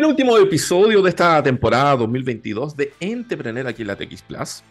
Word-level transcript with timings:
Penúltimo 0.00 0.38
episodio 0.38 1.02
de 1.02 1.10
esta 1.10 1.42
temporada 1.42 1.94
2022 1.94 2.74
de 2.74 2.94
Entrepreneur 3.00 3.66
aquí 3.66 3.82
en 3.82 3.88
la 3.88 3.96
TX 3.96 4.22
Plus. 4.22 4.62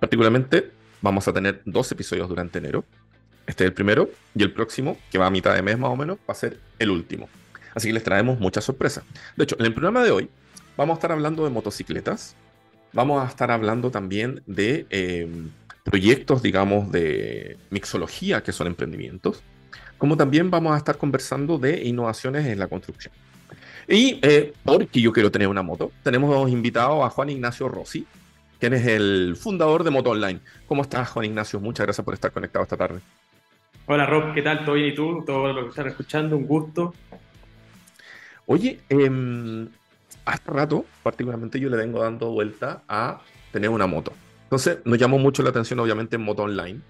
Particularmente 0.00 0.72
vamos 1.00 1.28
a 1.28 1.32
tener 1.32 1.62
dos 1.64 1.92
episodios 1.92 2.28
durante 2.28 2.58
enero. 2.58 2.84
Este 3.46 3.62
es 3.62 3.68
el 3.68 3.74
primero 3.74 4.10
y 4.34 4.42
el 4.42 4.52
próximo, 4.52 4.98
que 5.12 5.18
va 5.18 5.26
a 5.26 5.30
mitad 5.30 5.54
de 5.54 5.62
mes 5.62 5.78
más 5.78 5.88
o 5.88 5.94
menos, 5.94 6.18
va 6.28 6.32
a 6.32 6.34
ser 6.34 6.58
el 6.80 6.90
último. 6.90 7.28
Así 7.76 7.86
que 7.86 7.94
les 7.94 8.02
traemos 8.02 8.40
muchas 8.40 8.64
sorpresas. 8.64 9.04
De 9.36 9.44
hecho, 9.44 9.54
en 9.60 9.66
el 9.66 9.72
programa 9.72 10.02
de 10.02 10.10
hoy 10.10 10.28
vamos 10.76 10.94
a 10.94 10.98
estar 10.98 11.12
hablando 11.12 11.44
de 11.44 11.50
motocicletas. 11.50 12.34
Vamos 12.92 13.24
a 13.24 13.28
estar 13.28 13.52
hablando 13.52 13.92
también 13.92 14.42
de 14.48 14.88
eh, 14.90 15.28
proyectos, 15.84 16.42
digamos, 16.42 16.90
de 16.90 17.56
mixología, 17.70 18.42
que 18.42 18.50
son 18.50 18.66
emprendimientos. 18.66 19.44
Como 19.96 20.16
también 20.16 20.50
vamos 20.50 20.74
a 20.74 20.76
estar 20.76 20.98
conversando 20.98 21.56
de 21.56 21.84
innovaciones 21.84 22.46
en 22.46 22.58
la 22.58 22.66
construcción. 22.66 23.14
Y 23.88 24.18
eh, 24.22 24.52
porque 24.64 25.00
yo 25.00 25.12
quiero 25.12 25.30
tener 25.30 25.48
una 25.48 25.62
moto, 25.62 25.92
tenemos 26.02 26.50
invitado 26.50 27.04
a 27.04 27.10
Juan 27.10 27.30
Ignacio 27.30 27.68
Rossi, 27.68 28.06
quien 28.58 28.74
es 28.74 28.86
el 28.86 29.36
fundador 29.36 29.84
de 29.84 29.90
Moto 29.90 30.10
Online. 30.10 30.40
¿Cómo 30.66 30.82
estás, 30.82 31.10
Juan 31.10 31.26
Ignacio? 31.26 31.60
Muchas 31.60 31.86
gracias 31.86 32.04
por 32.04 32.14
estar 32.14 32.32
conectado 32.32 32.62
esta 32.62 32.76
tarde. 32.76 33.00
Hola, 33.86 34.06
Rob, 34.06 34.34
¿qué 34.34 34.42
tal? 34.42 34.64
¿Todo 34.64 34.76
bien? 34.76 34.92
¿Y 34.92 34.94
tú? 34.94 35.24
Todo 35.26 35.52
lo 35.52 35.64
que 35.64 35.68
están 35.70 35.88
escuchando, 35.88 36.36
un 36.36 36.46
gusto. 36.46 36.94
Oye, 38.46 38.80
eh, 38.88 39.68
hace 40.24 40.42
rato, 40.50 40.84
particularmente 41.02 41.58
yo 41.58 41.68
le 41.68 41.76
vengo 41.76 42.00
dando 42.00 42.30
vuelta 42.30 42.82
a 42.88 43.20
tener 43.50 43.70
una 43.70 43.86
moto. 43.86 44.12
Entonces, 44.44 44.78
nos 44.84 44.98
llamó 44.98 45.18
mucho 45.18 45.42
la 45.42 45.50
atención, 45.50 45.80
obviamente, 45.80 46.16
en 46.16 46.22
Moto 46.22 46.42
Online. 46.42 46.80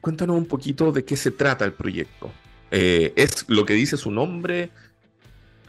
Cuéntanos 0.00 0.36
un 0.36 0.46
poquito 0.46 0.92
de 0.92 1.04
qué 1.04 1.16
se 1.16 1.30
trata 1.30 1.64
el 1.64 1.72
proyecto. 1.72 2.30
Eh, 2.70 3.12
¿Es 3.16 3.44
lo 3.48 3.64
que 3.64 3.74
dice 3.74 3.96
su 3.96 4.10
nombre? 4.10 4.70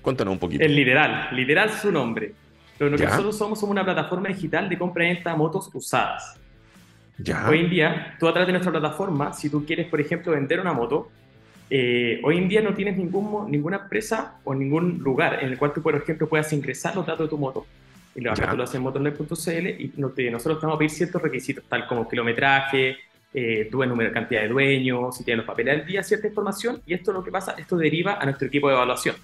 Cuéntanos 0.03 0.33
un 0.33 0.39
poquito. 0.39 0.63
El 0.63 0.75
Lideral, 0.75 1.29
Lideral 1.31 1.69
es 1.69 1.75
su 1.81 1.91
nombre. 1.91 2.33
Pero 2.77 2.91
lo 2.91 2.97
que 2.97 3.05
nosotros 3.05 3.37
somos 3.37 3.59
somos 3.59 3.71
una 3.71 3.83
plataforma 3.83 4.27
digital 4.27 4.67
de 4.67 4.77
compra 4.77 5.05
y 5.05 5.13
venta 5.13 5.31
de 5.31 5.37
motos 5.37 5.69
usadas. 5.73 6.39
Ya. 7.17 7.47
Hoy 7.47 7.61
en 7.61 7.69
día, 7.69 8.15
tú 8.19 8.27
a 8.27 8.33
través 8.33 8.47
de 8.47 8.53
nuestra 8.53 8.71
plataforma, 8.71 9.33
si 9.33 9.49
tú 9.49 9.65
quieres, 9.65 9.87
por 9.87 10.01
ejemplo, 10.01 10.33
vender 10.33 10.59
una 10.59 10.73
moto, 10.73 11.09
eh, 11.69 12.19
hoy 12.23 12.37
en 12.37 12.49
día 12.49 12.61
no 12.61 12.73
tienes 12.73 12.97
ningún, 12.97 13.49
ninguna 13.49 13.77
empresa 13.77 14.39
o 14.43 14.53
ningún 14.53 14.99
lugar 14.99 15.39
en 15.41 15.49
el 15.51 15.57
cual 15.57 15.71
tú, 15.73 15.81
por 15.81 15.95
ejemplo, 15.95 16.27
puedas 16.27 16.51
ingresar 16.51 16.95
los 16.95 17.05
datos 17.05 17.27
de 17.27 17.29
tu 17.29 17.37
moto. 17.37 17.65
Y 18.15 18.21
lo, 18.21 18.31
acá 18.31 18.51
tú 18.51 18.57
lo 18.57 18.63
haces 18.63 18.75
en 18.75 18.81
motornet.cl 18.81 19.67
y 19.67 19.93
nosotros 20.29 20.59
te 20.59 20.65
vamos 20.65 20.75
a 20.75 20.77
pedir 20.77 20.91
ciertos 20.91 21.21
requisitos, 21.21 21.63
tal 21.69 21.87
como 21.87 22.07
kilometraje, 22.07 22.97
eh, 23.33 23.67
tu 23.71 23.83
número, 23.85 24.11
cantidad 24.11 24.41
de 24.41 24.49
dueños, 24.49 25.17
si 25.17 25.23
tienes 25.23 25.37
los 25.37 25.47
papeles 25.47 25.79
al 25.79 25.85
día, 25.85 26.03
cierta 26.03 26.27
información. 26.27 26.81
Y 26.85 26.93
esto 26.93 27.13
lo 27.13 27.23
que 27.23 27.31
pasa, 27.31 27.55
esto 27.57 27.77
deriva 27.77 28.15
a 28.19 28.25
nuestro 28.25 28.47
equipo 28.47 28.67
de 28.67 28.75
evaluación. 28.75 29.15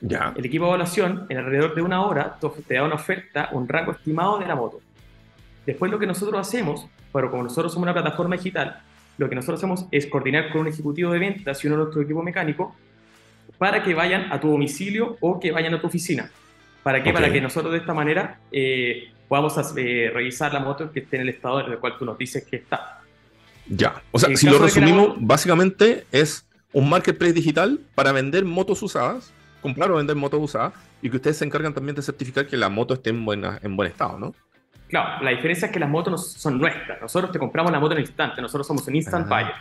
Ya. 0.00 0.34
El 0.36 0.44
equipo 0.44 0.64
de 0.64 0.70
evaluación, 0.70 1.26
en 1.28 1.38
alrededor 1.38 1.74
de 1.74 1.82
una 1.82 2.04
hora, 2.04 2.38
te 2.66 2.74
da 2.74 2.84
una 2.84 2.96
oferta, 2.96 3.48
un 3.52 3.66
rango 3.68 3.92
estimado 3.92 4.38
de 4.38 4.46
la 4.46 4.54
moto. 4.54 4.80
Después 5.64 5.90
lo 5.90 5.98
que 5.98 6.06
nosotros 6.06 6.38
hacemos, 6.38 6.86
pero 7.12 7.30
como 7.30 7.42
nosotros 7.42 7.72
somos 7.72 7.84
una 7.84 7.94
plataforma 7.94 8.36
digital, 8.36 8.80
lo 9.18 9.28
que 9.28 9.34
nosotros 9.34 9.58
hacemos 9.58 9.86
es 9.90 10.06
coordinar 10.06 10.52
con 10.52 10.62
un 10.62 10.68
ejecutivo 10.68 11.12
de 11.12 11.18
ventas 11.18 11.64
y 11.64 11.66
uno 11.66 11.76
de 11.76 11.82
nuestro 11.84 12.02
equipo 12.02 12.22
mecánico 12.22 12.76
para 13.58 13.82
que 13.82 13.94
vayan 13.94 14.32
a 14.32 14.40
tu 14.40 14.50
domicilio 14.50 15.16
o 15.20 15.40
que 15.40 15.50
vayan 15.50 15.74
a 15.74 15.80
tu 15.80 15.86
oficina. 15.86 16.30
¿Para 16.82 17.02
qué? 17.02 17.12
Para 17.12 17.32
que 17.32 17.40
nosotros 17.40 17.72
de 17.72 17.78
esta 17.78 17.94
manera 17.94 18.38
eh, 18.52 19.08
podamos 19.28 19.54
eh, 19.76 20.10
revisar 20.12 20.52
la 20.52 20.60
moto 20.60 20.92
que 20.92 21.00
esté 21.00 21.16
en 21.16 21.22
el 21.22 21.30
estado 21.30 21.60
en 21.60 21.72
el 21.72 21.78
cual 21.78 21.96
tú 21.98 22.04
nos 22.04 22.18
dices 22.18 22.46
que 22.48 22.56
está. 22.56 23.00
Ya, 23.68 24.00
o 24.12 24.18
sea, 24.18 24.34
si 24.36 24.48
lo 24.48 24.58
resumimos, 24.58 25.16
básicamente 25.18 26.04
es 26.12 26.46
un 26.72 26.88
marketplace 26.88 27.32
digital 27.32 27.80
para 27.94 28.12
vender 28.12 28.44
motos 28.44 28.82
usadas, 28.82 29.32
comprar 29.66 29.90
o 29.90 29.96
vender 29.96 30.14
motos 30.14 30.40
usadas, 30.40 30.72
y 31.02 31.10
que 31.10 31.16
ustedes 31.16 31.38
se 31.38 31.44
encargan 31.44 31.74
también 31.74 31.96
de 31.96 32.02
certificar 32.02 32.46
que 32.46 32.56
la 32.56 32.68
moto 32.68 32.94
esté 32.94 33.10
en, 33.10 33.24
buena, 33.24 33.58
en 33.62 33.76
buen 33.76 33.90
estado, 33.90 34.16
¿no? 34.16 34.34
Claro, 34.88 35.24
la 35.24 35.30
diferencia 35.30 35.66
es 35.66 35.72
que 35.72 35.80
las 35.80 35.88
motos 35.88 36.32
son 36.34 36.58
nuestras. 36.58 37.00
Nosotros 37.02 37.32
te 37.32 37.38
compramos 37.40 37.72
la 37.72 37.80
moto 37.80 37.92
en 37.92 37.98
el 37.98 38.04
instante. 38.04 38.40
Nosotros 38.40 38.64
somos 38.64 38.86
un 38.86 38.94
instant 38.94 39.26
ah, 39.28 39.34
buyer. 39.34 39.54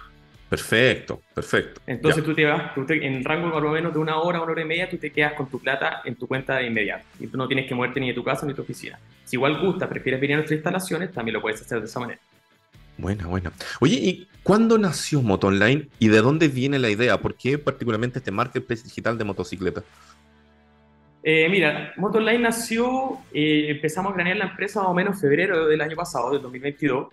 Perfecto, 0.48 1.20
perfecto. 1.34 1.82
Entonces 1.88 2.24
tú 2.24 2.36
te 2.36 2.46
vas, 2.46 2.76
tú 2.76 2.86
en 2.88 3.24
rango 3.24 3.48
más 3.48 3.64
o 3.64 3.70
menos 3.70 3.92
de 3.92 3.98
una 3.98 4.18
hora, 4.18 4.40
una 4.40 4.52
hora 4.52 4.62
y 4.62 4.66
media, 4.66 4.88
tú 4.88 4.98
te 4.98 5.12
quedas 5.12 5.34
con 5.34 5.48
tu 5.48 5.60
plata 5.60 6.02
en 6.06 6.16
tu 6.16 6.28
cuenta 6.28 6.58
de 6.58 6.68
inmediato. 6.68 7.04
Y 7.20 7.26
tú 7.26 7.38
no 7.38 7.48
tienes 7.48 7.68
que 7.68 7.74
moverte 7.74 8.00
ni 8.00 8.10
de 8.10 8.14
tu 8.14 8.24
casa 8.24 8.46
ni 8.46 8.52
de 8.52 8.58
tu 8.58 8.62
oficina. 8.62 9.00
Si 9.24 9.36
igual 9.38 9.60
gusta, 9.60 9.90
prefieres 9.90 10.22
venir 10.22 10.36
a 10.36 10.38
nuestras 10.38 10.58
instalaciones, 10.58 11.12
también 11.12 11.34
lo 11.34 11.42
puedes 11.42 11.60
hacer 11.60 11.80
de 11.80 11.86
esa 11.86 12.00
manera. 12.00 12.20
Buena, 12.98 13.28
buena. 13.28 13.52
Oye, 13.82 13.96
¿y 13.96 14.28
cuándo 14.44 14.78
nació 14.78 15.22
Moto 15.22 15.48
Online 15.48 15.90
y 16.00 16.08
de 16.08 16.22
dónde 16.22 16.48
viene 16.48 16.80
la 16.80 16.90
idea? 16.90 17.20
¿Por 17.20 17.36
qué 17.36 17.58
particularmente 17.58 18.20
este 18.20 18.32
marketplace 18.32 18.84
digital 18.84 19.18
de 19.18 19.24
motocicletas? 19.24 19.84
Eh, 21.28 21.50
mira, 21.50 21.92
Motorline 21.98 22.44
nació, 22.44 23.18
eh, 23.34 23.66
empezamos 23.70 24.12
a 24.12 24.16
cranear 24.16 24.38
la 24.38 24.46
empresa 24.46 24.82
más 24.82 24.90
o 24.90 24.94
menos 24.94 25.16
en 25.16 25.22
febrero 25.22 25.66
del 25.66 25.82
año 25.82 25.96
pasado, 25.96 26.32
del 26.32 26.42
2022. 26.44 27.08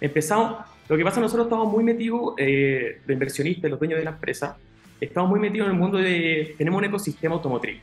Empezamos, 0.00 0.64
lo 0.88 0.96
que 0.96 1.04
pasa, 1.04 1.20
nosotros 1.20 1.46
estamos 1.46 1.70
muy 1.70 1.84
metidos, 1.84 2.32
eh, 2.38 3.02
de 3.06 3.12
inversionistas, 3.12 3.70
los 3.70 3.78
dueños 3.78 3.98
de 3.98 4.04
la 4.04 4.12
empresa, 4.12 4.56
estamos 4.98 5.28
muy 5.28 5.38
metidos 5.38 5.68
en 5.68 5.74
el 5.74 5.78
mundo 5.78 5.98
de, 5.98 6.54
tenemos 6.56 6.78
un 6.78 6.84
ecosistema 6.86 7.34
automotriz. 7.34 7.82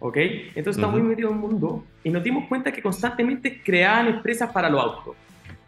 ¿Ok? 0.00 0.16
Entonces 0.18 0.76
estamos 0.76 0.98
muy 0.98 1.08
metidos 1.08 1.32
en 1.32 1.38
el 1.38 1.42
mundo 1.42 1.84
y 2.04 2.10
nos 2.10 2.22
dimos 2.22 2.46
cuenta 2.46 2.70
que 2.72 2.82
constantemente 2.82 3.62
creaban 3.62 4.06
empresas 4.06 4.52
para 4.52 4.68
los 4.68 4.82
autos. 4.82 5.16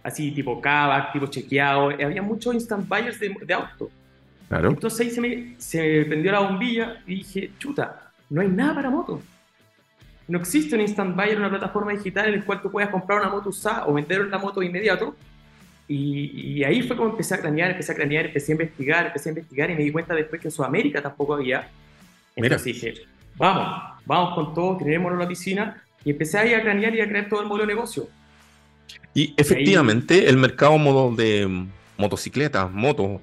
Así, 0.03 0.33
tipo 0.33 0.61
Cava, 0.61 1.13
tipo 1.13 1.27
chequeado, 1.27 1.91
había 1.91 2.23
muchos 2.23 2.55
instant 2.55 2.89
buyers 2.89 3.21
de, 3.21 3.35
de 3.45 3.55
autos. 3.55 3.89
Claro. 4.49 4.71
Entonces 4.71 5.01
ahí 5.01 5.11
se 5.11 5.21
me, 5.21 5.55
se 5.59 5.81
me 5.81 6.05
prendió 6.05 6.33
la 6.33 6.41
bombilla 6.41 7.03
y 7.07 7.17
dije, 7.17 7.53
chuta, 7.59 8.11
no 8.29 8.41
hay 8.41 8.49
nada 8.49 8.75
para 8.75 8.91
moto. 8.91 9.23
No 10.29 10.39
existe 10.39 10.75
un 10.75 10.81
instant 10.81 11.15
buyer, 11.17 11.39
una 11.39 11.51
plataforma 11.51 11.93
digital 11.93 12.27
en 12.29 12.41
la 12.41 12.45
cual 12.45 12.63
tú 12.63 12.71
puedas 12.71 12.91
comprar 12.91 13.21
una 13.21 13.31
moto 13.31 13.51
usada 13.51 13.87
o 13.87 13.93
vender 13.93 14.23
una 14.23 14.39
moto 14.39 14.61
de 14.61 14.67
inmediato. 14.67 15.15
Y, 15.89 16.65
ahí 16.65 16.83
fue 16.83 16.97
como 16.97 17.11
empecé 17.11 17.35
a 17.35 17.41
cranear, 17.41 17.73
empecé 17.73 17.93
a 17.93 17.95
cranear, 17.95 18.27
empecé 18.27 18.53
a 18.53 18.55
investigar, 18.55 19.07
empecé 19.07 19.29
a 19.29 19.33
investigar 19.33 19.71
y 19.71 19.75
me 19.75 19.83
di 19.83 19.93
cuenta 19.93 20.15
después 20.15 20.41
que 20.41 20.49
en 20.49 20.53
Sudamérica 20.53 21.03
tampoco 21.03 21.35
había. 21.35 21.69
Entonces 22.35 22.65
dije, 22.65 22.95
vamos, 23.37 23.99
vamos 24.07 24.35
con 24.35 24.55
todo, 24.55 24.79
creemos 24.79 25.13
la 25.19 25.29
piscina 25.29 25.83
y 26.05 26.11
empecé 26.11 26.39
ahí 26.39 26.55
a 26.55 26.63
cranear 26.63 26.95
y 26.95 27.01
a 27.01 27.09
crear 27.09 27.29
todo 27.29 27.43
el 27.43 27.49
modelo 27.49 27.67
de 27.67 27.75
negocio. 27.75 28.09
Y 29.15 29.35
efectivamente, 29.37 30.29
el 30.29 30.37
mercado 30.37 30.79
modo 30.79 31.15
de 31.15 31.67
motocicletas, 31.99 32.71
motos, 32.71 33.21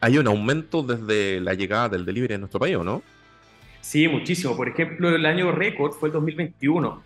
hay 0.00 0.18
un 0.18 0.26
aumento 0.26 0.82
desde 0.82 1.40
la 1.40 1.54
llegada 1.54 1.88
del 1.88 2.04
delivery 2.04 2.34
en 2.34 2.40
nuestro 2.40 2.60
país, 2.60 2.78
¿no? 2.78 3.02
Sí, 3.80 4.08
muchísimo. 4.08 4.56
Por 4.56 4.68
ejemplo, 4.68 5.14
el 5.14 5.24
año 5.26 5.52
récord 5.52 5.92
fue 5.92 6.08
el 6.08 6.12
2021. 6.14 7.02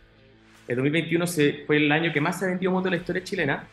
El 0.68 0.76
2021 0.76 1.26
se, 1.26 1.64
fue 1.66 1.76
el 1.76 1.90
año 1.92 2.12
que 2.12 2.20
más 2.20 2.38
se 2.38 2.46
vendió 2.46 2.70
moto 2.70 2.88
en 2.88 2.92
la 2.92 2.96
historia 2.98 3.24
chilena 3.24 3.68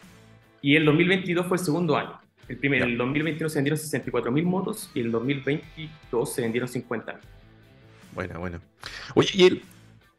y 0.62 0.76
el 0.76 0.86
2022 0.86 1.46
fue 1.46 1.58
el 1.58 1.64
segundo 1.64 1.96
año. 1.96 2.20
El 2.48 2.58
primer, 2.58 2.82
el 2.82 2.98
2021 2.98 3.50
se 3.50 3.58
vendieron 3.60 3.80
64.000 3.80 4.44
motos 4.44 4.92
y 4.94 5.02
el 5.02 5.12
2022 5.12 6.34
se 6.34 6.42
vendieron 6.42 6.70
50.000. 6.70 7.16
Bueno, 8.14 8.40
bueno. 8.40 8.60
Oye, 9.14 9.30
y 9.36 9.62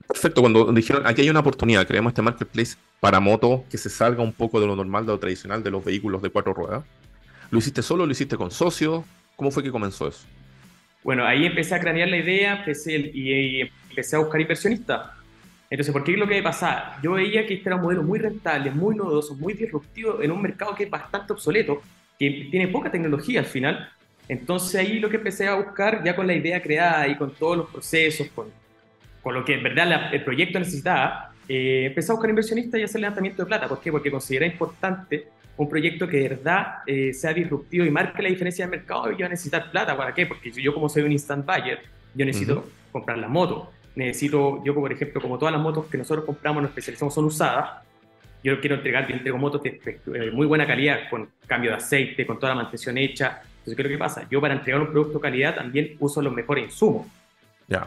perfecto, 0.09 0.41
cuando 0.41 0.73
dijeron 0.73 1.07
aquí 1.07 1.21
hay 1.21 1.31
una 1.31 1.41
oportunidad, 1.41 1.87
creamos 1.87 2.11
este 2.11 2.23
marketplace 2.23 2.77
para 2.99 3.21
motos 3.21 3.61
que 3.71 3.79
se 3.79 3.91
salga 3.91 4.23
un 4.23 4.33
poco 4.33 4.61
de 4.61 4.67
lo 4.67 4.75
normal, 4.75 5.07
de 5.07 5.13
lo 5.13 5.19
tradicional 5.19 5.63
de 5.63 5.71
los 5.71 5.85
vehículos 5.85 6.23
de 6.23 6.31
cuatro 6.31 6.55
ruedas. 6.55 6.83
¿Lo 7.51 7.59
hiciste 7.59 7.83
solo? 7.83 8.05
¿Lo 8.07 8.13
hiciste 8.13 8.37
con 8.37 8.51
socios? 8.51 9.05
¿Cómo 9.37 9.51
fue 9.51 9.63
que 9.63 9.71
comenzó 9.71 10.09
eso? 10.09 10.27
Bueno, 11.05 11.25
ahí 11.25 11.47
empecé 11.47 11.75
a 11.75 11.81
cranear 11.81 12.09
la 12.09 12.17
idea 12.17 12.59
empecé, 12.59 13.11
y, 13.15 13.61
empecé 13.61 14.17
a 14.17 14.19
buscar 14.19 14.41
inversionistas. 14.41 15.11
Entonces, 15.71 15.93
¿por 15.93 16.03
qué 16.03 16.13
lo 16.17 16.27
que 16.27 16.43
pasar? 16.43 16.97
Yo 17.03 17.13
veía 17.13 17.47
que 17.47 17.55
este 17.55 17.69
era 17.69 17.77
un 17.77 17.83
modelo 17.83 18.03
muy 18.03 18.19
rentable, 18.19 18.71
muy 18.71 18.97
novedoso, 18.97 19.35
muy 19.37 19.53
disruptivo 19.53 20.23
en 20.23 20.33
un 20.33 20.43
mercado 20.43 20.75
que 20.75 20.85
es 20.85 20.91
bastante 20.91 21.33
obsoleto, 21.33 21.83
que 22.19 22.49
tiene 22.51 22.69
poca 22.69 22.91
tecnología 22.91 23.41
al 23.41 23.47
final. 23.47 23.91
Entonces 24.29 24.75
ahí 24.75 24.99
lo 24.99 25.09
que 25.09 25.17
empecé 25.17 25.47
a 25.47 25.55
buscar, 25.55 26.03
ya 26.03 26.17
con 26.17 26.27
la 26.27 26.35
idea 26.35 26.61
creada 26.61 27.07
y 27.07 27.17
con 27.17 27.33
todos 27.33 27.59
los 27.59 27.69
procesos, 27.69 28.29
con, 28.35 28.49
con 29.29 29.35
lo 29.35 29.45
que 29.45 29.53
en 29.53 29.63
verdad 29.63 30.15
el 30.15 30.25
proyecto 30.25 30.59
necesitaba, 30.59 31.33
eh, 31.47 31.83
empecé 31.85 32.11
a 32.11 32.15
buscar 32.15 32.31
inversionistas 32.31 32.81
y 32.81 32.85
hacer 32.85 33.03
levantamiento 33.03 33.43
de 33.43 33.47
plata. 33.47 33.69
¿Por 33.69 33.79
qué? 33.79 33.93
Porque 33.93 34.11
consideré 34.11 34.47
importante 34.47 35.29
un 35.59 35.69
proyecto 35.69 36.09
que 36.09 36.17
de 36.17 36.29
verdad 36.31 36.77
eh, 36.87 37.13
sea 37.13 37.35
disruptivo 37.35 37.85
y 37.85 37.91
marque 37.91 38.23
la 38.23 38.31
diferencia 38.31 38.65
del 38.65 38.71
mercado, 38.71 39.13
yo 39.13 39.27
a 39.27 39.29
necesitar 39.29 39.71
plata. 39.71 39.95
¿Para 39.95 40.15
qué? 40.15 40.25
Porque 40.25 40.51
yo 40.51 40.73
como 40.73 40.89
soy 40.89 41.03
un 41.03 41.13
instant 41.13 41.45
buyer, 41.45 41.79
yo 42.15 42.25
necesito 42.25 42.71
comprar 42.91 43.19
la 43.19 43.29
moto. 43.29 43.71
Necesito, 43.97 44.65
yo 44.65 44.75
por 44.75 44.91
ejemplo, 44.91 45.21
como 45.21 45.39
todas 45.39 45.53
las 45.53 45.61
motos 45.61 45.85
que 45.91 45.99
nosotros 45.99 46.25
compramos, 46.25 46.63
nos 46.63 46.71
especializamos 46.71 47.13
son 47.13 47.27
usadas, 47.27 47.83
yo 48.43 48.59
quiero 48.63 48.77
entregar, 48.77 49.07
yo 49.09 49.15
entrego 49.15 49.37
motos 49.37 49.63
de 49.63 49.79
eh, 49.85 50.31
muy 50.33 50.47
buena 50.47 50.67
calidad, 50.67 51.01
con 51.11 51.29
cambio 51.47 51.73
de 51.73 51.77
aceite, 51.77 52.27
con 52.27 52.39
toda 52.39 52.55
la 52.55 52.63
mantención 52.63 52.97
hecha. 52.97 53.43
Entonces, 53.43 53.77
¿qué 53.77 53.83
es 53.83 53.89
lo 53.89 53.91
que 53.91 53.99
pasa? 53.99 54.27
Yo 54.31 54.41
para 54.41 54.55
entregar 54.55 54.81
un 54.81 54.91
producto 54.91 55.19
de 55.19 55.21
calidad 55.21 55.55
también 55.55 55.97
uso 55.99 56.23
los 56.23 56.33
mejores 56.33 56.65
insumos. 56.65 57.07
Ya. 57.67 57.87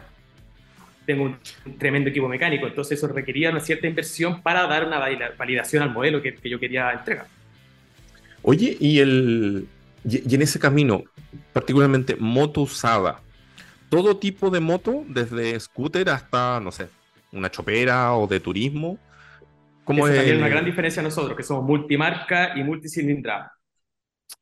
Tengo 1.06 1.24
un, 1.24 1.38
tremendo 1.78 2.10
equipo 2.10 2.28
mecánico, 2.28 2.66
entonces 2.66 2.98
eso 2.98 3.08
requería 3.08 3.50
una 3.50 3.60
cierta 3.60 3.86
inversión 3.86 4.42
para 4.42 4.66
dar 4.66 4.86
una 4.86 4.98
validación 5.36 5.82
al 5.82 5.90
modelo 5.90 6.22
que, 6.22 6.34
que 6.34 6.48
yo 6.48 6.60
quería 6.60 6.92
entregar. 6.92 7.26
Oye, 8.42 8.76
y, 8.78 8.98
el, 8.98 9.68
y, 10.04 10.34
en 10.34 10.42
ese 10.42 10.58
camino, 10.58 11.04
particularmente 11.52 12.16
moto 12.16 12.62
usada, 12.62 13.20
todo 13.88 14.16
tipo 14.16 14.50
de 14.50 14.60
moto, 14.60 15.04
desde 15.08 15.58
scooter 15.58 16.08
hasta, 16.10 16.60
no 16.60 16.72
sé, 16.72 16.88
una 17.32 17.50
chopera 17.50 18.14
o 18.14 18.26
de 18.26 18.40
turismo. 18.40 18.98
¿Cómo 19.84 20.06
es 20.06 20.16
también 20.16 20.38
una 20.38 20.48
gran 20.48 20.64
diferencia 20.64 21.02
nosotros, 21.02 21.36
que 21.36 21.42
somos 21.42 21.64
multimarca 21.64 22.56
y 22.56 22.62
multicilindrada. 22.62 23.52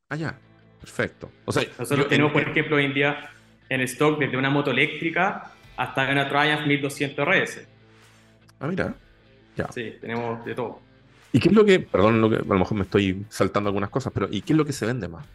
Ah, 0.09 0.15
ya. 0.15 0.37
Perfecto. 0.81 1.31
O 1.45 1.51
sea, 1.51 1.63
nosotros 1.77 2.07
tenemos, 2.07 2.31
por 2.31 2.41
ejemplo, 2.41 2.75
hoy 2.75 2.85
en 2.85 2.93
día 2.93 3.29
en 3.69 3.81
stock 3.81 4.19
desde 4.19 4.35
una 4.35 4.49
moto 4.49 4.71
eléctrica 4.71 5.51
hasta 5.77 6.09
una 6.09 6.29
Triumph 6.29 6.67
1200 6.67 7.27
RS. 7.27 7.67
Ah, 8.59 8.67
mira. 8.67 8.93
Ya. 9.55 9.71
Sí, 9.71 9.95
tenemos 9.99 10.43
de 10.45 10.55
todo. 10.55 10.79
¿Y 11.33 11.39
qué 11.39 11.49
es 11.49 11.55
lo 11.55 11.65
que, 11.65 11.79
perdón, 11.79 12.21
lo 12.21 12.29
que, 12.29 12.37
a 12.37 12.43
lo 12.43 12.59
mejor 12.59 12.77
me 12.77 12.83
estoy 12.83 13.25
saltando 13.29 13.69
algunas 13.69 13.89
cosas, 13.89 14.11
pero 14.13 14.27
¿y 14.29 14.41
qué 14.41 14.53
es 14.53 14.57
lo 14.57 14.65
que 14.65 14.73
se 14.73 14.85
vende 14.85 15.07
más? 15.07 15.25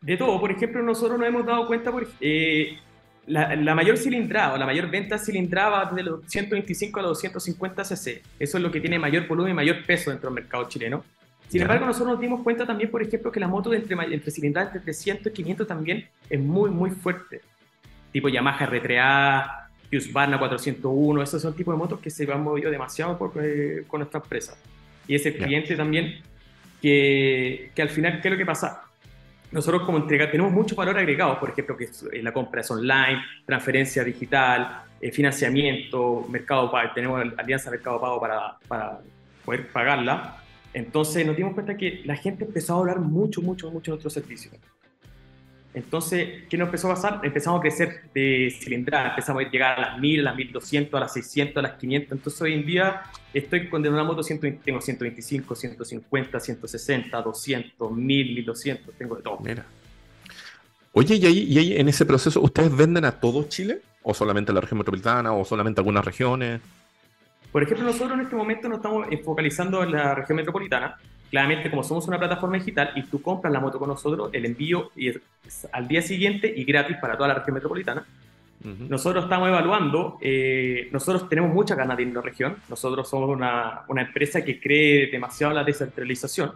De 0.00 0.16
todo, 0.16 0.40
por 0.40 0.50
ejemplo, 0.50 0.82
nosotros 0.82 1.18
nos 1.18 1.28
hemos 1.28 1.46
dado 1.46 1.66
cuenta, 1.66 1.92
por, 1.92 2.08
eh, 2.20 2.78
la, 3.26 3.74
mayor 3.74 3.96
cilindrada 3.96 4.54
o 4.54 4.56
la 4.56 4.66
mayor 4.66 4.90
venta 4.90 5.18
cilindrada 5.18 5.70
va 5.70 5.90
desde 5.90 6.02
los 6.02 6.20
125 6.26 6.98
a 6.98 7.02
los 7.02 7.10
250 7.12 7.84
cc. 7.84 8.22
Eso 8.38 8.56
es 8.56 8.62
lo 8.62 8.70
que 8.70 8.80
tiene 8.80 8.98
mayor 8.98 9.28
volumen 9.28 9.52
y 9.52 9.54
mayor 9.54 9.84
peso 9.86 10.10
dentro 10.10 10.30
del 10.30 10.42
mercado 10.42 10.68
chileno. 10.68 11.04
Sin 11.48 11.60
embargo, 11.60 11.84
nosotros 11.84 12.14
nos 12.14 12.20
dimos 12.20 12.42
cuenta 12.42 12.66
también, 12.66 12.90
por 12.90 13.02
ejemplo, 13.02 13.30
que 13.30 13.38
la 13.38 13.46
moto 13.46 13.70
de 13.70 13.76
entre, 13.76 13.94
entre 14.14 14.30
cilindradas 14.30 14.74
entre 14.74 14.80
300 14.86 15.30
y 15.30 15.34
500 15.34 15.66
también 15.66 16.08
es 16.30 16.40
muy, 16.40 16.70
muy 16.70 16.90
fuerte. 16.90 17.42
Tipo 18.12 18.28
Yamaha 18.28 18.66
R3A, 18.66 19.68
Husqvarna 19.92 20.38
401, 20.38 21.22
esos 21.22 21.42
son 21.42 21.54
tipos 21.54 21.74
de 21.74 21.78
motos 21.78 22.00
que 22.00 22.10
se 22.10 22.30
han 22.30 22.42
movido 22.42 22.70
demasiado 22.70 23.18
eh, 23.42 23.84
con 23.86 24.00
nuestra 24.00 24.20
empresa. 24.20 24.56
Y 25.08 25.14
ese 25.14 25.34
cliente 25.34 25.74
también 25.76 26.20
que, 26.80 27.70
que 27.74 27.82
al 27.82 27.88
final, 27.88 28.20
¿qué 28.20 28.28
es 28.28 28.32
lo 28.32 28.38
que 28.38 28.46
pasa? 28.46 28.82
nosotros 29.52 29.82
como 29.82 29.98
entrega 29.98 30.30
tenemos 30.30 30.50
mucho 30.50 30.74
valor 30.74 30.98
agregado, 30.98 31.38
por 31.38 31.50
ejemplo, 31.50 31.76
que 31.76 31.84
eh, 31.84 32.22
la 32.22 32.32
compra 32.32 32.62
es 32.62 32.70
online, 32.70 33.22
transferencia 33.44 34.02
digital, 34.02 34.82
eh, 35.00 35.12
financiamiento, 35.12 36.26
mercado 36.28 36.70
pago, 36.70 36.90
tenemos 36.94 37.22
alianza 37.36 37.70
Mercado 37.70 38.00
Pago 38.00 38.20
para, 38.20 38.56
para 38.66 39.00
poder 39.44 39.68
pagarla. 39.68 40.38
Entonces 40.72 41.26
nos 41.26 41.36
dimos 41.36 41.52
cuenta 41.52 41.76
que 41.76 42.00
la 42.04 42.16
gente 42.16 42.44
empezó 42.44 42.76
a 42.76 42.78
hablar 42.78 42.98
mucho, 42.98 43.42
mucho, 43.42 43.70
mucho 43.70 43.92
de 43.92 43.96
nuestros 43.96 44.14
servicios. 44.14 44.54
Entonces, 45.74 46.44
¿qué 46.50 46.58
nos 46.58 46.66
empezó 46.66 46.90
a 46.90 46.94
pasar? 46.94 47.20
Empezamos 47.22 47.58
a 47.58 47.62
crecer 47.62 48.02
de 48.12 48.54
cilindrada, 48.60 49.10
empezamos 49.10 49.42
a 49.42 49.50
llegar 49.50 49.78
a 49.78 49.80
las 49.92 49.98
1000, 49.98 50.20
a 50.20 50.22
las 50.24 50.36
1200, 50.36 50.94
a 50.94 51.00
las 51.00 51.12
600, 51.14 51.56
a 51.56 51.62
las 51.62 51.72
500. 51.78 52.12
Entonces, 52.12 52.42
hoy 52.42 52.52
en 52.52 52.66
día 52.66 53.02
estoy 53.32 53.70
con 53.70 53.86
una 53.86 54.04
moto, 54.04 54.22
120, 54.22 54.62
tengo 54.64 54.80
125, 54.82 55.54
150, 55.54 56.40
160, 56.40 57.22
200, 57.22 57.90
1000, 57.90 58.34
1200, 58.34 58.94
tengo 58.94 59.16
de 59.16 59.22
todo. 59.22 59.38
Mira. 59.40 59.64
Oye, 60.92 61.14
¿y 61.14 61.24
ahí, 61.24 61.38
¿y 61.44 61.58
ahí 61.58 61.76
en 61.78 61.88
ese 61.88 62.04
proceso 62.04 62.42
ustedes 62.42 62.76
venden 62.76 63.06
a 63.06 63.12
todo 63.12 63.44
Chile? 63.44 63.80
¿O 64.02 64.12
solamente 64.12 64.50
a 64.52 64.54
la 64.54 64.60
región 64.60 64.76
metropolitana? 64.76 65.32
¿O 65.32 65.42
solamente 65.44 65.80
a 65.80 65.82
algunas 65.82 66.04
regiones? 66.04 66.60
Por 67.50 67.62
ejemplo, 67.62 67.86
nosotros 67.86 68.12
en 68.12 68.20
este 68.20 68.36
momento 68.36 68.68
nos 68.68 68.76
estamos 68.78 69.06
focalizando 69.24 69.82
en 69.82 69.92
la 69.92 70.14
región 70.14 70.36
metropolitana 70.36 70.98
Claramente, 71.32 71.70
como 71.70 71.82
somos 71.82 72.06
una 72.08 72.18
plataforma 72.18 72.58
digital 72.58 72.92
y 72.94 73.04
tú 73.04 73.22
compras 73.22 73.50
la 73.50 73.58
moto 73.58 73.78
con 73.78 73.88
nosotros, 73.88 74.28
el 74.34 74.44
envío 74.44 74.90
es 74.94 75.18
al 75.72 75.88
día 75.88 76.02
siguiente 76.02 76.52
y 76.54 76.62
gratis 76.64 76.98
para 77.00 77.16
toda 77.16 77.28
la 77.28 77.34
región 77.36 77.54
metropolitana. 77.54 78.04
Nosotros 78.62 79.24
estamos 79.24 79.48
evaluando, 79.48 80.18
eh, 80.20 80.90
nosotros 80.92 81.30
tenemos 81.30 81.50
mucha 81.50 81.74
ganas 81.74 81.96
de 81.96 82.02
ir 82.02 82.10
a 82.10 82.14
la 82.16 82.20
región, 82.20 82.56
nosotros 82.68 83.08
somos 83.08 83.30
una, 83.30 83.80
una, 83.88 84.02
empresa 84.02 84.44
que 84.44 84.60
cree 84.60 85.10
demasiado 85.10 85.54
la 85.54 85.64
descentralización. 85.64 86.52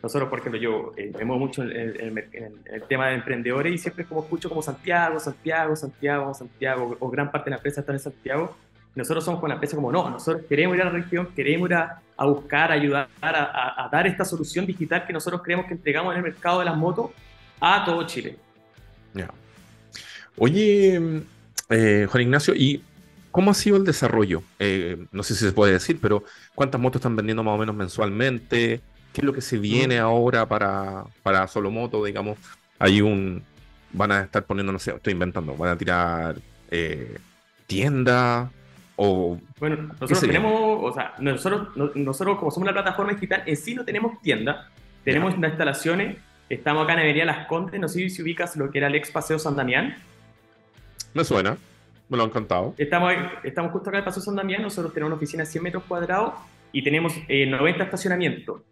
Nosotros, 0.00 0.30
por 0.30 0.38
ejemplo, 0.38 0.60
yo 0.60 0.92
eh, 0.96 1.10
vemos 1.18 1.36
mucho 1.36 1.64
en, 1.64 2.24
el 2.64 2.82
tema 2.88 3.08
de 3.08 3.16
emprendedores 3.16 3.74
y 3.74 3.78
siempre 3.78 4.04
como 4.04 4.22
escucho 4.22 4.48
como 4.48 4.62
Santiago, 4.62 5.18
Santiago, 5.18 5.74
Santiago, 5.74 6.32
Santiago, 6.34 6.96
o 7.00 7.10
gran 7.10 7.32
parte 7.32 7.46
de 7.46 7.50
la 7.50 7.56
empresa 7.56 7.80
está 7.80 7.92
en 7.92 7.98
Santiago, 7.98 8.56
nosotros 8.94 9.24
somos 9.24 9.40
con 9.40 9.48
la 9.48 9.56
empresa 9.56 9.74
como, 9.74 9.90
no, 9.90 10.08
nosotros 10.08 10.46
queremos 10.48 10.76
ir 10.76 10.82
a 10.82 10.84
la 10.84 10.92
región, 10.92 11.28
queremos 11.34 11.68
ir 11.68 11.74
a, 11.74 12.00
buscar, 12.26 12.72
ayudar 12.72 13.08
a, 13.22 13.88
dar 13.90 14.06
esta 14.06 14.24
solución 14.24 14.66
digital 14.66 15.06
que 15.06 15.12
nosotros 15.12 15.42
creemos 15.42 15.66
que 15.66 15.74
entregamos 15.74 16.12
en 16.12 16.18
el 16.18 16.24
mercado 16.24 16.58
de 16.58 16.64
las 16.64 16.76
motos 16.76 17.10
a 17.60 17.84
todo 17.84 18.04
Chile. 18.06 18.36
Oye, 20.36 21.22
eh, 21.68 22.06
Juan 22.08 22.22
Ignacio, 22.22 22.54
¿y 22.54 22.82
cómo 23.30 23.50
ha 23.50 23.54
sido 23.54 23.76
el 23.76 23.84
desarrollo? 23.84 24.42
Eh, 24.58 25.06
no 25.10 25.22
sé 25.22 25.34
si 25.34 25.44
se 25.44 25.52
puede 25.52 25.72
decir, 25.72 25.98
pero 26.00 26.24
¿cuántas 26.54 26.80
motos 26.80 27.00
están 27.00 27.16
vendiendo 27.16 27.42
más 27.42 27.54
o 27.54 27.58
menos 27.58 27.74
mensualmente? 27.74 28.80
¿Qué 29.12 29.20
es 29.20 29.24
lo 29.24 29.32
que 29.32 29.40
se 29.40 29.58
viene 29.58 30.00
mm. 30.00 30.04
ahora 30.04 30.46
para, 30.46 31.04
para 31.22 31.46
solo 31.48 31.70
moto? 31.70 32.04
Digamos, 32.04 32.38
hay 32.78 33.00
un. 33.00 33.42
Van 33.92 34.12
a 34.12 34.20
estar 34.22 34.44
poniendo, 34.44 34.72
no 34.72 34.78
sé, 34.78 34.92
estoy 34.92 35.14
inventando, 35.14 35.56
van 35.56 35.70
a 35.70 35.78
tirar 35.78 36.36
eh, 36.70 37.18
tienda, 37.66 38.50
bueno, 38.98 39.76
nosotros 40.00 40.20
tenemos, 40.20 40.52
o 40.82 40.92
sea, 40.92 41.14
nosotros, 41.20 41.68
nosotros 41.94 42.36
como 42.36 42.50
somos 42.50 42.68
una 42.68 42.72
plataforma 42.72 43.12
digital, 43.12 43.44
en 43.46 43.56
sí 43.56 43.72
no 43.72 43.84
tenemos 43.84 44.20
tienda, 44.20 44.70
tenemos 45.04 45.36
instalaciones, 45.36 46.16
estamos 46.48 46.82
acá 46.82 46.94
en 46.94 46.98
Avenida 47.00 47.24
Las 47.24 47.46
Condes, 47.46 47.80
no 47.80 47.86
sé 47.86 48.10
si 48.10 48.22
ubicas 48.22 48.56
lo 48.56 48.70
que 48.72 48.78
era 48.78 48.88
el 48.88 48.96
ex 48.96 49.12
Paseo 49.12 49.38
San 49.38 49.54
Damián. 49.54 49.94
Me 51.14 51.22
suena, 51.22 51.56
me 52.08 52.16
lo 52.16 52.24
han 52.24 52.30
contado. 52.30 52.74
Estamos, 52.76 53.14
estamos 53.44 53.70
justo 53.70 53.88
acá 53.88 53.98
en 53.98 54.02
el 54.02 54.04
Paseo 54.04 54.20
San 54.20 54.34
Damián, 54.34 54.62
nosotros 54.62 54.92
tenemos 54.92 55.12
una 55.12 55.16
oficina 55.16 55.44
de 55.44 55.50
100 55.50 55.62
metros 55.62 55.84
cuadrados 55.86 56.34
y 56.72 56.82
tenemos 56.82 57.14
90 57.28 57.28
eh, 57.28 57.84
estacionamientos. 57.84 58.62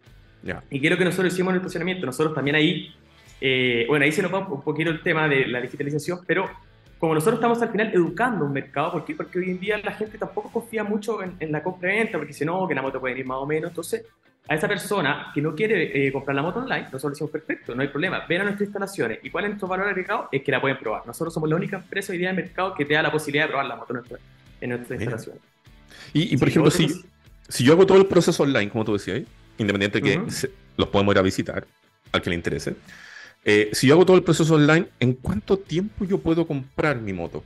¿Y 0.69 0.81
qué 0.81 0.87
es 0.87 0.91
lo 0.91 0.97
que 0.97 1.05
nosotros 1.05 1.33
hicimos 1.33 1.51
en 1.51 1.55
el 1.55 1.61
estacionamiento? 1.61 2.05
Nosotros 2.05 2.35
también 2.35 2.57
ahí, 2.57 2.93
eh, 3.39 3.85
bueno, 3.87 4.03
ahí 4.03 4.11
se 4.11 4.21
nos 4.21 4.33
va 4.33 4.39
un 4.39 4.61
poquito 4.61 4.89
el 4.89 5.01
tema 5.01 5.29
de 5.29 5.47
la 5.47 5.61
digitalización, 5.61 6.19
pero 6.27 6.49
como 6.99 7.13
nosotros 7.13 7.35
estamos 7.35 7.61
al 7.61 7.69
final 7.69 7.91
educando 7.93 8.45
un 8.45 8.53
mercado, 8.53 8.93
¿por 8.93 9.05
qué? 9.05 9.13
Porque 9.13 9.39
hoy 9.39 9.51
en 9.51 9.59
día 9.59 9.77
la 9.77 9.91
gente 9.91 10.17
tampoco 10.17 10.49
confía 10.51 10.83
mucho 10.83 11.19
en, 11.21 11.51
la 11.51 11.61
compra 11.61 11.93
y 11.93 11.97
venta, 11.99 12.17
porque 12.17 12.33
si 12.33 12.43
no, 12.43 12.67
que 12.67 12.73
la 12.73 12.81
moto 12.81 12.99
puede 12.99 13.19
ir 13.19 13.25
más 13.25 13.37
o 13.37 13.45
menos. 13.45 13.69
Entonces, 13.69 14.03
a 14.47 14.55
esa 14.55 14.67
persona 14.67 15.31
que 15.33 15.41
no 15.41 15.53
quiere 15.53 16.07
eh, 16.07 16.11
comprar 16.11 16.35
la 16.35 16.41
moto 16.41 16.59
online, 16.59 16.83
nosotros 16.83 17.03
le 17.03 17.09
decimos, 17.11 17.31
perfecto, 17.31 17.75
no 17.75 17.81
hay 17.81 17.89
problema, 17.89 18.25
ven 18.27 18.41
a 18.41 18.43
nuestras 18.45 18.67
instalaciones. 18.67 19.19
¿Y 19.21 19.29
cuál 19.29 19.45
es 19.45 19.49
nuestro 19.51 19.67
valor 19.67 19.87
agregado? 19.87 20.29
Es 20.31 20.41
que 20.41 20.51
la 20.51 20.59
pueden 20.59 20.77
probar. 20.77 21.05
Nosotros 21.05 21.33
somos 21.33 21.49
la 21.49 21.55
única 21.55 21.77
empresa 21.77 22.13
hoy 22.13 22.17
día 22.17 22.29
en 22.29 22.37
el 22.37 22.45
mercado 22.45 22.73
que 22.73 22.85
te 22.85 22.93
da 22.95 23.03
la 23.03 23.11
posibilidad 23.11 23.45
de 23.45 23.49
probar 23.49 23.65
la 23.67 23.75
moto 23.75 23.93
en, 24.61 24.69
nuestras 24.69 24.99
instalaciones. 24.99 25.41
Y, 26.13 26.35
por 26.37 26.47
ejemplo, 26.47 26.71
si, 26.71 27.03
si 27.47 27.63
yo 27.63 27.73
hago 27.73 27.85
todo 27.85 27.97
el 27.97 28.07
proceso 28.07 28.41
online, 28.41 28.69
como 28.69 28.85
tú 28.85 28.93
decías, 28.93 29.21
independiente 29.57 30.01
de 30.01 30.03
que 30.03 30.49
los 30.77 30.87
podemos 30.87 31.13
ir 31.13 31.19
a 31.19 31.21
visitar, 31.21 31.67
al 32.11 32.21
que 32.21 32.29
le 32.29 32.35
interese, 32.35 32.75
eh, 33.49 33.69
si 33.71 33.87
yo 33.87 33.93
hago 33.93 34.05
todo 34.05 34.17
el 34.17 34.23
proceso 34.23 34.55
online, 34.55 34.87
¿en 34.99 35.13
cuánto 35.13 35.55
tiempo 35.55 36.03
yo 36.03 36.17
puedo 36.17 36.45
comprar 36.45 36.97
mi 36.97 37.13
moto? 37.13 37.45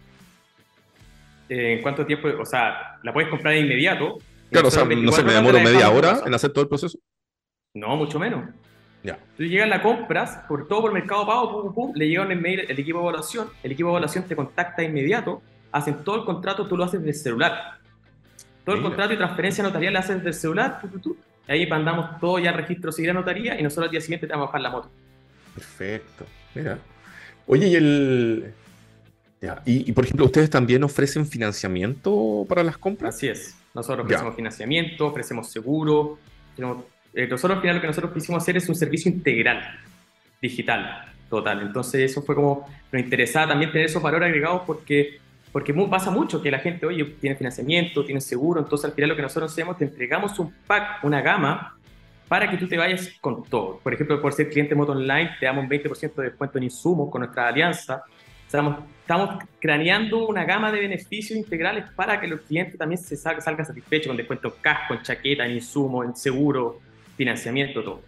Eh, 1.48 1.74
¿En 1.74 1.82
cuánto 1.84 2.08
tiempo? 2.08 2.28
O 2.40 2.46
sea, 2.46 2.98
la 3.04 3.14
puedes 3.14 3.30
comprar 3.30 3.54
de 3.54 3.60
inmediato. 3.60 4.18
Claro, 4.50 4.70
o 4.70 4.72
sea, 4.72 4.84
no 4.84 5.12
sé, 5.12 5.24
me 5.24 5.34
demoro 5.34 5.60
media 5.60 5.92
hora 5.92 6.24
en 6.26 6.34
hacer 6.34 6.52
todo 6.52 6.64
el 6.64 6.70
proceso. 6.70 6.98
No, 7.76 7.96
mucho 7.98 8.18
menos. 8.18 8.50
Ya. 9.04 9.20
Tú 9.38 9.44
llegas, 9.44 9.70
la 9.70 9.84
compras, 9.84 10.40
por 10.48 10.68
todo 10.68 10.82
por 10.82 10.92
Mercado 10.92 11.28
Pago, 11.28 11.62
pum, 11.62 11.74
pum, 11.76 11.92
le 11.94 12.08
llega 12.08 12.24
un 12.24 12.32
email 12.32 12.62
el 12.62 12.80
equipo 12.80 12.98
de 12.98 13.04
evaluación, 13.04 13.50
el 13.62 13.72
equipo 13.72 13.90
de 13.90 13.94
evaluación 13.94 14.24
te 14.24 14.36
contacta 14.36 14.82
de 14.82 14.88
inmediato, 14.88 15.44
hacen 15.72 16.04
todo 16.04 16.16
el 16.16 16.26
contrato, 16.26 16.66
tú 16.68 16.78
lo 16.78 16.84
haces 16.84 17.04
del 17.04 17.14
celular. 17.14 17.78
Todo 18.66 18.76
el 18.76 18.82
contrato 18.82 19.14
y 19.14 19.18
transferencia 19.18 19.64
notarial 19.64 19.94
lo 19.94 20.00
haces 20.00 20.24
del 20.24 20.34
celular, 20.34 20.82
tú, 21.00 21.16
ahí 21.48 21.68
mandamos 21.68 22.20
todo 22.20 22.40
ya 22.40 22.54
registro 22.54 22.92
civil 22.92 23.12
a 23.12 23.14
notaría 23.14 23.60
y 23.60 23.62
nosotros 23.62 23.86
al 23.86 23.92
día 23.92 24.02
siguiente 24.02 24.26
te 24.26 24.34
vamos 24.34 24.46
a 24.46 24.48
bajar 24.48 24.62
la 24.62 24.70
moto. 24.72 24.90
Perfecto. 25.56 26.26
Mira. 26.56 26.80
Oye, 27.48 27.68
y 27.68 27.76
el. 27.76 28.54
y, 29.66 29.92
por 29.92 30.06
ejemplo, 30.06 30.26
¿ustedes 30.26 30.50
también 30.50 30.84
ofrecen 30.84 31.26
financiamiento 31.26 32.46
para 32.48 32.64
las 32.64 32.78
compras? 32.78 33.16
Así 33.16 33.28
es. 33.28 33.56
Nosotros 33.74 34.06
ofrecemos 34.06 34.36
financiamiento, 34.36 35.08
ofrecemos 35.08 35.50
seguro. 35.50 36.20
Eh, 37.14 37.28
nosotros 37.28 37.58
al 37.58 37.62
final 37.62 37.76
lo 37.78 37.82
que 37.82 37.88
nosotros 37.88 38.14
quisimos 38.14 38.44
hacer 38.44 38.58
es 38.58 38.70
un 38.70 38.76
servicio 38.76 39.12
integral, 39.12 39.80
digital, 40.42 41.12
total. 41.30 41.62
Entonces 41.62 42.12
eso 42.12 42.22
fue 42.22 42.36
como, 42.36 42.68
nos 42.92 43.02
interesaba 43.02 43.50
también 43.50 43.72
tener 43.72 43.88
esos 43.88 44.02
valores 44.02 44.28
agregados 44.28 44.64
porque, 44.66 45.20
porque 45.52 45.74
pasa 45.74 46.12
mucho 46.12 46.42
que 46.42 46.52
la 46.52 46.60
gente, 46.60 46.86
oye, 46.86 47.04
tiene 47.20 47.36
financiamiento, 47.36 48.06
tiene 48.06 48.22
seguro, 48.22 48.60
entonces 48.62 48.86
al 48.86 48.94
final 48.94 49.10
lo 49.10 49.16
que 49.16 49.22
nosotros 49.22 49.52
hacemos, 49.52 49.78
te 49.78 49.86
entregamos 49.86 50.38
un 50.40 50.54
pack, 50.68 51.04
una 51.04 51.22
gama 51.22 51.78
para 52.32 52.50
que 52.50 52.56
tú 52.56 52.66
te 52.66 52.78
vayas 52.78 53.10
con 53.20 53.44
todo. 53.44 53.82
Por 53.84 53.94
ejemplo, 53.94 54.22
por 54.22 54.32
ser 54.32 54.50
cliente 54.50 54.74
Moto 54.74 54.94
Online, 54.94 55.32
te 55.38 55.48
damos 55.48 55.66
un 55.66 55.70
20% 55.70 56.16
de 56.16 56.24
descuento 56.24 56.58
en 56.60 56.64
insumos 56.64 57.12
con 57.12 57.20
nuestra 57.20 57.50
alianza. 57.50 58.04
Estamos, 58.46 58.86
estamos 59.02 59.44
craneando 59.60 60.26
una 60.30 60.46
gama 60.46 60.72
de 60.72 60.80
beneficios 60.80 61.38
integrales 61.38 61.84
para 61.94 62.22
que 62.22 62.28
los 62.28 62.40
clientes 62.40 62.78
también 62.78 63.04
se 63.04 63.18
salgan 63.18 63.66
satisfechos 63.66 64.08
con 64.08 64.16
descuento 64.16 64.48
en 64.48 64.54
casco, 64.62 64.94
en 64.94 65.02
chaqueta, 65.02 65.46
en 65.46 65.56
insumos, 65.56 66.06
en 66.06 66.16
seguro, 66.16 66.80
financiamiento, 67.18 67.84
todo. 67.84 68.02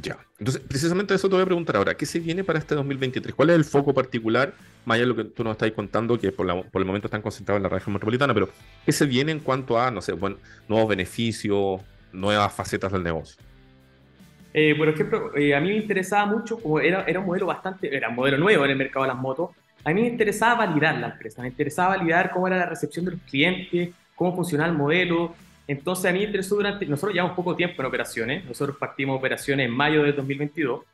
Ya. 0.00 0.16
Entonces, 0.38 0.62
precisamente 0.66 1.12
eso 1.12 1.28
te 1.28 1.34
voy 1.34 1.42
a 1.42 1.46
preguntar 1.46 1.76
ahora. 1.76 1.94
¿Qué 1.94 2.06
se 2.06 2.20
viene 2.20 2.44
para 2.44 2.58
este 2.58 2.74
2023? 2.74 3.34
¿Cuál 3.34 3.50
es 3.50 3.56
el 3.56 3.64
foco 3.66 3.92
particular? 3.92 4.54
Más 4.86 4.94
allá 4.94 5.02
de 5.02 5.08
lo 5.08 5.16
que 5.16 5.24
tú 5.24 5.44
nos 5.44 5.52
estás 5.52 5.70
contando, 5.72 6.18
que 6.18 6.32
por, 6.32 6.46
por, 6.70 6.80
el 6.80 6.86
momento 6.86 7.08
están 7.08 7.20
concentrados 7.20 7.58
en 7.58 7.64
la 7.64 7.68
región 7.68 7.92
metropolitana, 7.92 8.32
pero 8.32 8.48
¿qué 8.86 8.92
se 8.92 9.04
viene 9.04 9.32
en 9.32 9.40
cuanto 9.40 9.78
a, 9.78 9.90
no 9.90 10.00
sé, 10.00 10.12
bueno, 10.12 10.38
nuevos 10.66 10.88
beneficios, 10.88 11.82
nuevas 12.14 12.52
facetas 12.52 12.92
del 12.92 13.02
negocio? 13.02 13.42
Eh, 14.52 14.74
por 14.76 14.88
ejemplo, 14.88 15.36
eh, 15.36 15.54
a 15.54 15.60
mí 15.60 15.68
me 15.68 15.76
interesaba 15.76 16.26
mucho, 16.26 16.60
como 16.60 16.78
era, 16.78 17.04
era 17.04 17.20
un 17.20 17.26
modelo 17.26 17.46
bastante, 17.46 17.94
era 17.94 18.08
un 18.08 18.14
modelo 18.14 18.38
nuevo 18.38 18.64
en 18.64 18.70
el 18.70 18.76
mercado 18.76 19.04
de 19.04 19.08
las 19.12 19.20
motos, 19.20 19.50
a 19.84 19.92
mí 19.92 20.00
me 20.00 20.08
interesaba 20.08 20.66
validar 20.66 20.96
la 20.98 21.08
empresa, 21.08 21.42
me 21.42 21.48
interesaba 21.48 21.96
validar 21.96 22.30
cómo 22.30 22.46
era 22.46 22.56
la 22.56 22.66
recepción 22.66 23.04
de 23.04 23.12
los 23.12 23.20
clientes, 23.22 23.90
cómo 24.14 24.34
funcionaba 24.34 24.70
el 24.70 24.76
modelo. 24.76 25.34
Entonces 25.66 26.06
a 26.06 26.12
mí 26.12 26.20
me 26.20 26.24
interesó 26.24 26.56
durante, 26.56 26.86
nosotros 26.86 27.14
llevamos 27.14 27.36
poco 27.36 27.54
tiempo 27.54 27.82
en 27.82 27.86
operaciones, 27.86 28.44
nosotros 28.44 28.76
partimos 28.78 29.18
operaciones 29.18 29.66
en 29.66 29.72
mayo 29.72 30.02
de 30.02 30.12
2022. 30.12 30.84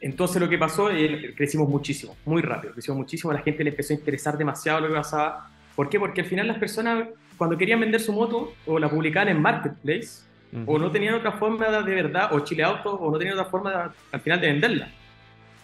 Entonces 0.00 0.40
lo 0.40 0.48
que 0.48 0.58
pasó, 0.58 0.90
es 0.90 1.34
crecimos 1.34 1.68
muchísimo, 1.68 2.16
muy 2.24 2.40
rápido, 2.40 2.72
crecimos 2.72 2.98
muchísimo, 2.98 3.32
la 3.32 3.40
gente 3.40 3.64
le 3.64 3.70
empezó 3.70 3.92
a 3.92 3.96
interesar 3.96 4.38
demasiado 4.38 4.80
lo 4.80 4.88
que 4.88 4.94
pasaba. 4.94 5.50
¿Por 5.74 5.90
qué? 5.90 5.98
Porque 5.98 6.22
al 6.22 6.26
final 6.26 6.46
las 6.46 6.58
personas 6.58 7.08
cuando 7.36 7.56
querían 7.56 7.80
vender 7.80 8.00
su 8.00 8.12
moto 8.12 8.52
o 8.66 8.78
la 8.78 8.88
publicaban 8.88 9.28
en 9.28 9.40
Marketplace, 9.40 10.26
o 10.64 10.78
no 10.78 10.90
tenían 10.90 11.14
otra 11.14 11.32
forma 11.32 11.66
de, 11.82 11.94
verdad, 11.94 12.32
o 12.32 12.40
Chile 12.40 12.62
Auto, 12.62 12.94
o 12.94 13.10
no 13.10 13.18
tenían 13.18 13.38
otra 13.38 13.50
forma 13.50 13.92
al 14.10 14.20
final 14.20 14.40
de 14.40 14.46
venderla. 14.46 14.88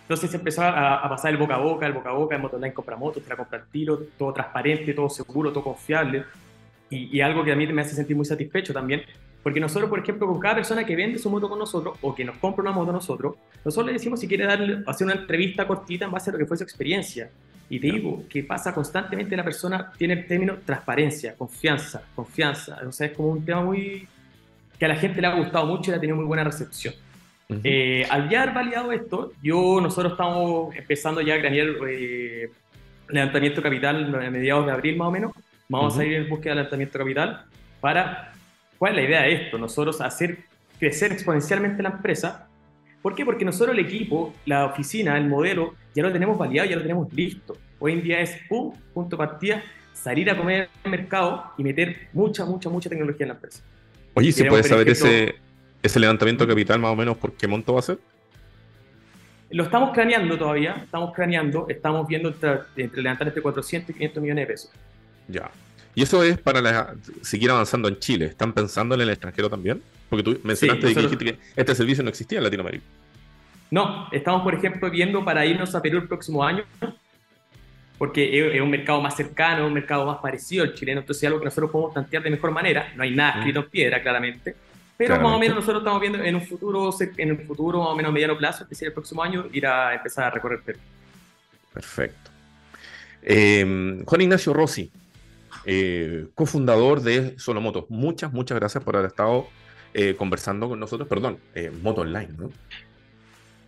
Entonces 0.02 0.30
se 0.30 0.36
empezó 0.36 0.62
a, 0.62 1.08
pasar 1.08 1.30
el 1.30 1.38
boca 1.38 1.54
a 1.54 1.58
boca, 1.58 1.86
el 1.86 1.92
boca 1.92 2.10
a 2.10 2.12
boca, 2.12 2.36
el 2.36 2.42
Motoline 2.42 2.74
compra 2.74 2.96
motos, 2.96 3.22
te 3.22 3.30
la 3.30 3.36
compra 3.36 3.58
el 3.58 3.64
tiro, 3.66 3.98
todo 4.18 4.32
transparente, 4.32 4.92
todo 4.92 5.08
seguro, 5.08 5.50
todo 5.52 5.64
confiable. 5.64 6.24
Y, 6.90 7.18
algo 7.22 7.42
que 7.42 7.52
a 7.52 7.56
mí 7.56 7.66
me 7.68 7.80
hace 7.80 7.94
sentir 7.94 8.14
muy 8.14 8.26
satisfecho 8.26 8.74
también, 8.74 9.02
porque 9.42 9.58
nosotros, 9.58 9.88
por 9.88 10.00
ejemplo, 10.00 10.26
con 10.26 10.38
cada 10.38 10.56
persona 10.56 10.84
que 10.84 10.94
vende 10.94 11.18
su 11.18 11.30
moto 11.30 11.48
con 11.48 11.58
nosotros 11.58 11.96
o 12.02 12.14
que 12.14 12.22
nos 12.22 12.36
compra 12.36 12.62
una 12.62 12.72
moto 12.72 12.92
nosotros, 12.92 13.36
nosotros 13.64 13.86
le 13.86 13.92
decimos 13.94 14.20
si 14.20 14.28
quiere 14.28 14.44
darle, 14.44 14.82
hacer 14.86 15.06
una 15.06 15.14
entrevista 15.14 15.66
cortita 15.66 16.04
en 16.04 16.10
base 16.10 16.28
a 16.28 16.34
lo 16.34 16.38
que 16.38 16.44
fue 16.44 16.58
su 16.58 16.64
experiencia. 16.64 17.30
Y 17.72 17.80
te 17.80 17.86
digo 17.86 18.24
que 18.28 18.44
pasa 18.44 18.74
constantemente, 18.74 19.34
la 19.34 19.42
persona 19.42 19.90
tiene 19.96 20.12
el 20.12 20.26
término 20.26 20.58
transparencia, 20.62 21.34
confianza, 21.34 22.02
confianza. 22.14 22.78
O 22.86 22.92
sea, 22.92 23.06
es 23.06 23.16
como 23.16 23.30
un 23.30 23.42
tema 23.46 23.62
muy 23.62 24.06
que 24.78 24.84
a 24.84 24.88
la 24.88 24.96
gente 24.96 25.22
le 25.22 25.26
ha 25.26 25.34
gustado 25.34 25.64
mucho 25.64 25.88
y 25.88 25.92
le 25.92 25.96
ha 25.96 26.00
tenido 26.00 26.18
muy 26.18 26.26
buena 26.26 26.44
recepción. 26.44 26.92
Eh, 27.64 28.06
al 28.10 28.28
ya 28.28 28.42
haber 28.42 28.54
validado 28.54 28.92
esto, 28.92 29.32
yo, 29.42 29.80
nosotros 29.80 30.12
estamos 30.12 30.76
empezando 30.76 31.22
ya 31.22 31.32
a 31.32 31.36
granear 31.38 31.68
eh, 31.88 32.50
levantamiento 33.08 33.62
capital 33.62 34.14
a 34.22 34.30
mediados 34.30 34.66
de 34.66 34.72
abril 34.72 34.98
más 34.98 35.08
o 35.08 35.10
menos. 35.10 35.32
Vamos 35.66 35.98
a 35.98 36.04
ir 36.04 36.12
en 36.12 36.28
búsqueda 36.28 36.50
de 36.50 36.56
levantamiento 36.56 36.98
capital 36.98 37.46
para, 37.80 38.34
¿cuál 38.76 38.92
es 38.92 38.96
la 38.96 39.08
idea 39.08 39.22
de 39.22 39.32
esto? 39.32 39.56
Nosotros 39.56 39.98
hacer 40.02 40.40
crecer 40.78 41.10
exponencialmente 41.10 41.82
la 41.82 41.88
empresa. 41.88 42.48
¿Por 43.02 43.14
qué? 43.14 43.24
Porque 43.24 43.44
nosotros 43.44 43.76
el 43.76 43.84
equipo, 43.84 44.32
la 44.46 44.66
oficina, 44.66 45.18
el 45.18 45.26
modelo, 45.26 45.74
ya 45.94 46.04
lo 46.04 46.12
tenemos 46.12 46.38
validado, 46.38 46.70
ya 46.70 46.76
lo 46.76 46.82
tenemos 46.82 47.12
listo. 47.12 47.56
Hoy 47.80 47.92
en 47.94 48.02
día 48.02 48.20
es, 48.20 48.38
pum, 48.48 48.72
punto 48.94 49.16
de 49.16 49.18
partida, 49.18 49.62
salir 49.92 50.30
a 50.30 50.36
comer 50.36 50.68
al 50.84 50.90
mercado 50.90 51.52
y 51.58 51.64
meter 51.64 52.08
mucha, 52.12 52.44
mucha, 52.44 52.70
mucha 52.70 52.88
tecnología 52.88 53.24
en 53.24 53.28
la 53.28 53.34
empresa. 53.34 53.62
Oye, 54.14 54.30
¿se 54.30 54.44
puede 54.44 54.62
saber 54.62 54.88
ese, 54.88 55.34
ese 55.82 56.00
levantamiento 56.00 56.46
de 56.46 56.52
capital 56.52 56.78
más 56.78 56.92
o 56.92 56.96
menos 56.96 57.16
por 57.16 57.32
qué 57.32 57.48
monto 57.48 57.74
va 57.74 57.80
a 57.80 57.82
ser? 57.82 57.98
Lo 59.50 59.64
estamos 59.64 59.92
craneando 59.92 60.38
todavía, 60.38 60.80
estamos 60.84 61.12
craneando, 61.12 61.66
estamos 61.68 62.06
viendo 62.06 62.30
entre, 62.30 63.02
levantar 63.02 63.26
entre 63.26 63.42
400 63.42 63.90
y 63.90 63.92
500 63.94 64.22
millones 64.22 64.42
de 64.42 64.52
pesos. 64.52 64.70
Ya. 65.28 65.50
¿Y 65.94 66.02
eso 66.02 66.22
es 66.22 66.38
para 66.38 66.94
seguir 67.20 67.50
avanzando 67.50 67.88
en 67.88 67.98
Chile? 67.98 68.26
¿Están 68.26 68.52
pensando 68.54 68.94
en 68.94 69.02
el 69.02 69.10
extranjero 69.10 69.50
también? 69.50 69.82
Porque 70.12 70.24
tú 70.24 70.38
mencionaste 70.42 70.94
que 71.16 71.38
este 71.56 71.74
servicio 71.74 72.04
no 72.04 72.10
existía 72.10 72.36
en 72.36 72.44
Latinoamérica. 72.44 72.84
No, 73.70 74.08
estamos, 74.12 74.42
por 74.42 74.54
ejemplo, 74.54 74.90
viendo 74.90 75.24
para 75.24 75.46
irnos 75.46 75.74
a 75.74 75.80
Perú 75.80 76.00
el 76.00 76.06
próximo 76.06 76.44
año, 76.44 76.64
porque 77.96 78.54
es, 78.54 78.60
un 78.60 78.68
mercado 78.68 79.00
más 79.00 79.16
cercano, 79.16 79.66
un 79.66 79.72
mercado 79.72 80.04
más 80.04 80.18
parecido 80.18 80.64
al 80.64 80.74
chileno, 80.74 81.00
entonces 81.00 81.22
es 81.22 81.26
algo 81.28 81.38
que 81.38 81.46
nosotros 81.46 81.70
podemos 81.70 81.94
plantear 81.94 82.22
de 82.24 82.28
mejor 82.28 82.50
manera. 82.50 82.92
No 82.94 83.04
hay 83.04 83.12
nada 83.12 83.38
escrito 83.38 83.60
en 83.60 83.70
piedra, 83.70 84.02
claramente, 84.02 84.54
pero 84.98 85.18
más 85.18 85.32
o 85.32 85.38
menos 85.38 85.56
nosotros 85.56 85.80
estamos 85.80 85.98
viendo 85.98 86.22
en 86.22 86.34
un 86.34 86.42
futuro, 86.42 86.90
en 87.16 87.30
un 87.30 87.38
futuro 87.46 87.78
más 87.78 87.88
o 87.88 87.96
menos 87.96 88.10
a 88.10 88.12
mediano 88.12 88.36
plazo, 88.36 88.68
que 88.68 88.74
sería 88.74 88.88
el 88.88 88.92
próximo 88.92 89.22
año, 89.22 89.46
ir 89.50 89.66
a 89.66 89.94
empezar 89.94 90.24
a 90.24 90.30
recorrer 90.30 90.60
Perú. 90.60 90.78
Perfecto. 91.72 92.30
Em, 93.22 94.04
Juan 94.04 94.20
Ignacio 94.20 94.52
Rossi, 94.52 94.90
eh, 95.64 96.26
cofundador 96.34 97.00
de 97.00 97.38
Solomoto. 97.38 97.86
Muchas, 97.88 98.30
muchas 98.30 98.58
gracias 98.58 98.84
por 98.84 98.96
haber 98.96 99.08
estado 99.08 99.48
eh, 99.94 100.14
conversando 100.16 100.68
con 100.68 100.80
nosotros. 100.80 101.08
Perdón, 101.08 101.38
eh, 101.54 101.70
Moto 101.82 102.02
Online, 102.02 102.28
¿no? 102.38 102.50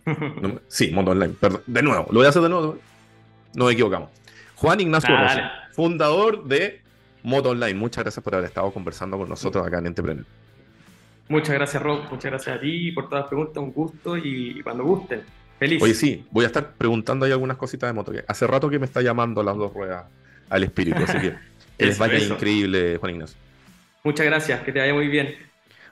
sí, 0.67 0.91
Moto 0.91 1.11
Online. 1.11 1.33
Perdón. 1.39 1.61
De 1.65 1.81
nuevo, 1.81 2.07
lo 2.09 2.19
voy 2.19 2.25
a 2.25 2.29
hacer 2.29 2.41
de 2.41 2.49
nuevo. 2.49 2.77
Nos 3.53 3.71
equivocamos. 3.71 4.09
Juan 4.55 4.79
Ignacio 4.79 5.15
Rossi, 5.15 5.39
fundador 5.73 6.45
de 6.45 6.81
Moto 7.23 7.49
Online. 7.49 7.73
Muchas 7.73 8.03
gracias 8.03 8.23
por 8.23 8.35
haber 8.35 8.47
estado 8.47 8.71
conversando 8.71 9.17
con 9.17 9.29
nosotros 9.29 9.65
acá 9.65 9.79
en 9.79 9.87
Entrepreneur. 9.87 10.25
Muchas 11.27 11.55
gracias, 11.55 11.81
Rob. 11.81 12.03
Muchas 12.09 12.31
gracias 12.31 12.57
a 12.57 12.59
ti 12.59 12.91
por 12.91 13.09
todas 13.09 13.23
las 13.23 13.29
preguntas. 13.29 13.57
Un 13.63 13.71
gusto 13.71 14.15
y 14.17 14.61
cuando 14.61 14.83
gusten. 14.83 15.23
Feliz. 15.57 15.81
Oye, 15.81 15.93
sí, 15.93 16.25
voy 16.31 16.43
a 16.43 16.47
estar 16.47 16.73
preguntando 16.73 17.25
ahí 17.25 17.31
algunas 17.31 17.57
cositas 17.57 17.89
de 17.89 17.93
moto. 17.93 18.11
hace 18.27 18.45
rato 18.45 18.69
que 18.69 18.77
me 18.77 18.85
está 18.85 19.01
llamando 19.01 19.41
las 19.41 19.55
dos 19.55 19.73
ruedas 19.73 20.05
al 20.49 20.63
espíritu, 20.63 20.99
así 21.03 21.17
que 21.19 21.33
que 21.77 21.85
les 21.85 21.97
vaya 21.97 22.17
increíble, 22.19 22.97
Juan 22.97 23.13
Ignacio. 23.13 23.37
Muchas 24.03 24.25
gracias, 24.25 24.61
que 24.61 24.71
te 24.71 24.79
vaya 24.79 24.93
muy 24.93 25.07
bien. 25.07 25.35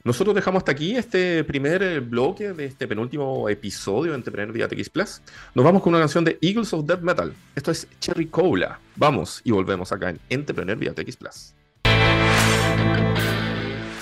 Nosotros 0.05 0.35
dejamos 0.35 0.59
hasta 0.59 0.73
aquí 0.73 0.97
este 0.97 1.45
primer 1.45 1.81
eh, 1.81 1.99
bloque 2.01 2.51
de 2.51 2.65
este 2.65 2.89
penúltimo 2.89 3.47
episodio 3.47 4.11
de 4.11 4.17
Entrepreneur 4.17 4.53
Vía 4.53 4.67
TX 4.67 4.89
Plus. 4.89 5.21
Nos 5.55 5.63
vamos 5.63 5.81
con 5.81 5.93
una 5.93 6.01
canción 6.01 6.25
de 6.25 6.37
Eagles 6.41 6.73
of 6.73 6.85
Death 6.85 6.99
Metal. 6.99 7.33
Esto 7.55 7.71
es 7.71 7.87
Cherry 8.01 8.27
Cola. 8.27 8.81
Vamos 8.97 9.39
y 9.45 9.51
volvemos 9.51 9.93
acá 9.93 10.09
en 10.09 10.19
Entrepreneur 10.29 10.75
Vía 10.77 10.93
TX 10.93 11.15
Plus. 11.15 11.53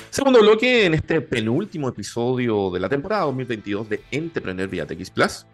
Segundo 0.09 0.39
bloque 0.39 0.87
en 0.87 0.95
este 0.95 1.21
penúltimo 1.21 1.87
episodio 1.87 2.71
de 2.71 2.79
la 2.79 2.89
temporada 2.89 3.25
2022 3.25 3.87
de 3.87 4.01
Entrepreneur 4.09 4.67
vía 4.67 4.87
TX 4.87 5.11
Plus. 5.11 5.45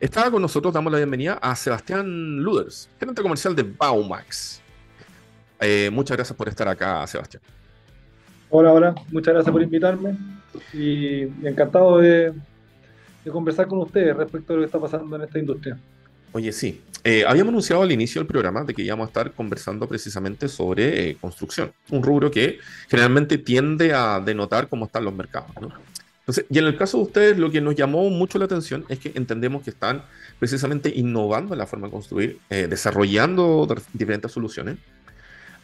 Estaba 0.00 0.30
con 0.30 0.40
nosotros, 0.40 0.72
damos 0.72 0.90
la 0.90 0.98
bienvenida 0.98 1.34
a 1.34 1.54
Sebastián 1.54 2.38
Luders, 2.38 2.88
gerente 2.98 3.20
comercial 3.20 3.54
de 3.54 3.62
Baumax. 3.62 4.62
Eh, 5.60 5.90
muchas 5.92 6.16
gracias 6.16 6.36
por 6.36 6.48
estar 6.48 6.66
acá, 6.66 7.06
Sebastián. 7.06 7.42
Hola, 8.54 8.70
hola, 8.70 8.94
muchas 9.10 9.32
gracias 9.32 9.50
por 9.50 9.62
invitarme 9.62 10.14
y 10.74 11.22
encantado 11.42 11.96
de 11.96 12.34
conversar 13.30 13.66
con 13.66 13.78
ustedes 13.78 14.14
respecto 14.14 14.52
a 14.52 14.56
lo 14.56 14.60
que 14.60 14.66
está 14.66 14.78
pasando 14.78 15.16
en 15.16 15.22
esta 15.22 15.38
industria. 15.38 15.78
Oye, 16.32 16.52
sí. 16.52 16.82
Eh, 17.02 17.24
habíamos 17.26 17.52
anunciado 17.52 17.80
al 17.80 17.90
inicio 17.90 18.20
del 18.20 18.26
programa 18.26 18.62
de 18.62 18.74
que 18.74 18.82
íbamos 18.82 19.06
a 19.06 19.08
estar 19.08 19.32
conversando 19.32 19.88
precisamente 19.88 20.48
sobre 20.48 21.08
eh, 21.08 21.16
construcción, 21.18 21.72
un 21.88 22.02
rubro 22.02 22.30
que 22.30 22.58
generalmente 22.90 23.38
tiende 23.38 23.94
a 23.94 24.20
denotar 24.20 24.68
cómo 24.68 24.84
están 24.84 25.06
los 25.06 25.14
mercados. 25.14 25.50
Entonces, 26.18 26.44
y 26.50 26.58
en 26.58 26.66
el 26.66 26.76
caso 26.76 26.98
de 26.98 27.04
ustedes, 27.04 27.38
lo 27.38 27.50
que 27.50 27.62
nos 27.62 27.74
llamó 27.74 28.10
mucho 28.10 28.38
la 28.38 28.44
atención 28.44 28.84
es 28.90 28.98
que 28.98 29.12
entendemos 29.14 29.62
que 29.62 29.70
están 29.70 30.02
precisamente 30.38 30.92
innovando 30.94 31.54
en 31.54 31.58
la 31.58 31.66
forma 31.66 31.86
de 31.86 31.92
construir, 31.92 32.38
eh, 32.50 32.66
desarrollando 32.68 33.66
diferentes 33.94 34.30
soluciones. 34.30 34.76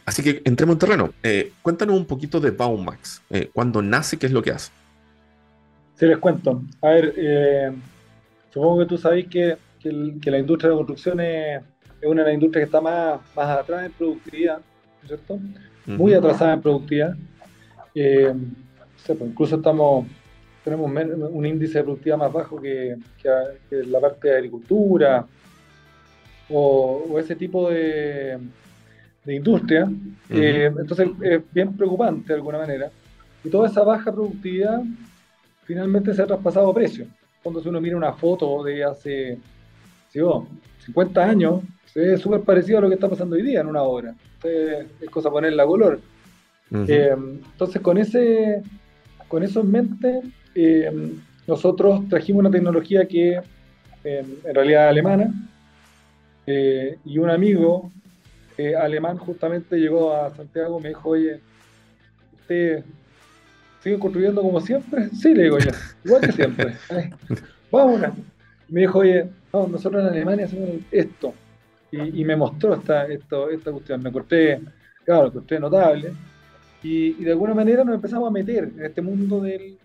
Así 0.09 0.23
que 0.23 0.41
entremos 0.43 0.73
en 0.73 0.79
terreno. 0.79 1.13
cuéntanos 1.61 1.95
un 1.95 2.05
poquito 2.05 2.39
de 2.39 2.51
Baumax. 2.51 3.21
¿Cuándo 3.53 3.81
nace? 3.81 4.17
¿Qué 4.17 4.25
es 4.25 4.31
lo 4.31 4.41
que 4.41 4.51
hace? 4.51 4.71
Sí, 5.95 6.05
les 6.05 6.17
cuento. 6.17 6.61
A 6.81 6.89
ver, 6.89 7.73
supongo 8.51 8.79
que 8.79 8.85
tú 8.85 8.97
sabes 8.97 9.27
que 9.27 9.57
que, 9.79 10.31
la 10.31 10.39
industria 10.39 10.69
de 10.69 10.75
la 10.75 10.77
construcción 10.77 11.19
es, 11.19 11.61
una 12.03 12.21
de 12.21 12.27
las 12.27 12.33
industrias 12.33 12.63
que 12.63 12.65
está 12.65 12.81
más, 12.81 13.19
más 13.35 13.59
atrás 13.59 13.85
en 13.85 13.91
productividad, 13.93 14.59
¿cierto? 15.05 15.39
Muy 15.85 16.13
atrasada 16.13 16.53
en 16.53 16.61
productividad. 16.61 17.15
Eh, 17.95 18.33
pues, 19.05 19.19
incluso 19.21 19.55
estamos, 19.57 20.05
tenemos 20.63 20.91
un 21.31 21.45
índice 21.45 21.79
de 21.79 21.83
productividad 21.83 22.17
más 22.17 22.31
bajo 22.31 22.61
que, 22.61 22.97
la 23.71 23.99
parte 23.99 24.29
de 24.29 24.35
agricultura 24.35 25.25
o, 26.49 27.17
ese 27.19 27.35
tipo 27.35 27.69
de, 27.69 28.37
de 29.25 29.35
industria. 29.35 29.89
Eh, 30.29 30.71
entonces 30.77 31.09
es 31.21 31.41
bien 31.53 31.75
preocupante 31.75 32.29
de 32.29 32.35
alguna 32.35 32.59
manera. 32.59 32.89
Y 33.43 33.49
toda 33.49 33.67
esa 33.67 33.83
baja 33.83 34.11
productividad 34.11 34.81
finalmente 35.63 36.13
se 36.13 36.21
ha 36.21 36.27
traspasado 36.27 36.69
a 36.69 36.73
precio. 36.73 37.05
Cuando 37.43 37.61
uno 37.65 37.79
mira 37.79 37.95
una 37.95 38.13
foto 38.13 38.63
de 38.63 38.83
hace 38.83 39.37
50 40.11 41.23
años, 41.23 41.61
se 41.85 42.13
es 42.13 42.21
súper 42.21 42.41
parecido 42.41 42.79
a 42.79 42.81
lo 42.81 42.89
que 42.89 42.95
está 42.95 43.09
pasando 43.09 43.35
hoy 43.35 43.43
día 43.43 43.61
en 43.61 43.67
una 43.67 43.83
obra. 43.83 44.13
es 44.43 45.09
cosa 45.09 45.29
ponerla 45.29 45.63
a 45.63 45.67
color. 45.67 45.99
Eh, 46.71 47.15
entonces, 47.15 47.81
con, 47.81 47.97
ese, 47.97 48.61
con 49.27 49.43
eso 49.43 49.61
en 49.61 49.71
mente, 49.71 50.21
eh, 50.55 51.11
nosotros 51.47 52.07
trajimos 52.09 52.41
una 52.41 52.51
tecnología 52.51 53.07
que 53.07 53.41
eh, 54.03 54.25
en 54.43 54.55
realidad 54.55 54.85
es 54.85 54.89
alemana, 54.89 55.33
y 57.05 57.19
un 57.19 57.29
amigo 57.29 57.91
alemán 58.79 59.17
justamente 59.17 59.77
llegó 59.77 60.13
a 60.13 60.33
Santiago 60.35 60.79
y 60.79 60.83
me 60.83 60.89
dijo, 60.89 61.09
oye, 61.09 61.39
¿usted 62.41 62.83
sigue 63.81 63.99
construyendo 63.99 64.41
como 64.41 64.59
siempre? 64.61 65.09
Sí, 65.13 65.33
le 65.33 65.43
digo 65.43 65.59
yo, 65.59 65.71
igual 66.03 66.21
que 66.21 66.31
siempre. 66.31 66.75
vámonos. 67.71 68.13
Me 68.67 68.81
dijo, 68.81 68.99
oye, 68.99 69.27
no, 69.53 69.67
nosotros 69.67 70.03
en 70.03 70.09
Alemania 70.09 70.45
hacemos 70.45 70.69
esto. 70.91 71.33
Y, 71.91 72.23
me 72.23 72.35
mostró 72.35 72.75
esta, 72.75 73.05
esto, 73.07 73.49
esta 73.49 73.71
cuestión. 73.71 74.03
Me 74.03 74.09
encontré, 74.09 74.61
claro, 75.03 75.23
me 75.23 75.27
encontré 75.29 75.59
notable. 75.59 76.13
Y, 76.83 77.13
de 77.13 77.31
alguna 77.31 77.55
manera 77.55 77.83
nos 77.83 77.95
empezamos 77.95 78.27
a 78.27 78.31
meter 78.31 78.71
en 78.77 78.85
este 78.85 79.01
mundo 79.01 79.41
del, 79.41 79.77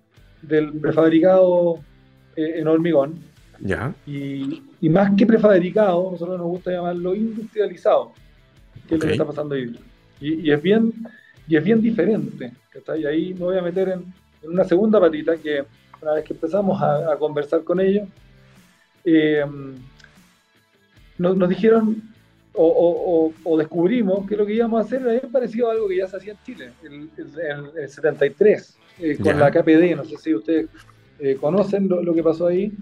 del 0.43 0.73
prefabricado 0.75 1.81
eh, 2.37 2.57
en 2.57 2.69
hormigón. 2.69 3.15
Ya. 3.61 3.95
Y, 4.07 4.63
y 4.83 4.89
más 4.91 5.13
que 5.17 5.27
prefabricado, 5.27 6.11
nosotros 6.13 6.37
nos 6.37 6.47
gusta 6.47 6.73
llamarlo 6.73 7.15
industrializado, 7.15 8.13
que 8.89 8.95
es 8.97 9.01
lo 9.01 9.07
que 9.07 9.13
está 9.13 9.25
pasando 9.27 9.55
hoy. 9.55 9.79
Y, 10.21 10.35
y 10.49 10.51
es 10.53 10.61
bien, 10.63 10.93
y 11.49 11.57
es 11.57 11.65
bien 11.65 11.81
diferente. 11.81 12.53
¿cachai? 12.71 13.03
Y 13.03 13.07
ahí 13.07 13.35
me 13.35 13.41
voy 13.41 13.59
a 13.59 13.63
meter 13.63 13.89
en, 13.89 14.05
en 14.43 14.51
una 14.51 14.65
segunda 14.65 14.99
patita 15.01 15.37
que 15.37 15.65
una 16.03 16.13
vez 16.15 16.25
que 16.25 16.33
empezamos 16.35 16.81
a, 16.83 17.13
a 17.13 17.17
conversar 17.17 17.63
con 17.65 17.81
ellos, 17.81 18.07
eh, 19.05 19.45
nos, 21.19 21.37
nos 21.37 21.49
dijeron 21.49 22.03
o, 22.53 22.65
o- 22.67 23.27
o- 23.27 23.33
o 23.53 23.59
descubrimos 23.59 24.27
que 24.29 24.37
lo 24.37 24.47
que 24.47 24.55
íbamos 24.55 24.81
a 24.81 24.85
hacer 24.87 25.07
era 25.07 25.29
parecido 25.29 25.69
a 25.69 25.73
algo 25.73 25.89
que 25.89 25.97
ya 25.97 26.07
se 26.07 26.17
hacía 26.17 26.33
en 26.33 26.39
Chile, 26.45 26.71
el, 26.85 27.09
el- 27.17 27.83
el 27.83 27.89
73, 27.89 28.77
eh, 29.01 29.17
con 29.17 29.27
Ya. 29.27 29.35
la 29.35 29.51
KPD. 29.51 29.97
No 29.97 30.05
sé 30.05 30.17
si 30.19 30.35
ustedes 30.35 30.69
eh, 31.19 31.37
conocen 31.41 31.89
lo, 31.89 32.03
lo 32.03 32.15
que 32.15 32.23
pasó 32.23 32.47
ahí. 32.47 32.73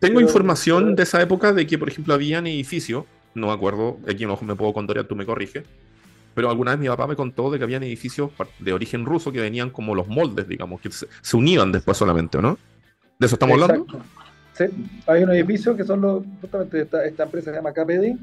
Tengo 0.00 0.16
Pero- 0.16 0.26
información 0.26 0.96
de 0.96 1.02
esa 1.04 1.22
época 1.22 1.52
de 1.52 1.66
que, 1.66 1.78
por 1.78 1.88
ejemplo, 1.88 2.14
habían 2.14 2.46
edificios, 2.46 3.04
no 3.34 3.48
me 3.48 3.52
acuerdo, 3.52 3.98
aquí 4.08 4.26
no 4.26 4.38
me 4.42 4.54
puedo 4.54 4.72
contar, 4.72 5.04
tú 5.04 5.16
me 5.16 5.26
corriges, 5.26 5.64
pero 6.34 6.50
alguna 6.50 6.72
vez 6.72 6.80
mi 6.80 6.88
papá 6.88 7.06
me 7.06 7.16
contó 7.16 7.50
de 7.50 7.58
que 7.58 7.64
habían 7.64 7.82
edificios 7.82 8.30
de 8.58 8.72
origen 8.72 9.04
ruso 9.04 9.32
que 9.32 9.40
venían 9.40 9.70
como 9.70 9.94
los 9.94 10.08
moldes, 10.08 10.48
digamos, 10.48 10.80
que 10.80 10.90
se, 10.90 11.06
se 11.20 11.36
unían 11.36 11.72
después 11.72 11.96
solamente, 11.96 12.38
¿o 12.38 12.42
no? 12.42 12.58
¿De 13.18 13.26
eso 13.26 13.36
estamos 13.36 13.60
hablando? 13.60 13.86
Sí, 14.54 14.64
hay 15.06 15.22
unos 15.22 15.34
edificios 15.34 15.76
que 15.76 15.84
son 15.84 16.00
los, 16.00 16.24
justamente 16.40 16.82
esta, 16.82 17.04
esta 17.04 17.22
empresa 17.24 17.50
se 17.50 17.56
llama 17.56 17.72
KPD, 17.72 18.16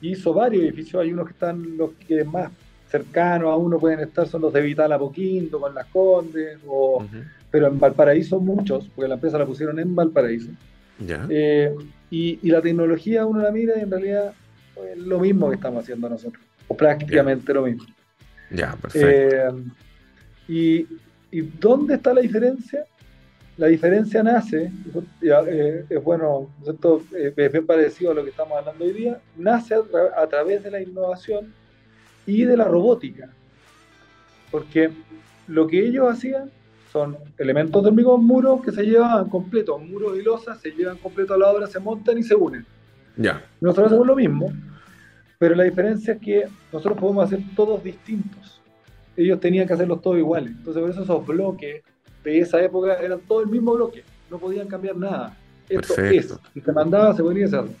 y 0.00 0.12
hizo 0.12 0.32
varios 0.32 0.64
edificios, 0.64 1.02
hay 1.02 1.12
unos 1.12 1.26
que 1.26 1.32
están 1.32 1.76
los 1.76 1.90
que 2.06 2.24
más 2.24 2.50
cercanos 2.90 3.50
a 3.50 3.56
uno 3.56 3.78
pueden 3.78 4.00
estar, 4.00 4.26
son 4.26 4.42
los 4.42 4.52
de 4.52 4.62
Vital 4.62 4.92
Apoquindo, 4.92 5.60
con 5.60 5.74
las 5.74 5.86
Condes, 5.86 6.58
o, 6.66 7.04
pero 7.50 7.66
en 7.66 7.78
Valparaíso 7.78 8.40
muchos, 8.40 8.88
porque 8.94 9.08
la 9.08 9.14
empresa 9.14 9.38
la 9.38 9.46
pusieron 9.46 9.78
en 9.78 9.94
Valparaíso. 9.94 10.50
Ya. 10.98 11.26
Eh, 11.28 11.74
y, 12.10 12.38
y 12.42 12.50
la 12.50 12.60
tecnología 12.62 13.26
uno 13.26 13.42
la 13.42 13.50
mira 13.50 13.74
y 13.76 13.82
en 13.82 13.90
realidad 13.90 14.32
es 14.92 14.98
lo 14.98 15.18
mismo 15.20 15.48
que 15.48 15.56
estamos 15.56 15.82
haciendo 15.82 16.08
nosotros, 16.08 16.42
o 16.68 16.76
prácticamente 16.76 17.52
lo 17.52 17.62
mismo. 17.62 17.84
Ya, 18.50 18.74
perfecto. 18.76 19.08
Eh, 19.08 19.64
y, 20.48 20.86
¿Y 21.30 21.40
dónde 21.42 21.96
está 21.96 22.14
la 22.14 22.22
diferencia? 22.22 22.84
La 23.58 23.66
diferencia 23.66 24.22
nace, 24.22 24.70
eh, 25.20 25.84
es 25.88 26.02
bueno, 26.02 26.48
¿no 26.58 26.60
es 26.60 26.64
cierto? 26.64 27.02
Eh, 27.14 27.34
es 27.36 27.52
bien 27.52 27.66
parecido 27.66 28.12
a 28.12 28.14
lo 28.14 28.24
que 28.24 28.30
estamos 28.30 28.56
hablando 28.56 28.84
hoy 28.84 28.92
día, 28.92 29.20
nace 29.36 29.74
a, 29.74 29.80
tra- 29.80 30.12
a 30.16 30.26
través 30.28 30.62
de 30.62 30.70
la 30.70 30.80
innovación 30.80 31.52
y 32.24 32.44
de 32.44 32.56
la 32.56 32.64
robótica. 32.64 33.28
Porque 34.50 34.90
lo 35.48 35.66
que 35.66 35.84
ellos 35.84 36.08
hacían 36.10 36.50
son 36.92 37.16
elementos 37.36 37.82
de 37.82 37.88
hormigón, 37.88 38.24
muros 38.24 38.62
que 38.62 38.72
se 38.72 38.82
llevaban 38.82 39.28
completos, 39.28 39.80
muros 39.82 40.16
y 40.18 40.22
losas, 40.22 40.60
se 40.60 40.70
llevan 40.70 40.96
completo 40.98 41.34
a 41.34 41.38
la 41.38 41.50
obra, 41.50 41.66
se 41.66 41.78
montan 41.78 42.18
y 42.18 42.22
se 42.22 42.34
unen. 42.34 42.64
Ya. 43.16 43.44
Nosotros 43.60 43.88
hacemos 43.88 44.06
lo 44.06 44.16
mismo, 44.16 44.52
pero 45.38 45.54
la 45.54 45.64
diferencia 45.64 46.14
es 46.14 46.20
que 46.20 46.48
nosotros 46.72 46.98
podemos 46.98 47.24
hacer 47.24 47.40
todos 47.54 47.82
distintos. 47.82 48.60
Ellos 49.16 49.40
tenían 49.40 49.66
que 49.66 49.74
hacerlos 49.74 50.00
todos 50.00 50.16
iguales. 50.16 50.52
Entonces, 50.52 50.80
por 50.80 50.90
eso 50.90 51.02
esos 51.02 51.26
bloques 51.26 51.82
de 52.24 52.38
esa 52.38 52.62
época 52.62 52.94
eran 52.94 53.20
todo 53.20 53.42
el 53.42 53.48
mismo 53.48 53.74
bloque, 53.74 54.04
no 54.30 54.38
podían 54.38 54.68
cambiar 54.68 54.96
nada. 54.96 55.36
Esto 55.68 55.94
Perfecto. 55.94 56.34
es, 56.34 56.52
si 56.54 56.60
se 56.60 56.72
mandaba, 56.72 57.14
se 57.14 57.22
podía 57.22 57.46
hacerlo. 57.46 57.72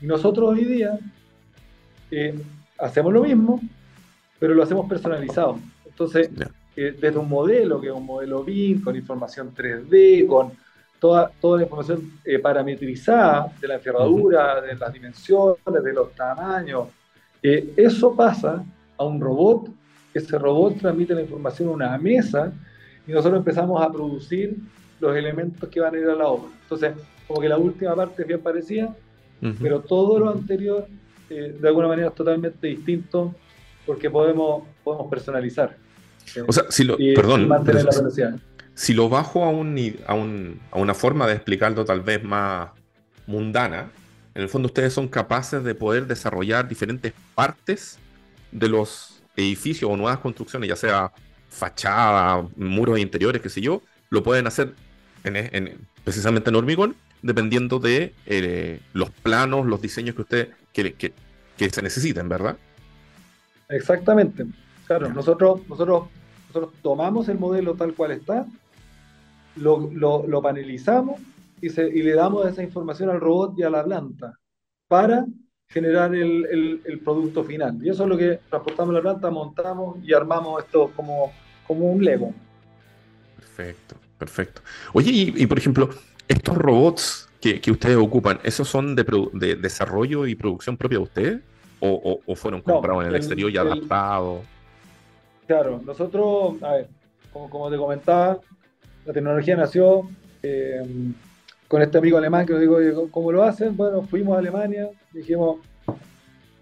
Y 0.00 0.06
nosotros 0.06 0.50
hoy 0.50 0.64
día 0.64 0.98
eh, 2.10 2.38
hacemos 2.78 3.12
lo 3.12 3.22
mismo, 3.24 3.60
pero 4.38 4.54
lo 4.54 4.62
hacemos 4.62 4.88
personalizado. 4.88 5.58
Entonces. 5.84 6.30
Eh, 6.80 6.96
desde 6.96 7.18
un 7.18 7.28
modelo, 7.28 7.80
que 7.80 7.88
es 7.88 7.92
un 7.92 8.06
modelo 8.06 8.44
BIM, 8.44 8.82
con 8.82 8.94
información 8.94 9.52
3D, 9.52 10.28
con 10.28 10.52
toda, 11.00 11.28
toda 11.40 11.56
la 11.56 11.62
información 11.64 12.20
eh, 12.24 12.38
parametrizada 12.38 13.52
de 13.60 13.66
la 13.66 13.74
enferradura, 13.74 14.60
de 14.60 14.76
las 14.76 14.92
dimensiones, 14.92 15.58
de 15.66 15.92
los 15.92 16.14
tamaños. 16.14 16.86
Eh, 17.42 17.72
eso 17.76 18.14
pasa 18.14 18.64
a 18.96 19.04
un 19.04 19.20
robot, 19.20 19.68
ese 20.14 20.38
robot 20.38 20.78
transmite 20.78 21.14
la 21.14 21.22
información 21.22 21.68
a 21.68 21.72
una 21.72 21.98
mesa 21.98 22.52
y 23.08 23.10
nosotros 23.10 23.40
empezamos 23.40 23.82
a 23.82 23.90
producir 23.90 24.56
los 25.00 25.16
elementos 25.16 25.68
que 25.68 25.80
van 25.80 25.96
a 25.96 25.98
ir 25.98 26.06
a 26.06 26.14
la 26.14 26.28
obra. 26.28 26.48
Entonces, 26.62 26.92
como 27.26 27.40
que 27.40 27.48
la 27.48 27.58
última 27.58 27.96
parte 27.96 28.22
es 28.22 28.28
bien 28.28 28.40
parecida, 28.40 28.94
Ujú. 29.42 29.54
pero 29.60 29.80
todo 29.80 30.20
lo 30.20 30.30
anterior 30.30 30.86
eh, 31.28 31.56
de 31.60 31.66
alguna 31.66 31.88
manera 31.88 32.06
es 32.06 32.14
totalmente 32.14 32.68
distinto 32.68 33.34
porque 33.84 34.08
podemos, 34.08 34.62
podemos 34.84 35.10
personalizar. 35.10 35.76
O 36.46 36.52
sea, 36.52 36.64
si 36.70 36.84
lo, 36.84 36.96
y, 36.98 37.14
perdón, 37.14 37.42
y 37.42 37.48
pero 37.64 37.78
si 38.74 38.94
lo 38.94 39.08
bajo 39.08 39.44
a, 39.44 39.50
un, 39.50 39.76
a, 40.06 40.14
un- 40.14 40.60
a 40.70 40.78
una 40.78 40.94
forma 40.94 41.26
de 41.26 41.34
explicarlo 41.34 41.84
tal 41.84 42.00
vez 42.02 42.22
más 42.22 42.70
mundana, 43.26 43.90
en 44.34 44.42
el 44.42 44.48
fondo 44.48 44.66
ustedes 44.66 44.92
son 44.92 45.08
capaces 45.08 45.64
de 45.64 45.74
poder 45.74 46.06
desarrollar 46.06 46.68
diferentes 46.68 47.12
partes 47.34 47.98
de 48.52 48.68
los 48.68 49.20
edificios 49.36 49.90
o 49.90 49.96
nuevas 49.96 50.18
construcciones, 50.18 50.68
ya 50.68 50.76
sea 50.76 51.12
fachada, 51.48 52.46
muros 52.56 52.98
interiores, 52.98 53.42
qué 53.42 53.48
sé 53.48 53.60
yo, 53.60 53.82
lo 54.10 54.22
pueden 54.22 54.46
hacer 54.46 54.74
en- 55.24 55.36
en- 55.36 55.78
precisamente 56.04 56.50
en 56.50 56.56
hormigón, 56.56 56.94
dependiendo 57.22 57.80
de 57.80 58.14
eh, 58.26 58.80
los 58.92 59.10
planos, 59.10 59.66
los 59.66 59.82
diseños 59.82 60.14
que 60.14 60.22
ustedes 60.22 60.48
que, 60.72 60.94
que- 60.94 61.12
que 61.56 61.70
se 61.70 61.82
necesiten, 61.82 62.28
¿verdad? 62.28 62.56
Exactamente. 63.68 64.46
Claro, 64.86 65.08
nosotros, 65.12 65.60
nosotros, 65.68 66.04
nosotros 66.48 66.72
tomamos 66.82 67.28
el 67.28 67.38
modelo 67.38 67.74
tal 67.74 67.94
cual 67.94 68.12
está, 68.12 68.46
lo, 69.56 69.90
lo, 69.92 70.26
lo 70.26 70.42
panelizamos 70.42 71.20
y, 71.60 71.68
se, 71.70 71.88
y 71.88 72.02
le 72.02 72.14
damos 72.14 72.46
esa 72.46 72.62
información 72.62 73.10
al 73.10 73.20
robot 73.20 73.58
y 73.58 73.62
a 73.64 73.70
la 73.70 73.84
planta 73.84 74.32
para 74.86 75.26
generar 75.68 76.14
el, 76.14 76.46
el- 76.46 76.80
el 76.84 77.00
producto 77.00 77.44
final. 77.44 77.78
Y 77.82 77.90
eso 77.90 78.04
es 78.04 78.08
lo 78.08 78.16
que 78.16 78.40
transportamos 78.48 78.90
a 78.92 78.98
la 78.98 79.02
planta, 79.02 79.30
montamos 79.30 79.96
y 80.02 80.14
armamos 80.14 80.64
esto 80.64 80.90
como, 80.96 81.32
como 81.66 81.92
un 81.92 82.02
Lego. 82.02 82.32
Perfecto, 83.36 83.96
perfecto. 84.18 84.62
Oye, 84.94 85.10
y, 85.10 85.34
y, 85.36 85.46
por 85.46 85.58
ejemplo, 85.58 85.90
estos 86.26 86.56
robots 86.56 87.28
que, 87.40 87.60
que 87.60 87.70
ustedes 87.70 87.96
ocupan, 87.96 88.38
¿esos 88.44 88.68
son 88.68 88.94
de, 88.96 89.04
de 89.34 89.56
desarrollo 89.56 90.26
y 90.26 90.34
producción 90.34 90.76
propia 90.76 90.98
de 90.98 91.04
ustedes? 91.04 91.40
¿O, 91.80 91.88
o- 91.90 92.32
o 92.32 92.34
fueron 92.34 92.62
No, 92.64 92.74
comprados 92.74 93.02
en 93.02 93.08
el, 93.10 93.14
el- 93.14 93.20
exterior 93.20 93.50
y 93.50 93.56
adaptados? 93.56 94.40
Claro, 95.48 95.80
nosotros, 95.82 96.62
a 96.62 96.74
ver, 96.74 96.88
como, 97.32 97.48
como 97.48 97.70
te 97.70 97.78
comentaba, 97.78 98.38
la 99.06 99.12
tecnología 99.14 99.56
nació 99.56 100.06
eh, 100.42 100.82
con 101.66 101.80
este 101.80 101.96
amigo 101.96 102.18
alemán 102.18 102.44
que 102.44 102.52
nos 102.52 102.60
dijo, 102.60 102.74
"Oye, 102.74 102.92
¿cómo 103.10 103.32
lo 103.32 103.42
hacen? 103.42 103.74
Bueno, 103.74 104.02
fuimos 104.02 104.36
a 104.36 104.40
Alemania, 104.40 104.90
dijimos, 105.10 105.60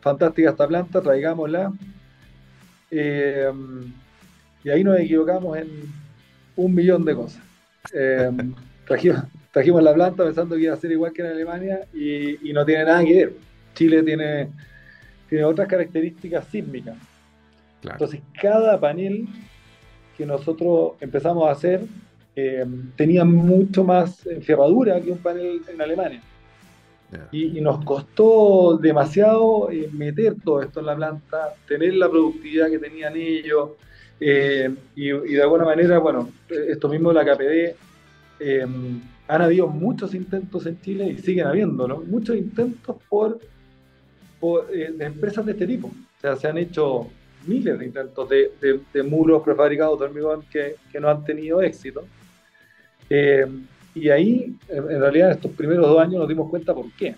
fantástica 0.01 0.51
esta 0.51 0.69
planta, 0.69 1.03
traigámosla. 1.03 1.73
Eh, 2.93 3.51
y 4.63 4.71
ahí 4.71 4.85
nos 4.85 5.01
equivocamos 5.01 5.59
en 5.59 5.69
un 6.55 6.73
millón 6.73 7.05
de 7.05 7.15
cosas. 7.17 7.43
Eh, 7.93 8.31
trajimos, 8.87 9.25
trajimos 9.51 9.83
la 9.83 9.95
planta 9.95 10.23
pensando 10.25 10.55
que 10.55 10.63
iba 10.63 10.75
a 10.75 10.77
ser 10.77 10.93
igual 10.93 11.13
que 11.13 11.23
en 11.23 11.29
Alemania 11.33 11.81
y, 11.93 12.49
y 12.49 12.53
no 12.53 12.65
tiene 12.65 12.85
nada 12.85 13.05
que 13.05 13.15
ver. 13.15 13.33
Chile 13.75 14.01
tiene, 14.05 14.49
tiene 15.29 15.43
otras 15.43 15.67
características 15.67 16.47
sísmicas. 16.47 16.97
Claro. 17.87 18.05
Entonces, 18.05 18.21
cada 18.43 18.81
panel 18.81 19.29
que 20.17 20.27
nosotros 20.27 20.95
empezamos 21.01 21.47
a 21.47 21.53
hacer 21.53 21.83
eh, 22.35 22.67
tenía 22.97 23.25
mucho 23.25 23.85
más 23.85 24.27
enferradura 24.27 25.01
que 25.01 25.13
un 25.13 25.19
panel 25.19 25.63
en 25.73 25.81
Alemania. 25.81 26.21
Y, 27.31 27.57
y 27.57 27.61
nos 27.61 27.85
costó 27.85 28.77
demasiado 28.77 29.71
eh, 29.71 29.89
meter 29.93 30.35
todo 30.45 30.61
esto 30.61 30.81
en 30.81 30.87
la 30.87 30.97
planta, 30.97 31.55
tener 31.69 31.95
la 31.95 32.11
productividad 32.11 32.69
que 32.69 32.79
tenían 32.81 33.15
ellos. 33.17 33.71
eh, 34.21 34.75
y, 34.97 35.11
y 35.11 35.33
de 35.35 35.43
alguna 35.43 35.65
manera, 35.65 35.99
bueno, 35.99 36.29
esto 36.49 36.89
mismo 36.89 37.13
de 37.13 37.15
la 37.15 37.25
KPD, 37.25 37.77
eh, 38.41 38.67
han 39.29 39.43
habido 39.43 39.69
muchos 39.69 40.15
intentos 40.15 40.67
en 40.67 40.81
Chile 40.81 41.07
y 41.07 41.19
siguen 41.19 41.47
habiéndolo, 41.47 42.03
muchos 42.07 42.37
intentos 42.37 42.97
por, 43.09 43.39
por, 44.41 44.67
de 44.69 45.05
empresas 45.05 45.47
de 45.47 45.53
este 45.53 45.67
tipo. 45.67 45.89
O 45.89 46.21
sea, 46.21 46.37
se 46.37 46.49
han 46.49 46.59
hecho 46.59 47.07
miles 47.47 47.79
de 47.79 47.87
intentos 47.87 48.29
de, 48.29 48.53
de- 48.61 48.81
de 48.93 49.03
muros 49.03 49.43
prefabricados 49.43 49.99
de 49.99 50.05
hormigón 50.07 50.43
que, 50.51 50.77
que 50.91 51.01
no 51.01 51.09
han 51.09 51.25
tenido 51.25 51.63
éxito. 51.63 52.05
Eh, 53.09 53.47
y 53.95 54.09
ahí, 54.11 54.55
en, 54.69 55.01
realidad, 55.01 55.31
estos 55.31 55.53
primeros 55.53 55.87
dos 55.87 55.99
años 56.01 56.21
nos 56.21 56.29
dimos 56.29 56.51
cuenta 56.51 56.75
por 56.75 56.91
qué. 56.93 57.15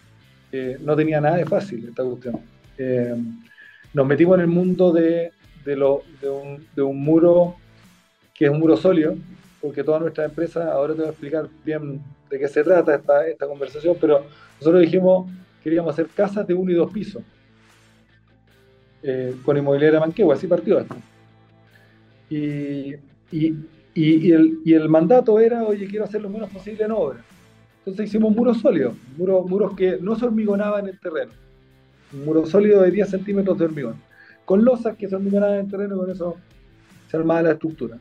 Eh, 0.53 0.79
no 0.81 0.95
tenía 0.97 1.21
nada 1.21 1.37
de 1.37 1.45
fácil 1.45 1.87
esta 1.88 2.05
cuestión. 2.05 2.41
Eh, 2.77 3.14
nos 3.93 4.07
metimos 4.07 4.37
en 4.37 4.43
el 4.43 4.47
mundo 4.47 4.93
de, 4.93 5.33
de, 5.64 5.77
lo- 5.77 6.03
de 6.21 6.29
un, 6.31 6.67
de 6.75 6.83
un 6.83 7.01
muro 7.03 7.57
que 8.35 8.45
es 8.45 8.51
un 8.51 8.61
muro 8.61 8.77
sólido, 8.77 9.17
porque 9.61 9.83
todas 9.83 10.01
nuestras 10.01 10.29
empresas, 10.29 10.64
ahora 10.67 10.95
te 10.95 11.01
voy 11.01 11.09
a 11.09 11.11
explicar 11.11 11.49
bien 11.64 12.01
de 12.31 12.38
qué 12.38 12.47
se 12.47 12.62
trata 12.62 12.95
esta, 12.95 13.27
esta 13.27 13.47
conversación, 13.49 13.97
pero 14.01 14.25
nosotros 14.61 14.81
dijimos 14.83 15.29
queríamos 15.64 15.93
hacer 15.93 16.07
casas 16.14 16.47
de 16.47 16.55
uno 16.55 16.71
y 16.71 16.75
dos 16.75 16.93
pisos 16.93 17.23
eh, 19.02 19.34
con 19.44 19.56
inmobiliaria 19.56 20.00
Manquehue, 20.00 20.34
así 20.34 20.46
partió 20.46 20.78
esto. 20.78 20.96
Y, 22.30 22.94
y, 23.32 23.54
y, 23.94 24.32
el, 24.32 24.61
y 24.64 24.74
el 24.74 24.88
mandato 24.88 25.38
era, 25.40 25.64
oye, 25.64 25.87
quiero 25.87 26.04
hacer 26.04 26.20
lo 26.20 26.28
menos 26.28 26.50
posible 26.50 26.84
en 26.84 26.92
obra. 26.92 27.24
Entonces 27.78 28.06
hicimos 28.06 28.34
muros 28.34 28.58
sólidos, 28.61 28.94
muros, 29.16 29.46
muros 29.48 29.74
que 29.74 29.98
no 30.00 30.14
se 30.16 30.26
hormigonaban 30.26 30.84
en 30.84 30.90
el 30.90 31.00
terreno. 31.00 31.32
Un 32.12 32.24
muro 32.24 32.46
sólido 32.46 32.82
de 32.82 32.90
10 32.90 33.08
centímetros 33.08 33.58
de 33.58 33.64
hormigón. 33.64 33.96
Con 34.44 34.64
losas 34.64 34.96
que 34.96 35.08
se 35.08 35.14
hormigonaban 35.14 35.54
en 35.54 35.64
el 35.64 35.70
terreno 35.70 35.96
con 35.96 36.11
eso 36.11 36.37
se 37.11 37.16
armaba 37.16 37.42
la 37.42 37.52
estructura. 37.52 37.98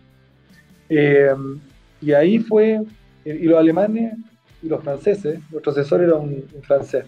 Eh, 0.89 1.33
y 2.01 2.11
ahí 2.11 2.39
fue, 2.39 2.83
y 3.25 3.43
los 3.43 3.59
alemanes 3.59 4.13
y 4.61 4.67
los 4.67 4.83
franceses, 4.83 5.39
nuestro 5.51 5.71
asesor 5.71 6.01
era 6.03 6.15
un, 6.15 6.43
francés, 6.61 7.05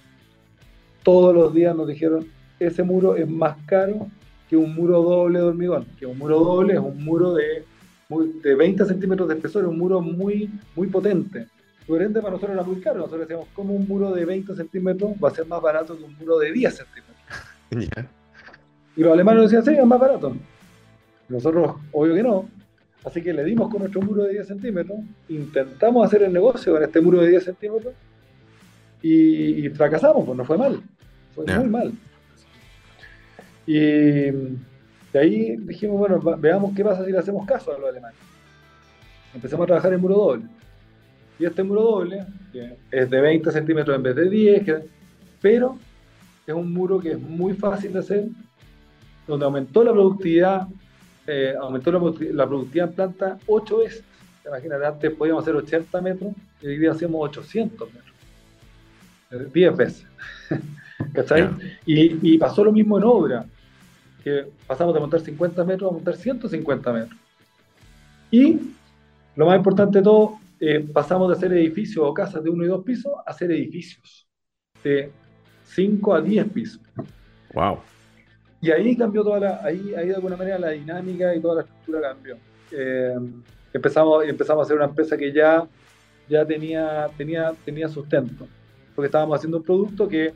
todos 1.03 1.33
los 1.33 1.53
días 1.53 1.75
nos 1.75 1.87
dijeron, 1.87 2.27
ese 2.59 2.83
muro 2.83 3.15
es 3.15 3.27
más 3.29 3.57
caro 3.65 4.07
que 4.49 4.57
un 4.57 4.73
muro 4.73 5.01
doble 5.01 5.39
de 5.39 5.45
hormigón, 5.45 5.85
que 5.97 6.05
un 6.05 6.17
muro 6.17 6.39
doble 6.39 6.73
es 6.73 6.79
un 6.79 7.03
muro 7.03 7.33
de, 7.33 7.63
de 8.43 8.55
20 8.55 8.85
centímetros 8.85 9.27
de 9.29 9.35
espesor, 9.35 9.65
un 9.65 9.77
muro 9.77 10.01
muy, 10.01 10.49
muy 10.75 10.87
potente. 10.87 11.47
Por 11.87 12.01
ende, 12.01 12.19
para 12.19 12.33
nosotros 12.33 12.55
era 12.55 12.63
muy 12.63 12.81
caro. 12.81 12.97
Nosotros 12.97 13.21
decíamos, 13.21 13.47
¿cómo 13.53 13.73
un 13.73 13.87
muro 13.87 14.11
de 14.11 14.25
20 14.25 14.55
centímetros 14.55 15.11
va 15.23 15.29
a 15.29 15.31
ser 15.31 15.47
más 15.47 15.61
barato 15.61 15.97
que 15.97 16.03
un 16.03 16.15
muro 16.17 16.37
de 16.37 16.51
10 16.51 16.75
centímetros? 16.75 18.09
Y 18.95 19.01
los 19.01 19.13
alemanes 19.13 19.43
decían, 19.43 19.63
sí, 19.63 19.79
es 19.79 19.85
más 19.85 19.99
barato. 19.99 20.35
Nosotros, 21.29 21.75
obvio 21.93 22.15
que 22.15 22.23
no. 22.23 22.49
Así 23.05 23.21
que 23.21 23.31
le 23.31 23.45
dimos 23.45 23.69
con 23.69 23.79
nuestro 23.79 24.01
muro 24.01 24.23
de 24.23 24.33
10 24.33 24.47
centímetros, 24.47 24.99
intentamos 25.29 26.05
hacer 26.05 26.23
el 26.23 26.33
negocio 26.33 26.73
con 26.73 26.83
este 26.83 26.99
muro 26.99 27.21
de 27.21 27.29
10 27.29 27.43
centímetros 27.45 27.93
y, 29.01 29.69
fracasamos, 29.69 30.25
pues 30.25 30.37
no 30.37 30.43
fue 30.43 30.57
mal. 30.57 30.81
Fue 31.33 31.45
muy 31.45 31.69
mal. 31.69 31.93
Y 33.71 34.31
de 35.11 35.19
ahí 35.19 35.55
dijimos, 35.57 35.99
bueno, 35.99 36.19
veamos 36.39 36.73
qué 36.75 36.83
pasa 36.83 37.05
si 37.05 37.11
le 37.11 37.19
hacemos 37.19 37.45
caso 37.45 37.71
a 37.71 37.77
los 37.77 37.87
alemanes. 37.87 38.17
Empezamos 39.31 39.65
a 39.65 39.67
trabajar 39.67 39.93
en 39.93 40.01
muro 40.01 40.15
doble. 40.15 40.45
Y 41.37 41.45
este 41.45 41.61
muro 41.61 41.83
doble, 41.83 42.25
que 42.51 42.77
es 42.89 43.07
de 43.07 43.21
20 43.21 43.51
centímetros 43.51 43.95
en 43.95 44.01
vez 44.01 44.15
de 44.15 44.27
10, 44.27 44.63
pero 45.39 45.77
es 46.47 46.53
un 46.55 46.73
muro 46.73 46.99
que 46.99 47.11
es 47.11 47.21
muy 47.21 47.53
fácil 47.53 47.93
de 47.93 47.99
hacer, 47.99 48.25
donde 49.27 49.45
aumentó 49.45 49.83
la 49.83 49.91
productividad, 49.91 50.67
eh, 51.27 51.53
aumentó 51.61 51.91
la, 51.91 52.47
productividad 52.47 52.89
en 52.89 52.95
planta 52.95 53.37
8 53.45 53.77
veces. 53.77 54.03
Imagínate, 54.47 54.83
antes 54.83 55.11
podíamos 55.11 55.43
hacer 55.43 55.55
80 55.55 56.01
metros 56.01 56.33
y 56.59 56.65
hoy 56.65 56.79
día 56.79 56.89
hacemos 56.89 57.21
800 57.21 57.87
metros. 57.93 59.53
10 59.53 59.77
veces. 59.77 60.07
¿Cachai? 61.13 61.51
Y, 61.85 62.33
y, 62.33 62.37
pasó 62.39 62.63
lo 62.63 62.71
mismo 62.71 62.97
en 62.97 63.03
obra, 63.03 63.45
que 64.23 64.47
pasamos 64.67 64.93
de 64.93 64.99
montar 64.99 65.19
50 65.19 65.63
metros 65.63 65.89
a 65.89 65.93
montar 65.93 66.15
150 66.15 66.93
metros. 66.93 67.19
Y 68.31 68.59
lo 69.35 69.45
más 69.45 69.57
importante 69.57 69.99
de 69.99 70.03
todo, 70.03 70.37
eh, 70.59 70.85
pasamos 70.93 71.29
de 71.29 71.35
hacer 71.35 71.53
edificios 71.53 72.05
o 72.05 72.13
casas 72.13 72.43
de 72.43 72.49
uno 72.49 72.65
y 72.65 72.67
dos 72.67 72.83
pisos 72.83 73.13
a 73.25 73.31
hacer 73.31 73.51
edificios 73.51 74.27
de 74.83 75.11
5 75.65 76.13
a 76.13 76.21
10 76.21 76.47
pisos. 76.49 76.81
Wow. 77.53 77.79
Y 78.61 78.71
ahí 78.71 78.95
cambió 78.95 79.23
toda 79.23 79.39
la, 79.39 79.61
ahí, 79.63 79.93
ahí 79.95 80.09
de 80.09 80.15
alguna 80.15 80.35
manera 80.35 80.59
la 80.59 80.69
dinámica 80.71 81.33
y 81.33 81.39
toda 81.39 81.55
la 81.55 81.61
estructura 81.61 82.01
cambió. 82.01 82.37
Eh, 82.71 83.17
empezamos, 83.73 84.25
empezamos 84.25 84.61
a 84.61 84.65
hacer 84.65 84.75
una 84.75 84.85
empresa 84.85 85.17
que 85.17 85.31
ya, 85.31 85.65
ya 86.27 86.45
tenía, 86.45 87.09
tenía, 87.17 87.53
tenía 87.63 87.87
sustento, 87.87 88.47
porque 88.95 89.05
estábamos 89.05 89.37
haciendo 89.37 89.57
un 89.57 89.63
producto 89.63 90.07
que, 90.07 90.33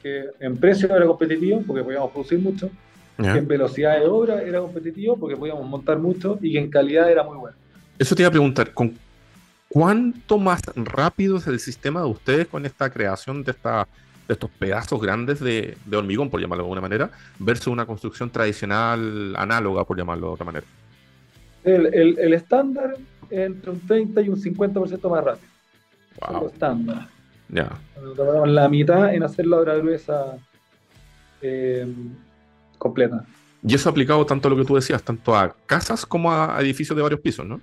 que 0.00 0.26
en 0.38 0.56
precio 0.56 0.94
era 0.94 1.06
competitivo, 1.06 1.62
porque 1.66 1.82
podíamos 1.82 2.12
producir 2.12 2.38
mucho, 2.38 2.70
que 3.16 3.26
en 3.26 3.48
velocidad 3.48 3.98
de 3.98 4.06
obra 4.06 4.42
era 4.42 4.60
competitivo, 4.60 5.16
porque 5.16 5.36
podíamos 5.36 5.66
montar 5.66 5.98
mucho, 5.98 6.38
y 6.42 6.52
que 6.52 6.58
en 6.58 6.70
calidad 6.70 7.10
era 7.10 7.22
muy 7.22 7.36
bueno. 7.36 7.56
Eso 7.98 8.14
te 8.14 8.22
iba 8.22 8.28
a 8.28 8.32
preguntar, 8.32 8.72
¿con 8.72 8.94
¿Cuánto 9.68 10.38
más 10.38 10.62
rápido 10.76 11.38
es 11.38 11.46
el 11.46 11.58
sistema 11.58 12.00
de 12.00 12.06
ustedes 12.06 12.46
con 12.46 12.64
esta 12.64 12.88
creación 12.88 13.42
de, 13.42 13.50
esta, 13.50 13.88
de 14.28 14.34
estos 14.34 14.50
pedazos 14.50 15.00
grandes 15.00 15.40
de, 15.40 15.76
hormigón, 15.92 16.30
por 16.30 16.40
llamarlo 16.40 16.62
de 16.62 16.66
alguna 16.66 16.80
manera, 16.80 17.10
versus 17.38 17.66
una 17.68 17.84
construcción 17.84 18.30
tradicional 18.30 19.34
análoga, 19.36 19.84
por 19.84 19.98
llamarlo 19.98 20.28
de 20.28 20.32
otra 20.32 20.46
manera? 20.46 20.66
El, 21.64 22.32
estándar 22.32 22.96
es 23.28 23.38
entre 23.38 23.72
un 23.72 23.80
30 23.80 24.20
y 24.22 24.28
un 24.28 24.40
50% 24.40 25.10
más 25.10 25.24
rápido. 25.24 25.48
Wow. 26.30 26.46
estándar. 26.46 27.08
Ya. 27.48 27.78
La 28.46 28.68
mitad 28.68 29.12
en 29.12 29.24
hacer 29.24 29.46
la 29.46 29.58
obra 29.58 29.74
gruesa 29.74 30.38
eh, 31.42 31.86
completa. 32.86 33.24
Y 33.66 33.74
eso 33.74 33.88
aplicado 33.88 34.24
tanto 34.24 34.48
a 34.48 34.50
lo 34.50 34.56
que 34.56 34.64
tú 34.64 34.76
decías, 34.76 35.02
tanto 35.02 35.34
a 35.34 35.54
casas 35.66 36.06
como 36.06 36.32
a 36.32 36.56
edificios 36.60 36.96
de 36.96 37.02
varios 37.02 37.20
pisos, 37.20 37.46
¿no? 37.46 37.60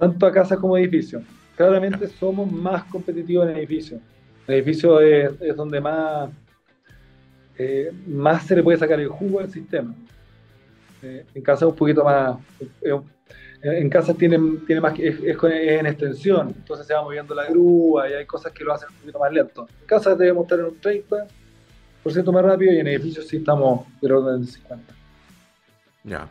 tanto 0.00 0.26
a 0.26 0.32
casas 0.32 0.58
como 0.58 0.74
a 0.74 0.80
edificios. 0.80 1.22
Claramente 1.56 2.08
somos 2.08 2.50
más 2.50 2.84
competitivos 2.84 3.48
en 3.48 3.56
edificios. 3.56 4.00
El 4.46 4.54
edificio 4.54 4.98
es, 5.00 5.54
donde 5.54 5.78
más, 5.78 6.30
eh, 7.58 7.92
más 8.06 8.46
se 8.46 8.56
le 8.56 8.62
puede 8.62 8.78
sacar 8.78 8.98
el 8.98 9.08
jugo 9.08 9.40
al 9.40 9.50
sistema. 9.50 9.94
Eh, 11.02 11.26
en 11.34 11.42
casa 11.42 11.66
es 11.66 11.70
un 11.70 11.76
poquito 11.76 12.02
más. 12.02 12.38
Eh, 12.80 12.98
en 13.62 13.90
casa 13.90 14.14
tiene, 14.14 14.38
tiene 14.66 14.80
más 14.80 14.98
es, 14.98 15.20
es, 15.22 15.36
en 15.42 15.84
extensión, 15.84 16.48
entonces 16.56 16.86
se 16.86 16.94
va 16.94 17.02
moviendo 17.02 17.34
la 17.34 17.44
grúa 17.44 18.08
y 18.08 18.14
hay 18.14 18.24
cosas 18.24 18.52
que 18.52 18.64
lo 18.64 18.72
hacen 18.72 18.88
un 18.88 18.96
poquito 18.96 19.18
más 19.18 19.30
lento. 19.30 19.68
En 19.82 19.86
casa 19.86 20.14
debemos 20.14 20.44
estar 20.44 20.60
en 20.60 20.64
un 20.64 20.80
30% 20.80 21.26
más 22.04 22.44
rápido 22.44 22.72
y 22.72 22.78
en 22.78 22.86
edificios 22.86 23.28
sí 23.28 23.38
estamos 23.38 23.86
del 24.00 24.12
orden 24.12 24.40
del 24.40 24.48
50%. 24.48 24.78
Ya. 26.04 26.28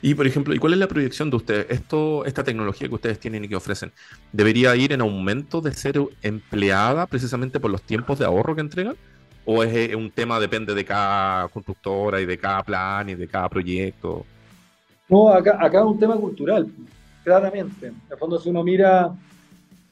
Y 0.00 0.14
por 0.14 0.26
ejemplo, 0.26 0.52
¿y 0.52 0.58
cuál 0.58 0.72
es 0.72 0.80
la 0.80 0.88
proyección 0.88 1.30
de 1.30 1.36
ustedes? 1.36 1.66
Esto, 1.68 2.24
esta 2.24 2.42
tecnología 2.42 2.88
que 2.88 2.94
ustedes 2.94 3.20
tienen 3.20 3.44
y 3.44 3.48
que 3.48 3.54
ofrecen, 3.54 3.92
¿debería 4.32 4.74
ir 4.74 4.92
en 4.92 5.00
aumento 5.00 5.60
de 5.60 5.72
ser 5.72 6.00
empleada 6.22 7.06
precisamente 7.06 7.60
por 7.60 7.70
los 7.70 7.82
tiempos 7.82 8.18
de 8.18 8.24
ahorro 8.24 8.56
que 8.56 8.62
entregan? 8.62 8.96
¿O 9.44 9.62
es 9.62 9.74
eh, 9.74 9.94
un 9.94 10.10
tema 10.10 10.40
depende 10.40 10.74
de 10.74 10.84
cada 10.84 11.48
constructora 11.48 12.20
y 12.20 12.26
de 12.26 12.36
cada 12.36 12.62
plan 12.64 13.08
y 13.08 13.14
de 13.14 13.28
cada 13.28 13.48
proyecto? 13.48 14.26
No, 15.08 15.28
acá, 15.28 15.56
acá 15.60 15.78
es 15.78 15.84
un 15.84 15.98
tema 15.98 16.16
cultural, 16.16 16.66
claramente. 17.22 17.88
En 17.88 18.02
el 18.10 18.18
fondo, 18.18 18.40
si 18.40 18.50
uno 18.50 18.64
mira 18.64 19.12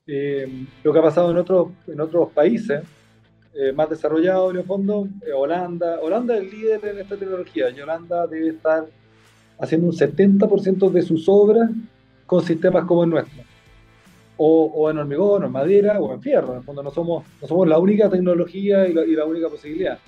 eh, 0.06 0.66
lo 0.82 0.92
que 0.92 0.98
ha 0.98 1.02
pasado 1.02 1.30
en 1.30 1.36
otros, 1.36 1.68
en 1.86 2.00
otros 2.00 2.30
países 2.32 2.82
eh, 3.52 3.72
más 3.72 3.90
desarrollados, 3.90 4.52
en 4.52 4.60
el 4.60 4.64
fondo, 4.64 5.08
Holanda, 5.34 5.98
Holanda 6.00 6.36
es 6.36 6.42
el 6.42 6.50
líder 6.50 6.84
en 6.84 6.98
esta 6.98 7.16
tecnología 7.16 7.70
y 7.70 7.80
Holanda 7.80 8.26
debe 8.26 8.50
estar 8.50 8.86
haciendo 9.58 9.88
un 9.88 9.92
70% 9.92 10.90
de 10.90 11.02
sus 11.02 11.28
obras 11.28 11.70
con 12.26 12.44
sistemas 12.44 12.84
como 12.84 13.04
el 13.04 13.10
nuestro. 13.10 13.42
O, 14.42 14.88
en 14.88 14.96
hormigón, 14.96 15.42
o 15.42 15.46
en 15.46 15.52
madera, 15.52 16.00
o 16.00 16.14
en 16.14 16.22
fierro. 16.22 16.52
En 16.52 16.58
el 16.58 16.64
fondo 16.64 16.82
no 16.82 16.90
somos, 16.90 17.24
no 17.42 17.46
somos 17.48 17.68
la 17.68 17.78
única 17.78 18.08
tecnología 18.08 18.88
y 18.88 18.94
la, 18.94 19.26
única 19.26 19.50
posibilidad. 19.50 19.98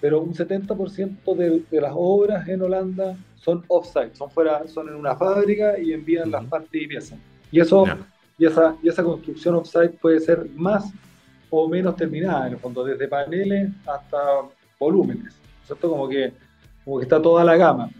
Pero 0.00 0.20
un 0.20 0.34
70% 0.34 1.36
de, 1.36 1.62
de, 1.70 1.80
las 1.80 1.92
obras 1.94 2.48
en 2.48 2.62
Holanda 2.62 3.16
son 3.36 3.64
off-site, 3.68 4.16
son, 4.16 4.30
fuera, 4.30 4.66
son 4.66 4.88
en 4.88 4.96
una 4.96 5.14
fábrica 5.14 5.78
y 5.78 5.92
envían 5.92 6.30
las 6.30 6.44
partes 6.46 6.82
y 6.82 6.88
piezas. 6.88 7.18
Y, 7.52 7.60
eso, 7.60 7.84
y, 8.36 8.46
esa, 8.46 8.74
y 8.82 8.88
esa 8.88 9.04
construcción 9.04 9.54
off-site 9.54 9.96
puede 10.00 10.18
ser 10.18 10.48
más 10.56 10.92
o 11.50 11.68
menos 11.68 11.96
terminada, 11.96 12.46
en 12.46 12.54
el 12.54 12.58
fondo, 12.58 12.84
desde 12.84 13.08
paneles 13.08 13.70
hasta 13.86 14.18
volúmenes. 14.78 15.34
¿cierto? 15.64 15.90
Como 15.90 16.08
que, 16.08 16.32
como 16.84 16.98
que 16.98 17.04
está 17.04 17.20
toda 17.20 17.44
la 17.44 17.56
gama. 17.56 17.90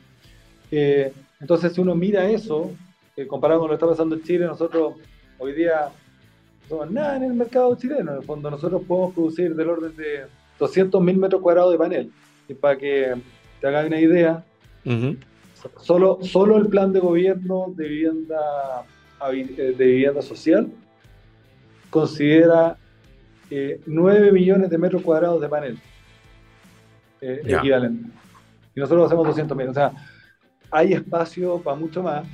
Eh, 0.70 1.12
entonces, 1.40 1.72
si 1.72 1.80
uno 1.80 1.94
mira 1.94 2.28
eso, 2.28 2.70
eh, 3.16 3.26
comparado 3.26 3.60
con 3.60 3.68
lo 3.68 3.72
que 3.72 3.76
está 3.76 3.86
pasando 3.86 4.16
en 4.16 4.22
Chile, 4.22 4.46
nosotros 4.46 4.94
hoy 5.38 5.52
día 5.52 5.90
no 6.62 6.68
somos 6.68 6.90
nada 6.90 7.16
en 7.16 7.24
el 7.24 7.34
mercado 7.34 7.76
chileno. 7.76 8.12
En 8.12 8.18
el 8.18 8.24
fondo, 8.24 8.50
nosotros 8.50 8.82
podemos 8.86 9.14
producir 9.14 9.54
del 9.54 9.68
orden 9.68 9.96
de 9.96 10.26
200 10.58 11.00
mil 11.02 11.16
metros 11.18 11.42
cuadrados 11.42 11.72
de 11.72 11.78
panel. 11.78 12.12
Y 12.48 12.54
para 12.54 12.76
que 12.76 13.14
te 13.60 13.66
hagas 13.66 13.86
una 13.86 14.00
idea, 14.00 14.44
solo, 15.80 16.18
solo 16.22 16.56
el 16.56 16.68
plan 16.68 16.92
de 16.92 17.00
gobierno 17.00 17.66
de 17.76 17.88
vivienda, 17.88 18.84
eh, 19.32 19.74
de 19.76 19.86
vivienda 19.86 20.22
social 20.22 20.68
considera 21.90 22.76
9 23.86 24.32
millones 24.32 24.70
de 24.70 24.78
metros 24.78 25.02
cuadrados 25.02 25.40
de 25.40 25.48
panel 25.48 25.78
equivalente. 27.20 28.10
Y 28.74 28.80
nosotros 28.80 29.06
hacemos 29.06 29.26
200 29.26 29.56
mil. 29.56 29.68
O 29.68 29.74
sea, 29.74 29.92
hay 30.70 30.92
espacio 30.92 31.60
para 31.60 31.76
mucho 31.76 32.02
más 32.02 32.26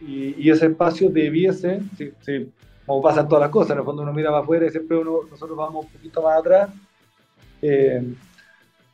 y, 0.00 0.50
ese 0.50 0.66
espacio 0.66 1.10
debiese, 1.10 1.80
si, 1.96 2.52
como 2.84 3.02
pasa 3.02 3.22
en 3.22 3.28
todas 3.28 3.42
las 3.42 3.50
cosas, 3.50 3.72
en 3.72 3.78
el 3.78 3.84
fondo 3.84 4.02
uno 4.02 4.12
mira 4.12 4.30
para 4.30 4.42
afuera 4.42 4.66
y 4.66 4.70
siempre 4.70 4.98
uno, 4.98 5.20
nosotros 5.30 5.56
vamos 5.56 5.86
un 5.86 5.92
poquito 5.92 6.22
más 6.22 6.38
atrás, 6.38 6.70
eh, 7.62 8.02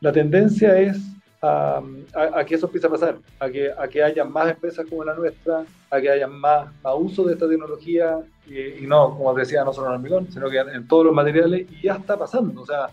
la 0.00 0.12
tendencia 0.12 0.78
es 0.78 0.98
a, 1.42 2.44
que 2.46 2.54
eso 2.54 2.66
empiece 2.66 2.86
a 2.86 2.90
pasar, 2.90 3.18
a 3.40 3.50
que, 3.50 3.70
a 3.76 3.88
que 3.88 4.02
haya 4.02 4.24
más 4.24 4.50
empresas 4.50 4.86
como 4.88 5.04
la 5.04 5.14
nuestra, 5.14 5.64
a 5.90 6.00
que 6.00 6.08
haya 6.08 6.28
más, 6.28 6.68
uso 6.96 7.24
de 7.24 7.34
esta 7.34 7.48
tecnología 7.48 8.20
y, 8.46 8.86
no, 8.86 9.16
como 9.16 9.34
decía, 9.34 9.64
no 9.64 9.72
solo 9.72 9.88
en 9.88 9.94
hormigón, 9.94 10.30
sino 10.30 10.48
que 10.48 10.58
en 10.58 10.86
todos 10.86 11.06
los 11.06 11.14
materiales 11.14 11.66
y 11.70 11.82
ya 11.82 11.94
está 11.94 12.16
pasando. 12.16 12.62
O 12.62 12.66
sea, 12.66 12.88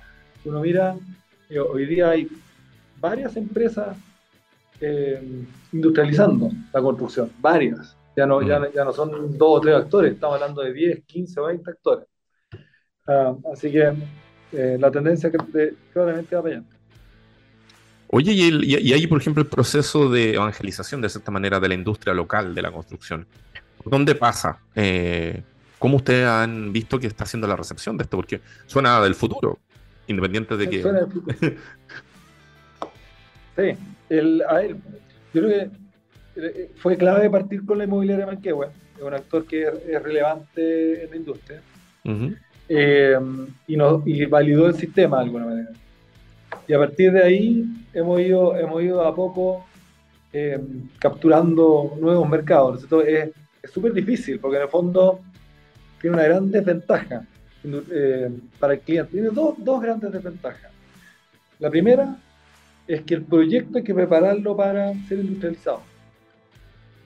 uno 0.45 0.61
mira, 0.61 0.95
eh, 1.49 1.59
hoy 1.59 1.85
día 1.85 2.09
hay 2.09 2.27
varias 2.99 3.35
empresas 3.37 3.95
eh, 4.81 5.45
industrializando 5.71 6.49
la 6.73 6.81
construcción, 6.81 7.31
varias. 7.39 7.95
Ya 8.15 8.25
no, 8.25 8.41
ya, 8.41 8.69
ya, 8.73 8.83
no 8.83 8.91
son 8.91 9.37
dos 9.37 9.59
o 9.59 9.61
tres 9.61 9.75
actores, 9.75 10.13
estamos 10.13 10.35
hablando 10.35 10.61
de 10.61 10.73
10, 10.73 11.05
15 11.05 11.39
o 11.39 11.45
20 11.45 11.69
actores. 11.69 12.07
Ah, 13.07 13.35
así 13.53 13.71
que 13.71 13.93
eh, 14.51 14.77
la 14.79 14.91
tendencia 14.91 15.31
que 15.31 15.37
claramente 15.93 16.35
va 16.35 16.41
para 16.41 16.55
allá. 16.55 16.78
Oye, 18.11 18.31
y, 18.33 18.75
y, 18.75 18.93
hay, 18.93 19.05
por 19.05 19.21
ejemplo, 19.21 19.43
el 19.43 19.47
proceso 19.47 20.09
de 20.09 20.33
evangelización, 20.33 20.99
de 20.99 21.09
cierta 21.09 21.29
manera, 21.29 21.59
de 21.59 21.67
la 21.67 21.75
industria 21.75 22.11
local 22.13 22.55
de 22.55 22.61
la 22.63 22.71
construcción. 22.71 23.27
¿Dónde 23.85 24.15
pasa? 24.15 24.59
Eh, 24.73 25.43
¿Cómo 25.77 25.97
ustedes 25.97 26.25
han 26.25 26.73
visto 26.73 26.99
que 26.99 27.05
está 27.05 27.25
haciendo 27.25 27.47
la 27.47 27.55
recepción 27.55 27.97
de 27.97 28.05
esto? 28.05 28.17
Porque 28.17 28.41
suena 28.65 28.99
del 29.01 29.13
futuro, 29.13 29.59
independiente 30.07 30.57
de 30.57 30.69
que... 30.69 30.81
Suena 30.81 31.01
del 31.01 31.11
futuro. 31.11 31.37
sí, 33.55 33.77
el, 34.09 34.41
a 34.41 34.53
ver, 34.55 34.75
yo 35.31 35.41
creo 35.41 35.49
que 35.49 35.69
eh, 36.41 36.71
fue 36.77 36.97
clave 36.97 37.29
partir 37.29 37.63
con 37.63 37.77
la 37.77 37.83
inmobiliaria 37.83 38.25
Manquehue, 38.25 38.69
es 38.97 39.03
un 39.03 39.13
actor 39.13 39.45
que 39.45 39.67
es, 39.67 40.01
relevante 40.01 41.03
en 41.03 41.11
la 41.11 41.15
industria, 41.15 41.61
eh, 42.69 43.19
y, 43.67 43.77
no, 43.77 44.01
y 44.03 44.25
validó 44.25 44.65
el 44.65 44.73
sistema 44.73 45.17
de 45.17 45.23
alguna 45.25 45.45
manera. 45.45 45.69
Y 46.69 46.73
a 46.75 46.77
partir 46.77 47.11
de 47.11 47.23
ahí 47.23 47.65
hemos 47.95 48.21
ido, 48.21 48.55
hemos 48.55 48.83
ido 48.83 49.03
a 49.03 49.15
poco 49.15 49.65
eh, 50.31 50.59
capturando 50.99 51.97
nuevos 51.99 52.29
mercados. 52.29 52.85
Es 53.03 53.71
súper 53.71 53.91
difícil 53.91 54.39
porque 54.39 54.57
en 54.57 54.63
el 54.63 54.69
fondo 54.69 55.19
tiene 55.99 56.17
una 56.17 56.25
gran 56.25 56.51
desventaja 56.51 57.25
para 58.59 58.73
el 58.73 58.79
cliente. 58.81 59.13
Tiene 59.13 59.29
dos, 59.29 59.55
dos 59.57 59.81
grandes 59.81 60.11
desventajas. 60.11 60.71
La 61.57 61.71
primera 61.71 62.15
es 62.87 63.01
que 63.01 63.15
el 63.15 63.23
proyecto 63.23 63.79
hay 63.79 63.83
que 63.83 63.95
prepararlo 63.95 64.55
para 64.55 64.93
ser 65.07 65.21
industrializado. 65.21 65.81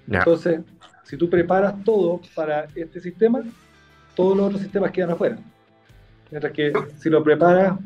Entonces, 0.10 0.60
si 1.06 1.16
tú 1.16 1.30
preparas 1.30 1.82
todo 1.86 2.20
para 2.36 2.68
este 2.76 3.00
sistema, 3.00 3.42
todos 4.14 4.36
los 4.36 4.48
otros 4.48 4.62
sistemas 4.62 4.92
quedan 4.92 5.12
afuera. 5.12 5.38
Mientras 6.30 6.52
que 6.52 6.74
si 6.98 7.10
lo 7.10 7.24
preparas 7.24 7.80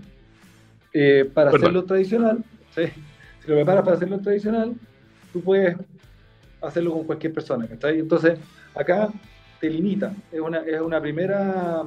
eh, 1.00 1.26
para 1.26 1.52
hacerlo 1.52 1.84
tradicional, 1.84 2.44
si 2.74 2.82
lo 3.48 3.56
preparas 3.56 3.84
para 3.84 3.96
hacerlo 3.98 4.20
tradicional, 4.20 4.74
tú 5.32 5.42
puedes 5.42 5.76
hacerlo 6.62 6.94
con 6.94 7.04
cualquier 7.04 7.34
persona. 7.34 7.68
Entonces, 7.70 8.40
acá 8.74 9.10
te 9.60 9.70
limita. 9.70 10.14
Es 10.32 10.40
una, 10.40 10.60
es 10.60 10.82
una 10.82 11.00
primera, 11.00 11.84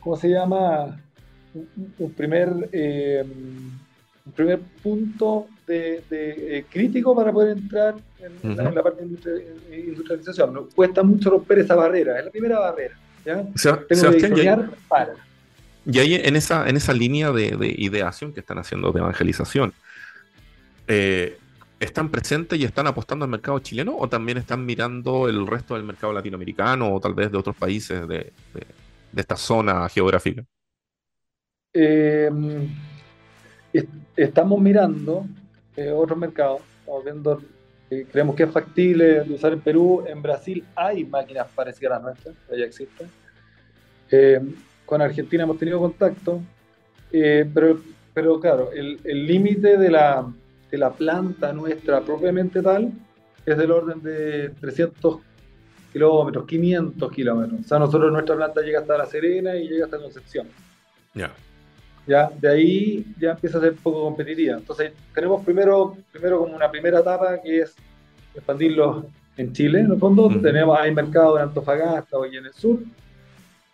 ¿cómo 0.00 0.16
se 0.16 0.28
llama? 0.28 1.00
Un, 1.98 2.12
primer... 2.12 2.68
Eh, 2.72 3.24
un 4.24 4.32
primer 4.32 4.60
punto 4.82 5.48
de, 5.66 6.04
eh, 6.10 6.64
crítico 6.70 7.16
para 7.16 7.32
poder 7.32 7.58
entrar 7.58 7.96
en, 8.20 8.56
la, 8.56 8.82
parte 8.82 9.04
de 9.04 9.80
industrialización. 9.88 10.68
Cuesta 10.74 11.02
mucho 11.02 11.30
romper 11.30 11.60
esa 11.60 11.74
barrera, 11.74 12.18
es 12.18 12.26
la 12.26 12.30
primera 12.30 12.60
barrera. 12.60 12.94
¿ya? 13.24 13.44
Tengo 13.88 14.10
que 14.12 14.68
para. 14.86 15.14
Y 15.84 15.98
ahí 15.98 16.14
en 16.14 16.36
esa, 16.36 16.68
en 16.68 16.76
esa 16.76 16.92
línea 16.92 17.32
de, 17.32 17.74
ideación 17.78 18.32
que 18.32 18.40
están 18.40 18.58
haciendo 18.58 18.92
de 18.92 19.00
evangelización, 19.00 19.72
eh, 20.86 21.38
¿están 21.80 22.10
presentes 22.10 22.58
y 22.58 22.64
están 22.64 22.86
apostando 22.86 23.24
al 23.24 23.30
mercado 23.30 23.58
chileno 23.58 23.96
o 23.96 24.08
también 24.08 24.38
están 24.38 24.64
mirando 24.64 25.28
el 25.28 25.46
resto 25.46 25.74
del 25.74 25.84
mercado 25.84 26.12
latinoamericano 26.12 26.92
o 26.92 27.00
tal 27.00 27.14
vez 27.14 27.32
de 27.32 27.38
otros 27.38 27.56
países 27.56 28.06
de, 28.06 28.32
de 29.12 29.20
esta 29.20 29.36
zona 29.36 29.88
geográfica? 29.88 30.44
Eh, 31.74 32.30
estamos 34.16 34.60
mirando 34.60 35.26
eh, 35.76 35.90
otros 35.90 36.18
mercados, 36.18 36.60
viendo, 37.04 37.40
eh, 37.90 38.06
creemos 38.10 38.36
que 38.36 38.42
es 38.42 38.50
factible 38.50 39.24
de 39.24 39.34
usar 39.34 39.52
en 39.52 39.60
Perú, 39.60 40.04
en 40.06 40.20
Brasil 40.20 40.64
hay 40.74 41.04
máquinas 41.04 41.46
parecidas 41.54 41.92
a 41.92 41.94
las 41.94 42.02
nuestras, 42.02 42.36
ya 42.58 42.64
existen. 42.64 43.10
Eh, 44.92 44.98
con 44.98 45.02
Argentina 45.02 45.44
hemos 45.44 45.58
tenido 45.58 45.78
contacto, 45.80 46.40
pero, 47.10 47.80
pero 48.12 48.40
claro, 48.40 48.70
el 48.72 49.26
límite 49.26 49.78
de 49.78 49.90
la, 49.90 50.26
de 50.70 50.78
la 50.78 50.90
planta 50.90 51.52
nuestra 51.52 52.00
propiamente 52.00 52.62
tal 52.62 52.92
es 53.44 53.56
del 53.56 53.70
orden 53.70 54.02
de 54.02 54.50
300 54.60 55.18
kilómetros, 55.92 56.46
500 56.46 57.12
kilómetros. 57.12 57.60
O 57.60 57.64
sea, 57.64 57.78
nosotros 57.78 58.12
nuestra 58.12 58.36
planta 58.36 58.62
llega 58.62 58.80
hasta 58.80 58.98
La 58.98 59.06
Serena 59.06 59.56
y 59.56 59.68
llega 59.68 59.84
hasta 59.84 59.98
Concepción. 59.98 60.48
Ya. 61.14 61.32
¿ya? 62.06 62.30
De 62.40 62.48
ahí 62.48 63.06
ya 63.18 63.32
empieza 63.32 63.58
a 63.58 63.60
ser 63.60 63.74
poco 63.74 64.02
competitiva. 64.04 64.56
Entonces, 64.56 64.92
tenemos 65.14 65.44
primero, 65.44 65.96
primero 66.10 66.38
como 66.38 66.54
una 66.54 66.70
primera 66.70 67.00
etapa 67.00 67.40
que 67.42 67.60
es 67.60 67.74
expandirlo 68.34 69.06
en 69.36 69.52
Chile, 69.52 69.80
en 69.80 69.92
el 69.92 69.98
fondo. 69.98 70.30
Tenemos, 70.40 70.78
hay 70.78 70.94
mercado 70.94 71.36
en 71.36 71.44
Antofagasta 71.44 72.16
o 72.16 72.24
en 72.24 72.46
el 72.46 72.52
sur. 72.54 72.78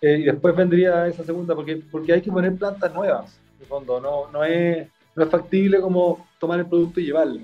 Eh, 0.01 0.19
y 0.21 0.23
después 0.25 0.55
vendría 0.55 1.07
esa 1.07 1.25
segunda, 1.25 1.55
porque, 1.55 1.83
porque 1.91 2.13
hay 2.13 2.23
que 2.23 2.31
poner 2.31 2.55
plantas 2.57 2.95
nuevas, 2.95 3.39
en 3.57 3.63
el 3.63 3.67
fondo. 3.67 4.01
No, 4.01 4.31
no, 4.31 4.45
es, 4.45 4.89
no 5.15 5.25
es 5.25 5.31
factible 5.31 5.81
como 5.81 6.27
tomar 6.39 6.61
el 6.61 6.67
producto 6.67 7.01
y 7.01 7.07
llevarlo. 7.07 7.41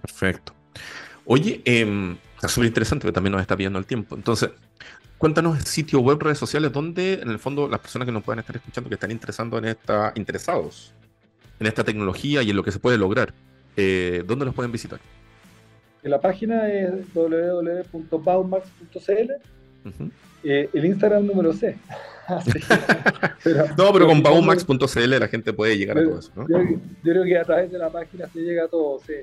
Perfecto. 0.00 0.52
Oye, 1.24 1.62
eh, 1.64 2.16
está 2.34 2.48
súper 2.48 2.68
interesante, 2.68 3.06
que 3.06 3.12
también 3.12 3.32
nos 3.32 3.40
está 3.40 3.56
pidiendo 3.56 3.78
el 3.78 3.86
tiempo. 3.86 4.16
Entonces, 4.16 4.50
cuéntanos 5.18 5.58
sitio 5.64 6.00
web, 6.00 6.18
redes 6.20 6.38
sociales, 6.38 6.72
donde 6.72 7.14
en 7.14 7.28
el 7.28 7.38
fondo 7.38 7.68
las 7.68 7.80
personas 7.80 8.06
que 8.06 8.12
nos 8.12 8.22
puedan 8.22 8.40
estar 8.40 8.56
escuchando, 8.56 8.88
que 8.88 8.94
están 8.94 9.10
interesando 9.10 9.58
en 9.58 9.66
esta, 9.66 10.12
interesados 10.16 10.94
en 11.60 11.66
esta 11.66 11.84
tecnología 11.84 12.42
y 12.42 12.50
en 12.50 12.56
lo 12.56 12.62
que 12.62 12.72
se 12.72 12.78
puede 12.78 12.98
lograr, 12.98 13.32
eh, 13.76 14.22
¿dónde 14.26 14.44
los 14.44 14.54
pueden 14.54 14.72
visitar? 14.72 15.00
La 16.02 16.20
página 16.20 16.70
es 16.70 16.92
www.baumax.cl. 17.12 19.32
Eh, 20.44 20.70
el 20.72 20.84
Instagram 20.84 21.26
número 21.26 21.52
C. 21.52 21.76
no, 23.78 23.92
pero 23.92 24.06
con 24.06 24.22
baumax.cl 24.22 25.18
la 25.18 25.28
gente 25.28 25.52
puede 25.52 25.78
llegar 25.78 25.98
a 25.98 26.04
todo 26.04 26.18
eso. 26.18 26.32
Yo, 26.36 26.58
creo 27.02 27.24
que 27.24 27.38
a 27.38 27.44
través 27.44 27.72
de 27.72 27.78
la 27.78 27.90
página 27.90 28.28
se 28.28 28.40
llega 28.40 28.64
a 28.64 28.68
todo, 28.68 29.00
sí. 29.06 29.14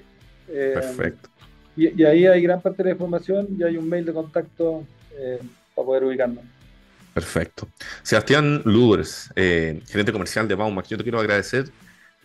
Eh, 0.49 0.71
Perfecto. 0.73 1.29
Y, 1.77 2.03
ahí 2.03 2.25
hay 2.25 2.41
gran 2.41 2.61
parte 2.61 2.77
de 2.77 2.89
la 2.89 2.93
información 2.93 3.47
y 3.59 3.63
hay 3.63 3.77
un 3.77 3.87
mail 3.87 4.05
de 4.05 4.13
contacto 4.13 4.85
para 5.75 5.85
poder 5.85 6.03
ubicarnos. 6.05 6.43
Perfecto. 7.15 7.69
Sebastián 8.03 8.61
Luders, 8.65 9.31
eh, 9.37 9.81
gerente 9.87 10.11
comercial 10.11 10.49
de 10.49 10.55
Baumax, 10.55 10.89
yo 10.89 10.97
te 10.97 11.03
quiero 11.03 11.17
agradecer 11.17 11.69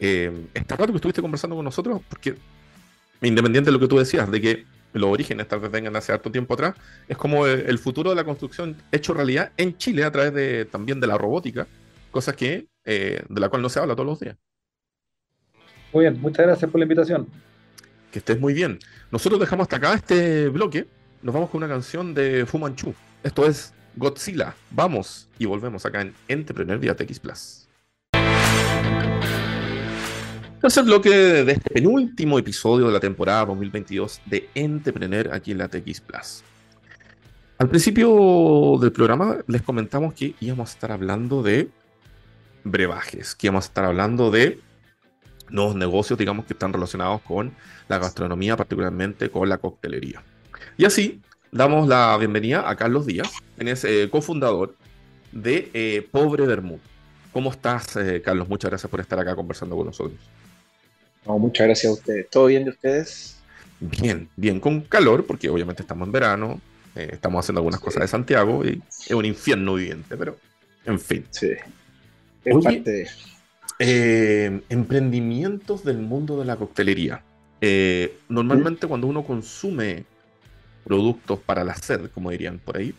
eh, 0.00 0.32
este 0.52 0.74
rato 0.74 0.92
que 0.92 0.96
estuviste 0.96 1.22
conversando 1.22 1.54
con 1.54 1.64
nosotros, 1.64 2.02
porque 2.08 2.34
independiente 3.22 3.68
de 3.68 3.72
lo 3.72 3.78
que 3.78 3.86
tú 3.86 3.98
decías, 3.98 4.28
de 4.28 4.40
que 4.40 4.64
los 4.92 5.10
orígenes 5.10 5.48
tal 5.48 5.60
vez 5.60 5.70
vengan 5.70 5.94
hace 5.96 6.12
harto 6.12 6.30
tiempo 6.30 6.54
atrás, 6.54 6.74
es 7.08 7.16
como 7.16 7.46
el, 7.46 7.78
futuro 7.78 8.10
de 8.10 8.16
la 8.16 8.24
construcción 8.24 8.76
hecho 8.92 9.14
realidad 9.14 9.52
en 9.56 9.76
Chile 9.76 10.04
a 10.04 10.10
través 10.10 10.34
de 10.34 10.64
también 10.64 11.00
de 11.00 11.06
la 11.06 11.16
robótica, 11.16 11.66
cosas 12.10 12.34
que 12.34 12.66
eh, 12.84 13.22
de 13.28 13.40
la 13.40 13.48
cual 13.48 13.62
no 13.62 13.68
se 13.68 13.78
habla 13.78 13.94
todos 13.94 14.06
los 14.06 14.20
días. 14.20 14.36
Muy 15.92 16.04
bien, 16.04 16.20
muchas 16.20 16.46
gracias 16.46 16.70
por 16.70 16.78
la 16.78 16.84
invitación. 16.84 17.26
Que 18.12 18.18
estés 18.18 18.40
muy 18.40 18.54
bien. 18.54 18.78
Nosotros 19.10 19.40
dejamos 19.40 19.64
hasta 19.64 19.76
acá 19.76 19.94
este 19.94 20.48
bloque 20.48 20.86
nos 21.22 21.34
vamos 21.34 21.50
con 21.50 21.62
una 21.62 21.68
canción 21.68 22.14
de 22.14 22.46
Fu 22.46 22.58
Manchu. 22.58 22.94
Esto 23.22 23.44
es 23.44 23.74
Godzilla. 23.96 24.54
Vamos 24.70 25.28
y 25.38 25.44
volvemos 25.44 25.84
acá 25.84 26.00
en 26.00 26.14
Entrepreneur 26.28 26.78
vía 26.78 26.96
TX 26.96 27.20
Plus. 27.20 27.59
El 30.62 30.84
bloque 30.84 31.10
de 31.10 31.52
este 31.52 31.70
penúltimo 31.70 32.38
episodio 32.38 32.86
de 32.86 32.92
la 32.92 33.00
temporada 33.00 33.46
2022 33.46 34.20
de 34.26 34.48
Entrepreneur 34.54 35.32
aquí 35.32 35.52
en 35.52 35.58
la 35.58 35.68
TX 35.68 36.00
Plus. 36.02 36.44
Al 37.58 37.68
principio 37.68 38.78
del 38.80 38.92
programa 38.92 39.38
les 39.46 39.62
comentamos 39.62 40.14
que 40.14 40.34
íbamos 40.38 40.70
a 40.70 40.72
estar 40.74 40.92
hablando 40.92 41.42
de 41.42 41.70
brebajes, 42.62 43.34
que 43.34 43.46
íbamos 43.48 43.64
a 43.64 43.68
estar 43.68 43.84
hablando 43.84 44.30
de 44.30 44.60
nuevos 45.48 45.74
negocios, 45.74 46.18
digamos, 46.18 46.44
que 46.44 46.52
están 46.52 46.72
relacionados 46.72 47.22
con 47.22 47.52
la 47.88 47.98
gastronomía, 47.98 48.56
particularmente 48.56 49.30
con 49.30 49.48
la 49.48 49.58
coctelería. 49.58 50.22
Y 50.76 50.84
así 50.84 51.20
damos 51.50 51.88
la 51.88 52.16
bienvenida 52.18 52.68
a 52.68 52.76
Carlos 52.76 53.06
Díaz, 53.06 53.32
quien 53.56 53.68
es 53.68 53.84
eh, 53.84 54.08
cofundador 54.10 54.76
de 55.32 55.70
eh, 55.74 56.06
Pobre 56.10 56.46
Bermud. 56.46 56.80
¿Cómo 57.32 57.50
estás, 57.50 57.96
eh, 57.96 58.20
Carlos? 58.22 58.48
Muchas 58.48 58.70
gracias 58.70 58.90
por 58.90 59.00
estar 59.00 59.18
acá 59.18 59.36
conversando 59.36 59.76
con 59.76 59.86
nosotros. 59.86 60.18
muchas 61.24 61.66
gracias 61.66 61.90
a 61.90 61.94
ustedes. 61.94 62.30
¿Todo 62.30 62.46
bien 62.46 62.64
de 62.64 62.70
ustedes? 62.70 63.36
Bien, 63.78 64.28
bien, 64.36 64.60
con 64.60 64.82
calor, 64.82 65.26
porque 65.26 65.48
obviamente 65.48 65.82
estamos 65.82 66.06
en 66.06 66.12
verano, 66.12 66.60
estamos 66.94 67.44
haciendo 67.44 67.60
algunas 67.60 67.80
cosas 67.80 68.02
de 68.02 68.08
Santiago 68.08 68.64
y 68.64 68.82
es 69.06 69.12
un 69.12 69.24
infierno 69.24 69.74
viviente, 69.74 70.16
pero 70.16 70.36
en 70.84 70.98
fin. 70.98 71.24
Sí. 71.30 71.52
emprendimientos 73.78 75.84
del 75.84 75.98
mundo 75.98 76.38
de 76.38 76.44
la 76.44 76.56
coctelería. 76.56 77.22
normalmente 78.28 78.86
cuando 78.86 79.06
uno 79.06 79.24
consume 79.24 80.04
productos 80.84 81.38
para 81.38 81.64
la 81.64 81.74
sed, 81.74 82.10
como 82.10 82.30
dirían 82.30 82.58
por 82.58 82.76
ahí, 82.76 82.94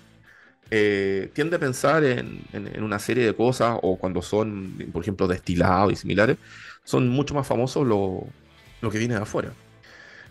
eh, 0.71 1.29
tiende 1.33 1.57
a 1.57 1.59
pensar 1.59 2.03
en, 2.03 2.41
una 2.81 2.97
serie 2.97 3.25
de 3.25 3.33
cosas 3.35 3.77
o 3.81 3.97
cuando 3.97 4.21
son, 4.21 4.77
por 4.91 5.03
ejemplo, 5.03 5.27
destilados 5.27 5.93
y 5.93 5.95
similares, 5.95 6.37
son 6.83 7.09
mucho 7.09 7.35
más 7.35 7.45
famosos 7.45 7.85
lo, 7.85 8.25
que 8.89 8.97
viene 8.97 9.15
de 9.15 9.21
afuera. 9.21 9.53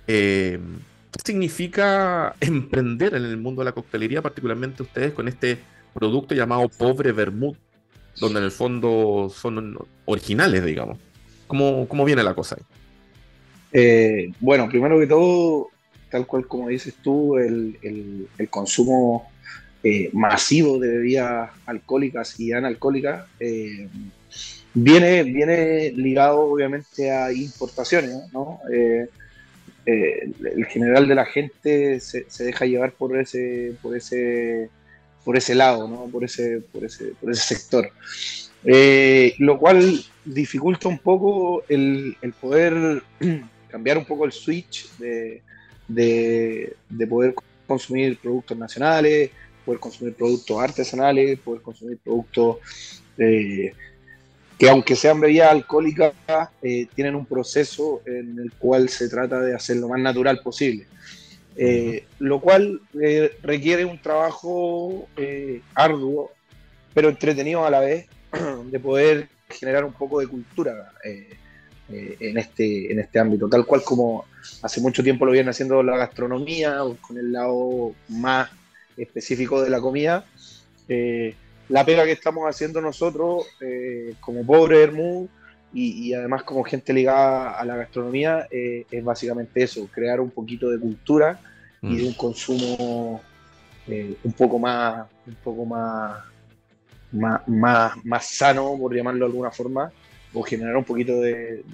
Eh, 0.08 0.58
¿Qué 1.12 1.20
significa 1.24 2.34
emprender 2.40 3.14
en 3.14 3.24
el 3.24 3.36
mundo 3.36 3.60
de 3.60 3.66
la 3.66 3.72
coctelería, 3.72 4.22
particularmente 4.22 4.82
ustedes 4.82 5.12
con 5.12 5.28
este 5.28 5.58
producto 5.94 6.34
llamado 6.34 6.68
Pobre 6.68 7.12
Vermut? 7.12 7.56
donde 8.18 8.40
en 8.40 8.44
el 8.44 8.50
fondo 8.50 9.32
son 9.34 9.78
originales, 10.04 10.64
digamos. 10.64 10.98
¿Cómo, 11.46 11.88
cómo 11.88 12.04
viene 12.04 12.22
la 12.22 12.34
cosa 12.34 12.56
ahí? 12.56 12.64
Eh, 13.72 14.32
bueno, 14.40 14.68
primero 14.68 14.98
que 14.98 15.06
todo, 15.06 15.68
tal 16.10 16.26
cual 16.26 16.46
como 16.46 16.68
dices 16.68 16.94
tú, 17.02 17.36
el, 17.38 18.28
consumo 18.50 19.30
eh, 19.82 20.10
masivo 20.12 20.78
de 20.78 20.88
bebidas 20.88 21.50
alcohólicas 21.66 22.38
y 22.38 22.52
analcohólicas 22.52 23.26
eh, 23.38 23.88
viene, 24.74 25.22
viene 25.24 25.92
ligado 25.92 26.40
obviamente 26.40 27.10
a 27.10 27.32
importaciones, 27.32 28.32
¿no? 28.32 28.60
el 29.86 30.66
general 30.66 31.08
de 31.08 31.14
la 31.16 31.24
gente 31.24 31.98
se, 31.98 32.24
deja 32.38 32.66
llevar 32.66 32.92
por 32.92 33.18
ese, 33.18 33.74
por 33.82 33.96
ese, 33.96 34.68
por 35.24 35.36
ese 35.36 35.54
lado, 35.54 35.88
¿no? 35.88 36.04
por, 36.06 36.22
ese, 36.22 36.60
por, 36.72 36.84
ese, 36.84 37.06
por 37.20 37.32
ese 37.32 37.56
sector. 37.56 37.90
lo 39.38 39.58
cual 39.58 40.04
dificulta 40.24 40.88
un 40.88 40.98
poco 40.98 41.64
el, 41.68 42.16
el 42.22 42.32
poder 42.34 43.02
cambiar 43.70 43.98
un 43.98 44.04
poco 44.04 44.24
el 44.26 44.32
switch 44.32 44.88
de, 44.98 45.42
de, 45.88 47.06
poder 47.08 47.34
consumir 47.66 48.18
productos 48.18 48.56
nacionales, 48.56 49.30
poder 49.70 49.78
consumir 49.78 50.14
productos 50.14 50.60
artesanales, 50.60 51.38
poder 51.38 51.62
consumir 51.62 51.98
productos 51.98 52.56
eh, 53.16 53.72
que 54.58 54.68
aunque 54.68 54.96
sean 54.96 55.20
bebidas 55.20 55.52
alcohólicas, 55.52 56.12
eh, 56.60 56.88
tienen 56.92 57.14
un 57.14 57.24
proceso 57.24 58.02
en 58.04 58.36
el 58.40 58.52
cual 58.52 58.88
se 58.88 59.08
trata 59.08 59.40
de 59.40 59.54
hacer 59.54 59.76
lo 59.76 59.88
más 59.88 60.00
natural 60.00 60.40
posible. 60.42 60.86
Eh, 61.56 62.04
lo 62.18 62.40
cual 62.40 62.80
requiere 63.42 63.84
un 63.84 64.02
trabajo 64.02 65.08
arduo, 65.74 66.32
pero 66.92 67.08
entretenido 67.08 67.64
a 67.64 67.70
la 67.70 67.80
vez, 67.80 68.06
de 68.70 68.80
poder 68.80 69.28
generar 69.48 69.84
un 69.84 69.92
poco 69.92 70.18
de 70.18 70.26
cultura 70.26 70.92
en, 71.88 72.38
este, 72.38 72.92
en 72.92 72.98
este 72.98 73.20
ámbito, 73.20 73.48
tal 73.48 73.64
cual 73.64 73.82
como 73.84 74.24
hace 74.62 74.80
mucho 74.80 75.02
tiempo 75.02 75.24
lo 75.26 75.32
viene 75.32 75.50
haciendo 75.50 75.80
la 75.82 75.96
gastronomía, 75.96 76.78
con 77.00 77.18
el 77.18 77.32
lado 77.32 77.94
más 78.08 78.50
específico 79.02 79.62
de 79.62 79.70
la 79.70 79.80
comida. 79.80 80.24
Eh, 80.88 81.34
la 81.68 81.84
pega 81.84 82.04
que 82.04 82.12
estamos 82.12 82.44
haciendo 82.48 82.80
nosotros 82.80 83.46
eh, 83.60 84.14
como 84.20 84.44
Pobre 84.44 84.82
Hermú 84.82 85.28
y, 85.72 86.12
además 86.14 86.42
como 86.42 86.64
gente 86.64 86.92
ligada 86.92 87.52
a 87.52 87.64
la 87.64 87.76
gastronomía 87.76 88.48
es 88.50 89.04
básicamente 89.04 89.62
eso, 89.62 89.86
crear 89.86 90.20
un 90.20 90.30
poquito 90.30 90.68
de 90.68 90.80
cultura 90.80 91.38
y 91.80 91.96
de 91.96 92.02
mm. 92.02 92.06
un 92.06 92.14
consumo 92.14 93.22
un 94.24 94.32
poco 94.32 94.58
más, 94.58 95.06
un 95.26 95.34
poco 95.36 95.64
más, 95.64 96.24
más, 97.12 97.46
más, 97.46 98.04
más 98.04 98.26
sano, 98.26 98.76
por 98.78 98.94
llamarlo 98.94 99.20
de 99.20 99.30
alguna 99.30 99.50
forma, 99.50 99.92
o 100.32 100.42
generar 100.42 100.76
un 100.76 100.84
poquito 100.84 101.20
de, 101.20 101.64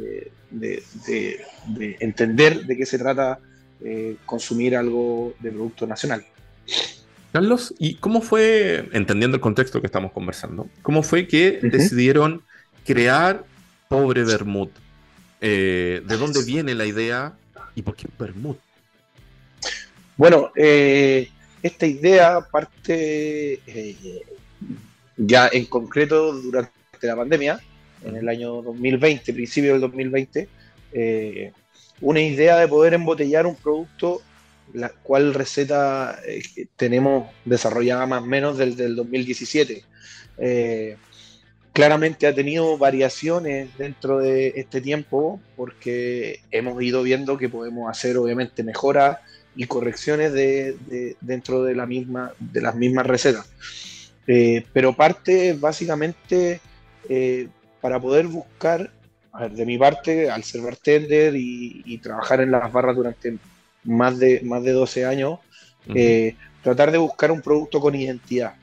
entender 2.01 2.65
de 2.65 2.77
qué 2.77 2.87
se 2.87 2.99
trata 2.99 3.39
eh, 3.85 4.17
consumir 4.25 4.77
algo 4.77 5.35
de 5.41 5.51
producto 5.51 5.87
nacional. 5.87 6.25
Carlos, 7.37 7.75
¿y 7.79 7.97
cómo 7.97 8.23
fue, 8.23 8.89
entendiendo 8.93 9.35
el 9.35 9.43
contexto 9.43 9.83
que 9.83 9.87
estamos 9.87 10.11
conversando, 10.13 10.71
cómo 10.81 11.03
fue 11.03 11.29
que 11.29 11.59
decidieron 11.61 12.41
crear 12.87 13.45
Pobre 13.91 14.25
Bermud? 14.25 14.71
Eh, 15.43 16.01
¿De 16.07 16.17
dónde 16.17 16.43
viene 16.45 16.75
la 16.75 16.87
idea 16.87 17.35
y 17.75 17.83
por 17.83 17.95
qué 17.95 18.09
Bermud? 18.19 18.57
Bueno, 20.17 20.51
eh, 20.57 21.29
esta 21.63 21.85
idea 21.85 22.41
parte 22.41 23.61
ya 25.19 25.51
en 25.53 25.67
concreto 25.67 26.33
durante 26.33 26.73
la 27.03 27.17
pandemia 27.17 27.61
en 28.03 28.17
el 28.17 28.31
año 28.31 28.63
2020, 28.63 29.35
principio 29.35 29.73
del 29.73 29.83
2020, 29.83 30.49
eh, 30.95 31.53
una 32.01 32.21
idea 32.23 32.57
de 32.57 32.67
poder 32.67 32.95
embotellar 32.95 33.45
un 33.45 33.57
producto, 33.57 34.23
la 34.73 34.91
cual 34.91 35.35
receta 35.35 36.19
eh, 36.27 36.43
tenemos 36.77 37.31
desarrollada 37.45 38.07
más 38.07 38.23
o 38.23 38.27
menos 38.27 38.59
desde 38.59 38.87
el 38.87 38.97
2017. 38.97 39.85
Eh, 40.39 40.97
claramente 41.73 42.27
ha 42.27 42.35
tenido 42.35 42.77
variaciones 42.79 43.69
dentro 43.79 44.19
de 44.19 44.53
este 44.57 44.81
tiempo 44.81 45.41
porque 45.57 46.41
hemos 46.51 46.83
ido 46.83 47.03
viendo 47.03 47.37
que 47.39 47.49
podemos 47.49 47.91
hacer 47.91 48.17
obviamente 48.17 48.63
mejoras 48.63 49.19
y 49.55 49.67
correcciones 49.67 50.33
de, 50.33 51.17
dentro 51.21 51.65
de, 51.65 51.75
la 51.75 51.87
misma, 51.87 52.33
de 52.39 52.61
las 52.61 52.75
mismas 52.75 53.07
recetas. 53.07 53.49
pero 54.73 54.95
parte 54.95 55.55
básicamente 55.55 56.61
para 57.81 58.01
poder 58.01 58.27
buscar, 58.27 58.91
de 59.51 59.65
mi 59.65 59.79
parte, 59.79 60.29
al 60.29 60.43
ser 60.43 60.63
bartender 60.63 61.35
y, 61.37 61.99
trabajar 61.99 62.41
en 62.41 62.51
las 62.51 62.73
barras 62.73 62.97
durante 62.97 63.39
más 63.87 64.19
de, 64.19 64.41
más 64.43 64.63
de 64.63 64.73
12 64.73 65.05
años, 65.05 65.39
eh, 65.95 66.37
tratar 66.63 66.91
de 66.91 66.99
buscar 66.99 67.31
un 67.31 67.41
producto 67.41 67.81
con 67.81 67.95
identidad, 67.95 68.55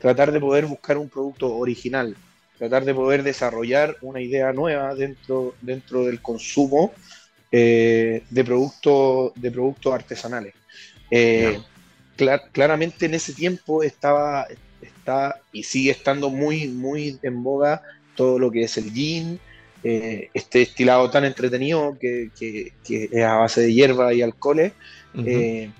tratar 0.00 0.32
de 0.32 0.40
poder 0.40 0.66
buscar 0.66 0.98
un 0.98 1.08
producto 1.08 1.56
original, 1.56 2.16
tratar 2.58 2.84
de 2.84 2.94
poder 2.94 3.22
desarrollar 3.22 3.96
una 4.02 4.20
idea 4.20 4.52
nueva 4.52 4.94
dentro, 4.94 5.54
dentro 5.62 6.04
del 6.04 6.20
consumo 6.20 6.92
eh, 7.50 8.24
de, 8.28 8.44
productos, 8.44 9.32
de 9.36 9.50
productos 9.50 9.94
artesanales. 9.94 10.54
Eh, 11.10 11.60
claramente 12.52 13.06
en 13.06 13.14
ese 13.14 13.32
tiempo 13.32 13.82
estaba 13.82 14.46
está 14.82 15.40
y 15.52 15.62
sigue 15.62 15.90
estando 15.90 16.30
muy, 16.30 16.68
muy 16.68 17.18
en 17.22 17.42
boga 17.42 17.82
todo 18.14 18.38
lo 18.38 18.50
que 18.50 18.64
es 18.64 18.76
el 18.76 18.92
gin, 18.92 19.40
eh, 19.84 20.30
este 20.34 20.60
destilado 20.60 21.08
tan 21.08 21.24
entretenido 21.24 21.96
que, 22.00 22.30
es 22.88 23.24
a 23.24 23.36
base 23.36 23.62
de 23.62 23.72
hierba 23.72 24.12
y 24.12 24.22
alcoholes. 24.22 24.72
Eh, 25.14 25.70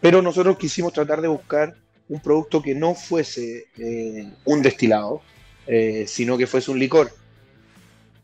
pero 0.00 0.22
nosotros 0.22 0.58
quisimos 0.58 0.92
tratar 0.92 1.20
de 1.20 1.28
buscar 1.28 1.74
un 2.08 2.20
producto 2.20 2.62
que 2.62 2.74
no 2.74 2.94
fuese 2.94 3.66
eh, 3.78 4.30
un 4.44 4.62
destilado, 4.62 5.22
sino 6.06 6.38
que 6.38 6.46
fuese 6.46 6.70
un 6.70 6.78
licor. 6.78 7.12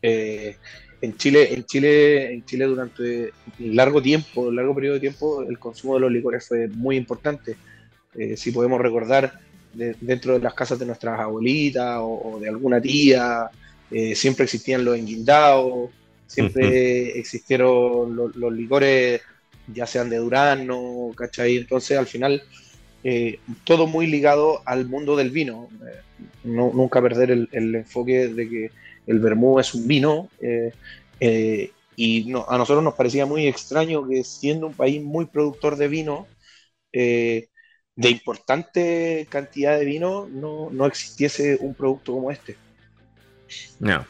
en 0.01 1.17
Chile, 1.17 1.53
en 1.53 1.65
Chile, 1.65 2.33
en 2.33 2.45
Chile 2.45 2.65
durante 2.65 3.31
un 3.59 3.75
largo 3.75 4.01
tiempo, 4.01 4.41
un 4.41 4.55
largo 4.55 4.73
periodo 4.73 4.95
de 4.95 5.01
tiempo, 5.01 5.43
el 5.43 5.59
consumo 5.59 5.95
de 5.95 6.01
los 6.01 6.11
licores 6.11 6.47
fue 6.47 6.67
muy 6.67 6.97
importante. 6.97 7.55
si 8.35 8.51
podemos 8.51 8.81
recordar, 8.81 9.39
dentro 9.73 10.33
de 10.33 10.39
las 10.39 10.53
casas 10.53 10.79
de 10.79 10.85
nuestras 10.85 11.19
abuelitas 11.19 11.99
o, 12.01 12.37
de 12.39 12.49
alguna 12.49 12.81
tía, 12.81 13.49
eh, 13.91 14.15
siempre 14.15 14.45
existían 14.45 14.83
los 14.83 14.97
enguindados, 14.97 15.91
siempre 16.27 17.17
existieron 17.19 18.15
los, 18.15 18.53
licores, 18.53 19.21
ya 19.67 19.85
sean 19.85 20.09
de 20.09 20.17
Durano, 20.17 21.11
¿cachai? 21.15 21.57
Entonces 21.57 21.97
al 21.97 22.07
final 22.07 22.43
eh, 23.03 23.39
todo 23.63 23.87
muy 23.87 24.07
ligado 24.07 24.61
al 24.65 24.87
mundo 24.87 25.15
del 25.15 25.29
vino. 25.29 25.69
Eh, 25.85 26.01
nunca 26.43 27.01
perder 27.01 27.31
el, 27.31 27.75
enfoque 27.75 28.27
de 28.27 28.49
que 28.49 28.71
el 29.07 29.19
vermú 29.19 29.59
es 29.59 29.73
un 29.73 29.87
vino. 29.87 30.29
y 31.97 32.31
a 32.47 32.57
nosotros 32.57 32.83
nos 32.83 32.95
parecía 32.95 33.25
muy 33.25 33.47
extraño 33.47 34.07
que 34.07 34.23
siendo 34.23 34.67
un 34.67 34.73
país 34.73 35.01
muy 35.01 35.25
productor 35.27 35.77
de 35.77 35.87
vino, 35.87 36.27
de 36.91 37.49
importante 38.09 39.27
cantidad 39.29 39.77
de 39.77 39.85
vino 39.85 40.27
no, 40.27 40.69
no 40.71 40.85
existiese 40.85 41.57
un 41.61 41.73
producto 41.73 42.13
como 42.13 42.31
este. 42.31 42.57
No. 43.79 44.05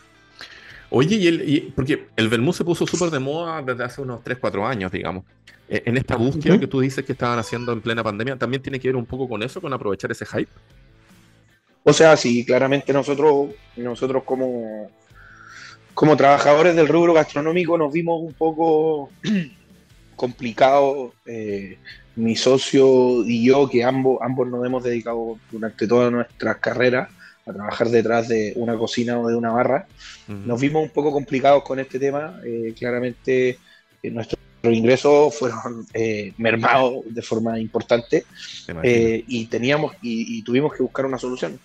Oye, 0.90 1.16
y, 1.16 1.28
el, 1.28 1.74
porque 1.76 2.08
el 2.16 2.30
vermouth 2.30 2.56
se 2.56 2.64
puso 2.64 2.86
súper 2.86 3.10
de 3.10 3.20
moda 3.20 3.62
desde 3.62 3.84
hace 3.84 4.02
unos 4.02 4.24
3, 4.24 4.38
4 4.40 4.68
años, 4.68 4.92
digamos. 4.92 5.26
E, 5.68 5.84
en 5.86 5.98
esta 5.98 6.16
búsqueda 6.16 6.60
que 6.60 6.68
tú 6.68 6.80
dices 6.80 7.04
que 7.04 7.14
estaban 7.14 7.40
haciendo 7.40 7.74
en 7.74 7.82
plena 7.82 8.04
pandemia, 8.04 8.38
¿también 8.38 8.62
tiene 8.62 8.80
que 8.80 8.88
ver 8.88 8.96
un 8.96 9.06
poco 9.06 9.28
con 9.28 9.42
eso, 9.44 9.60
con 9.60 9.74
aprovechar 9.74 10.12
ese 10.12 10.26
hype? 10.26 10.52
O 11.84 11.94
sea, 11.94 12.16
sí, 12.18 12.46
claramente 12.46 12.94
nosotros, 12.94 13.50
nosotros 13.76 14.24
como, 14.24 14.90
como 15.94 16.18
trabajadores 16.18 16.76
del 16.76 16.88
rubro 16.88 17.14
gastronómico 17.14 17.78
nos 17.78 17.92
vimos 17.94 18.22
un 18.22 18.34
poco 18.34 19.12
complicados 20.16 21.14
eh, 21.26 21.78
mi 22.16 22.36
socio 22.36 23.24
y 23.26 23.46
yo, 23.46 23.68
que 23.70 23.84
ambos, 23.84 24.20
ambos 24.22 24.48
nos 24.48 24.66
hemos 24.66 24.84
dedicado 24.84 25.38
durante 25.52 25.88
toda 25.88 26.10
nuestra 26.10 26.56
carrera 26.56 27.10
a 27.46 27.54
trabajar 27.54 27.90
detrás 27.90 28.28
de 28.28 28.54
una 28.56 28.78
cocina 28.78 29.20
o 29.20 29.28
de 29.28 29.36
una 29.36 29.52
barra, 29.52 29.88
nos 30.28 30.60
vimos 30.60 30.84
un 30.84 30.90
poco 30.90 31.12
complicados 31.12 31.64
con 31.64 31.80
este 31.80 32.00
tema. 32.00 32.40
Eh, 32.44 32.74
claramente 32.78 33.60
eh, 34.02 34.12
nuestros 34.12 34.40
ingresos 34.64 35.36
fueron 35.36 35.86
eh, 35.94 36.34
mermados 36.38 37.04
de 37.08 37.22
forma 37.22 37.60
importante 37.60 38.26
y 39.28 39.46
teníamos 39.46 39.94
y, 40.02 40.42
tuvimos 40.42 40.74
que 40.74 40.82
buscar 40.82 41.06
una 41.06 41.20
solución, 41.20 41.60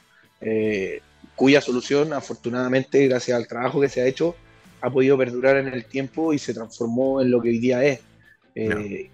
cuya 1.35 1.61
solución 1.63 2.13
afortunadamente 2.13 3.07
gracias 3.09 3.37
al 3.37 3.47
trabajo 3.47 3.81
que 3.81 3.89
se 3.89 4.03
ha 4.03 4.07
hecho 4.07 4.37
ha 4.83 4.91
podido 4.91 5.17
perdurar 5.17 5.57
en 5.57 5.69
el 5.69 5.87
tiempo 5.87 6.33
y 6.35 6.39
se 6.39 6.53
transformó 6.53 7.23
en 7.23 7.31
lo 7.31 7.41
que 7.41 7.49
hoy 7.49 7.59
día 7.59 7.83
es. 7.85 8.01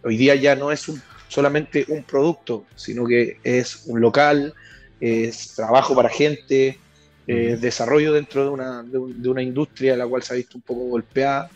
Hoy 0.03 0.17
día 0.17 0.35
ya 0.35 0.57
no 0.57 0.73
es 0.73 0.89
un 0.89 1.01
solamente 1.29 1.85
un 1.89 2.03
producto, 2.03 2.65
sino 2.75 3.05
que 3.07 3.39
es 3.43 3.85
un 3.87 4.01
local, 4.01 4.55
es 5.01 5.55
trabajo 5.55 5.95
para 5.95 6.09
gente, 6.09 6.79
eh, 7.27 7.59
desarrollo 7.61 8.13
dentro 8.13 8.45
de 8.45 8.51
una, 8.51 8.83
de, 8.83 8.99
una 8.99 9.43
industria 9.43 9.97
la 9.97 10.07
cual 10.07 10.23
se 10.23 10.33
ha 10.33 10.37
visto 10.37 10.59
un 10.59 10.63
poco 10.63 10.81
golpeada, 10.85 11.51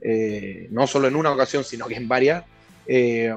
eh, 0.00 0.68
no 0.70 0.86
solo 0.86 1.08
en 1.08 1.16
una 1.16 1.32
ocasión, 1.32 1.64
sino 1.64 1.86
que 1.86 1.94
en 1.94 2.08
varias. 2.08 2.44
Eh, 2.86 3.34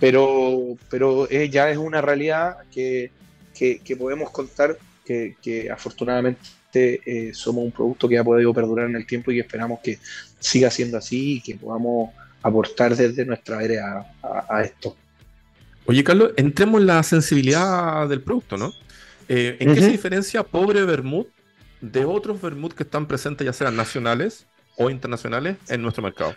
pero, 0.00 0.76
pero 0.90 1.28
ya 1.28 1.70
es 1.70 1.78
una 1.78 2.00
realidad 2.00 2.58
que, 2.72 3.10
que, 3.54 3.96
podemos 3.96 4.30
contar 4.30 4.76
que, 5.04 5.36
que 5.40 5.70
afortunadamente 5.70 7.32
somos 7.32 7.64
un 7.64 7.72
producto 7.72 8.06
que 8.06 8.18
ha 8.18 8.24
podido 8.24 8.52
perdurar 8.52 8.90
en 8.90 8.96
el 8.96 9.06
tiempo 9.06 9.30
y 9.30 9.40
esperamos 9.40 9.80
que 9.80 9.98
siga 10.38 10.70
siendo 10.70 10.98
así 10.98 11.36
y 11.36 11.40
que 11.40 11.54
podamos 11.54 12.10
aportar 12.42 12.94
desde 12.94 13.24
nuestra 13.24 13.58
área 13.58 14.06
a, 14.22 14.62
esto. 14.62 14.96
Oye, 15.88 16.02
Carlos, 16.02 16.32
entremos 16.36 16.80
en 16.80 16.86
la 16.88 17.02
sensibilidad 17.02 18.08
del 18.08 18.20
producto, 18.20 18.56
¿no? 18.56 18.72
Eh, 19.28 19.56
¿En 19.60 19.74
qué 19.74 19.80
se 19.80 19.90
diferencia 19.90 20.42
pobre 20.42 20.84
vermut 20.84 21.28
de 21.80 22.04
otros 22.04 22.40
vermut 22.40 22.72
que 22.72 22.82
están 22.82 23.06
presentes, 23.06 23.44
ya 23.44 23.52
sean 23.52 23.76
nacionales 23.76 24.46
o 24.76 24.90
internacionales, 24.90 25.56
en 25.68 25.82
nuestro 25.82 26.02
mercado? 26.02 26.34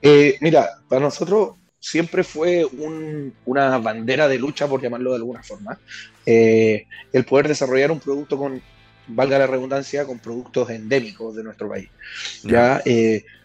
Eh, 0.00 0.36
mira, 0.40 0.68
para 0.88 1.00
nosotros 1.00 1.54
siempre 1.80 2.22
fue 2.22 2.66
una 3.44 3.78
bandera 3.78 4.28
de 4.28 4.38
lucha, 4.38 4.68
por 4.68 4.80
llamarlo 4.80 5.10
de 5.10 5.16
alguna 5.16 5.42
forma, 5.42 5.78
eh, 6.24 6.86
el 7.12 7.24
poder 7.24 7.48
desarrollar 7.48 7.90
un 7.90 8.00
producto 8.00 8.38
con, 8.38 8.62
valga 9.08 9.38
la 9.38 9.46
redundancia, 9.46 10.06
con 10.06 10.18
productos 10.18 10.70
endémicos 10.70 11.34
de 11.34 11.42
nuestro 11.42 11.68
país. 11.68 11.88
Ya, 12.42 12.80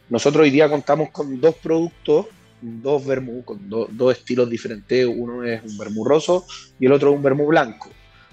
nosotros 0.10 0.44
hoy 0.44 0.52
día 0.52 0.70
contamos 0.70 1.10
con 1.12 1.40
dos 1.40 1.56
productos, 1.56 2.28
dos 2.62 3.06
vermú, 3.06 3.44
con 3.44 3.70
dos 3.70 4.18
estilos 4.18 4.50
diferentes. 4.50 5.06
Uno 5.06 5.44
es 5.44 5.64
un 5.64 5.78
vermú 5.78 6.06
roso 6.06 6.46
y 6.80 6.86
el 6.86 6.92
otro 6.92 7.12
un 7.12 7.24
vermú 7.24 7.48
blanco. 7.48 7.90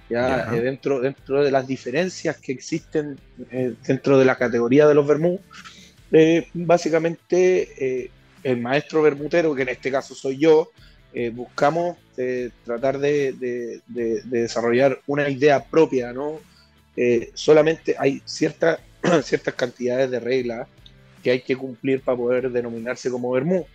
Ya, 0.09 0.55
eh, 0.55 0.61
dentro, 0.61 1.01
dentro 1.01 1.43
de 1.43 1.51
las 1.51 1.67
diferencias 1.67 2.37
que 2.37 2.53
existen 2.53 3.19
eh, 3.51 3.75
dentro 3.87 4.19
de 4.19 4.25
la 4.25 4.37
categoría 4.37 4.87
de 4.87 4.95
los 4.95 5.07
vermú, 5.07 5.41
eh, 6.13 6.47
básicamente 6.55 8.11
el 8.45 8.61
maestro 8.61 9.03
vermutero, 9.03 9.55
que 9.55 9.63
en 9.63 9.71
este 9.71 9.91
caso 9.91 10.15
soy 10.15 10.39
yo, 10.39 10.71
buscamos 11.33 11.97
tratar 12.65 12.99
de, 12.99 13.83
desarrollar 14.25 15.01
una 15.07 15.29
idea 15.29 15.65
propia, 15.65 16.13
¿no? 16.13 16.41
solamente 17.35 17.97
hay 17.99 18.23
ciertas 18.25 18.79
ciertas 19.23 19.55
cantidades 19.55 20.11
de 20.11 20.21
reglas 20.21 20.69
que 21.23 21.31
hay 21.31 21.41
que 21.41 21.57
cumplir 21.57 22.01
para 22.01 22.17
poder 22.17 22.51
denominarse 22.51 23.11
como 23.11 23.31
vermú. 23.33 23.67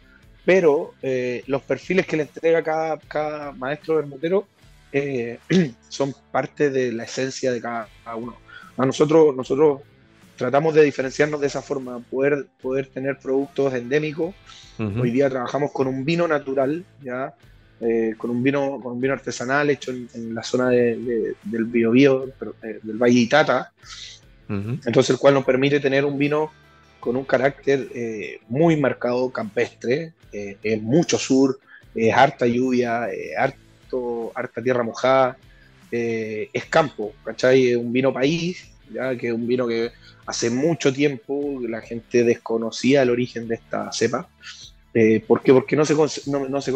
Pero 0.45 0.93
eh, 1.01 1.43
los 1.47 1.61
perfiles 1.61 2.05
que 2.05 2.17
le 2.17 2.23
entrega 2.23 2.63
cada, 2.63 2.97
cada 2.97 3.51
maestro 3.51 3.95
vermutero 3.95 4.47
eh, 4.91 5.39
son 5.89 6.13
parte 6.31 6.69
de 6.69 6.91
la 6.91 7.03
esencia 7.03 7.51
de 7.51 7.61
cada, 7.61 7.87
uno. 8.15 8.35
A 8.77 8.85
nosotros, 8.85 9.35
nosotros 9.35 9.81
tratamos 10.35 10.73
de 10.73 10.83
diferenciarnos 10.83 11.39
de 11.39 11.47
esa 11.47 11.61
forma, 11.61 11.99
poder, 11.99 12.47
poder 12.61 12.87
tener 12.87 13.19
productos 13.19 13.73
endémicos. 13.73 14.33
Hoy 14.79 15.11
día 15.11 15.29
trabajamos 15.29 15.71
con 15.71 15.85
un 15.85 16.03
vino 16.03 16.27
natural, 16.27 16.83
ya 17.03 17.35
eh, 17.79 18.15
con, 18.17 18.31
un 18.31 18.41
vino, 18.41 18.79
con 18.81 18.93
un 18.93 19.01
vino 19.01 19.13
artesanal 19.13 19.69
hecho 19.69 19.91
en, 19.91 20.33
la 20.33 20.41
zona 20.41 20.69
de, 20.69 21.35
del 21.43 21.65
Biobío, 21.65 22.25
del 22.61 22.97
Valle 22.97 23.19
Itata. 23.19 23.71
Entonces, 24.49 25.11
el 25.11 25.17
cual 25.17 25.35
nos 25.35 25.45
permite 25.45 25.79
tener 25.79 26.03
un 26.03 26.17
vino 26.17 26.51
con 27.01 27.17
un 27.17 27.25
carácter 27.25 27.89
eh, 27.93 28.39
muy 28.47 28.77
marcado 28.77 29.29
campestre, 29.31 30.13
eh, 30.31 30.55
es 30.63 30.81
mucho 30.81 31.17
sur, 31.17 31.59
es 31.93 32.13
harta 32.13 32.45
lluvia, 32.45 33.09
harto, 33.37 34.31
harta 34.33 34.61
tierra 34.61 34.83
mojada, 34.83 35.35
eh, 35.91 36.49
es 36.53 36.65
campo, 36.65 37.11
¿cachai? 37.25 37.71
Es 37.71 37.77
un 37.77 37.91
vino 37.91 38.13
país, 38.13 38.65
ya 38.93 39.17
que 39.17 39.27
es 39.27 39.33
un 39.33 39.45
vino 39.45 39.67
que 39.67 39.91
hace 40.25 40.49
mucho 40.49 40.93
tiempo 40.93 41.59
la 41.67 41.81
gente 41.81 42.23
desconocía 42.23 43.01
el 43.01 43.09
origen 43.09 43.47
de 43.49 43.55
esta 43.55 43.91
cepa. 43.91 44.29
¿Por 45.27 45.41
qué? 45.41 45.53
Porque 45.53 45.75
no 45.75 45.85
se, 45.85 45.95
no, 46.27 46.47
no, 46.47 46.61
se, 46.61 46.73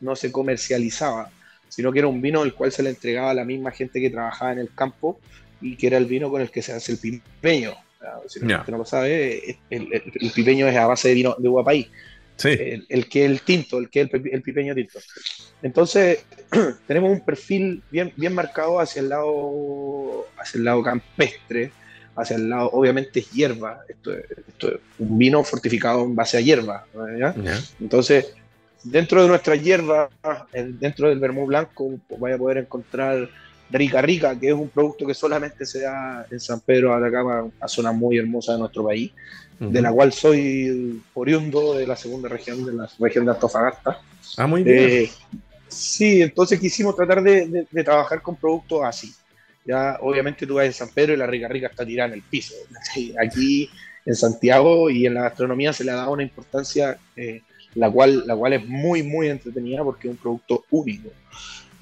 no 0.00 0.16
se 0.16 0.30
comercializaba, 0.30 1.30
sino 1.68 1.90
que 1.90 2.00
era 2.00 2.08
un 2.08 2.20
vino 2.20 2.42
el 2.42 2.52
cual 2.52 2.70
se 2.70 2.82
le 2.82 2.90
entregaba 2.90 3.30
a 3.30 3.34
la 3.34 3.44
misma 3.44 3.70
gente 3.70 4.00
que 4.00 4.10
trabajaba 4.10 4.52
en 4.52 4.58
el 4.58 4.74
campo 4.74 5.18
y 5.60 5.76
que 5.76 5.86
era 5.86 5.96
el 5.96 6.06
vino 6.06 6.30
con 6.30 6.42
el 6.42 6.50
que 6.50 6.62
se 6.62 6.72
hace 6.72 6.92
el 6.92 6.98
pipeño. 6.98 7.74
Si 8.26 8.40
no, 8.40 8.64
lo 8.66 8.84
sabe, 8.84 9.58
el, 9.70 10.32
pipeño 10.34 10.66
es 10.68 10.76
a 10.76 10.86
base 10.86 11.08
de 11.08 11.14
vino 11.14 11.36
de 11.38 11.48
uva 11.48 11.64
país. 11.64 11.88
El, 12.42 13.08
que 13.08 13.24
el 13.24 13.42
tinto, 13.42 13.78
el 13.78 13.88
que 13.88 14.00
el, 14.02 14.10
el 14.32 14.42
pipeño 14.42 14.74
tinto. 14.74 14.98
Entonces, 15.62 16.24
tenemos 16.86 17.10
un 17.10 17.20
perfil 17.20 17.82
bien, 17.90 18.12
bien 18.16 18.34
marcado 18.34 18.80
hacia 18.80 19.00
el 19.00 19.08
lado 19.08 20.26
hacia 20.36 20.58
el 20.58 20.64
lado 20.64 20.82
campestre, 20.82 21.72
hacia 22.16 22.36
el 22.36 22.48
lado, 22.48 22.70
obviamente 22.72 23.20
es 23.20 23.30
hierba, 23.30 23.80
esto 23.88 24.12
es, 24.12 24.24
un 24.98 25.18
vino 25.18 25.42
fortificado 25.42 26.04
en 26.04 26.14
base 26.14 26.36
a 26.36 26.40
hierba. 26.40 26.86
Entonces, 27.80 28.34
dentro 28.82 29.22
de 29.22 29.28
nuestra 29.28 29.56
hierba, 29.56 30.10
dentro 30.52 31.08
del 31.08 31.18
vermú 31.18 31.46
blanco, 31.46 31.98
vaya 32.18 32.36
a 32.36 32.38
poder 32.38 32.58
encontrar 32.58 33.28
Rica 33.70 34.02
Rica, 34.02 34.38
que 34.38 34.48
es 34.48 34.54
un 34.54 34.68
producto 34.68 35.06
que 35.06 35.14
solamente 35.14 35.64
se 35.66 35.80
da 35.80 36.26
en 36.30 36.38
San 36.40 36.60
Pedro 36.60 36.90
de 36.90 37.06
Atacama, 37.06 37.42
una 37.42 37.68
zona 37.68 37.92
muy 37.92 38.18
hermosa 38.18 38.52
de 38.52 38.58
nuestro 38.58 38.84
país, 38.84 39.10
de 39.58 39.80
la 39.80 39.92
cual 39.92 40.12
soy 40.12 41.00
oriundo 41.14 41.74
de 41.74 41.86
la 41.86 41.96
segunda 41.96 42.28
región, 42.28 42.64
de 42.64 42.72
la 42.72 42.88
región 42.98 43.24
de 43.24 43.30
Antofagasta. 43.32 44.00
Ah, 44.36 44.46
muy 44.46 44.62
bien. 44.62 44.78
Eh, 44.78 45.10
sí, 45.68 46.22
entonces 46.22 46.60
quisimos 46.60 46.94
tratar 46.96 47.22
de, 47.22 47.66
trabajar 47.84 48.20
con 48.20 48.36
productos 48.36 48.82
así. 48.84 49.12
Ya, 49.64 49.98
obviamente 50.02 50.46
tú 50.46 50.54
vas 50.54 50.66
en 50.66 50.72
San 50.74 50.90
Pedro 50.90 51.14
y 51.14 51.16
la 51.16 51.26
Rica 51.26 51.48
Rica 51.48 51.68
está 51.68 51.86
tirada 51.86 52.08
en 52.08 52.14
el 52.14 52.22
piso. 52.22 52.54
Aquí 53.18 53.70
en 54.04 54.14
Santiago 54.14 54.90
y 54.90 55.06
en 55.06 55.14
la 55.14 55.22
gastronomía 55.22 55.72
se 55.72 55.84
le 55.84 55.92
ha 55.92 55.96
dado 55.96 56.12
una 56.12 56.22
importancia, 56.22 56.98
eh, 57.16 57.40
la, 57.74 57.90
cual, 57.90 58.24
la 58.26 58.36
cual 58.36 58.52
es 58.52 58.66
muy, 58.66 59.02
muy 59.02 59.28
entretenida 59.28 59.82
porque 59.82 60.08
es 60.08 60.12
un 60.12 60.18
producto 60.18 60.64
único. 60.70 61.08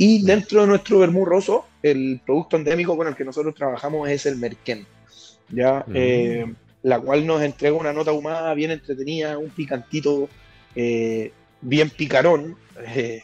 Y 0.05 0.20
dentro 0.24 0.62
de 0.62 0.66
nuestro 0.66 0.98
vermú 0.98 1.24
roso, 1.24 1.64
el 1.80 2.20
producto 2.26 2.57
endémico 2.57 2.96
con 2.96 3.07
el 3.07 3.14
que 3.14 3.24
nosotros 3.24 3.55
trabajamos 3.55 4.09
es 4.11 4.26
el 4.26 4.36
merquén, 4.36 4.84
¿ya? 5.48 5.84
Mm. 5.86 5.92
Eh, 5.94 6.55
la 6.82 6.98
cual 6.98 7.24
nos 7.24 7.40
entrega 7.40 7.76
una 7.76 7.92
nota 7.92 8.11
humada 8.11 8.53
bien 8.55 8.72
entretenida, 8.72 9.38
un 9.38 9.50
picantito 9.50 10.28
eh, 10.74 11.30
bien 11.61 11.88
picarón. 11.90 12.57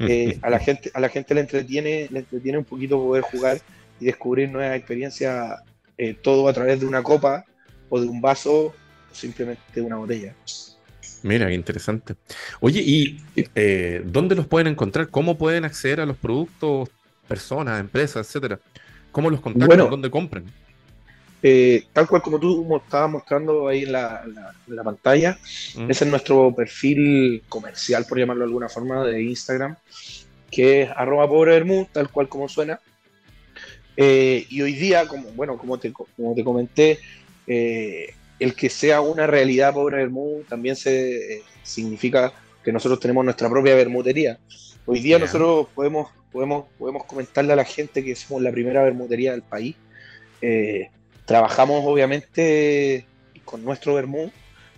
Eh, 0.00 0.38
a, 0.42 0.50
la 0.50 0.58
gente, 0.58 0.90
a 0.92 1.00
la 1.00 1.08
gente 1.08 1.32
le 1.32 1.40
entretiene, 1.40 2.06
le 2.10 2.18
entretiene 2.18 2.58
un 2.58 2.64
poquito 2.64 2.98
poder 2.98 3.22
jugar 3.22 3.58
y 3.98 4.04
descubrir 4.04 4.50
nuevas 4.50 4.76
experiencias, 4.76 5.58
todo 6.20 6.48
a 6.48 6.52
través 6.52 6.80
de 6.80 6.86
una 6.86 7.02
copa 7.02 7.46
o 7.88 7.98
de 7.98 8.06
un 8.06 8.20
vaso 8.20 8.66
o 8.66 8.74
simplemente 9.10 9.62
de 9.74 9.80
una 9.80 9.96
botella. 9.96 10.34
Mira, 11.22 11.48
qué 11.48 11.54
interesante. 11.54 12.14
Oye, 12.60 12.80
¿y 12.80 13.20
eh, 13.54 14.02
dónde 14.04 14.34
los 14.34 14.46
pueden 14.46 14.68
encontrar? 14.68 15.08
¿Cómo 15.08 15.36
pueden 15.36 15.64
acceder 15.64 16.00
a 16.00 16.06
los 16.06 16.16
productos, 16.16 16.88
personas, 17.28 17.80
empresas, 17.80 18.26
etcétera? 18.26 18.58
¿Cómo 19.12 19.30
los 19.30 19.40
contactan? 19.40 19.90
¿Dónde 19.90 20.10
compran? 20.10 20.44
Eh, 21.42 21.84
tal 21.92 22.06
cual 22.06 22.20
como 22.20 22.38
tú 22.38 22.76
estabas 22.76 23.10
mostrando 23.10 23.68
ahí 23.68 23.84
en 23.84 23.92
la, 23.92 24.22
pantalla, 24.84 25.38
mm. 25.74 25.90
ese 25.90 26.04
es 26.04 26.10
nuestro 26.10 26.54
perfil 26.54 27.42
comercial, 27.48 28.04
por 28.06 28.18
llamarlo 28.18 28.42
de 28.42 28.48
alguna 28.48 28.68
forma, 28.68 29.04
de 29.06 29.22
Instagram, 29.22 29.76
que 30.50 30.82
es 30.82 30.90
arroba 30.94 31.28
pobre 31.28 31.88
tal 31.92 32.10
cual 32.10 32.28
como 32.28 32.48
suena. 32.48 32.78
Eh, 33.96 34.46
y 34.48 34.62
hoy 34.62 34.74
día, 34.74 35.06
como, 35.06 35.30
bueno, 35.30 35.56
como 35.56 35.78
te, 35.78 35.92
como 35.92 36.34
te 36.34 36.44
comenté, 36.44 36.98
el 38.40 38.54
que 38.54 38.70
sea 38.70 39.02
una 39.02 39.26
realidad 39.26 39.74
pobre 39.74 39.98
Bermú 39.98 40.42
también 40.48 40.74
se 40.74 41.36
eh, 41.36 41.42
significa 41.62 42.32
que 42.64 42.72
nosotros 42.72 42.98
tenemos 42.98 43.24
nuestra 43.24 43.48
propia 43.48 43.74
bermutería. 43.74 44.38
Hoy 44.86 45.00
día 45.00 45.18
nosotros 45.18 45.68
podemos, 45.74 46.10
podemos, 46.32 46.64
podemos 46.78 47.04
comentarle 47.04 47.52
a 47.52 47.56
la 47.56 47.64
gente 47.64 48.02
que 48.02 48.16
somos 48.16 48.42
la 48.42 48.50
primera 48.50 48.82
bermutería 48.82 49.32
del 49.32 49.42
país. 49.42 49.76
Eh, 50.40 50.90
trabajamos 51.26 51.84
obviamente 51.84 53.06
con 53.44 53.62
nuestro 53.62 53.94
vermú, 53.94 54.32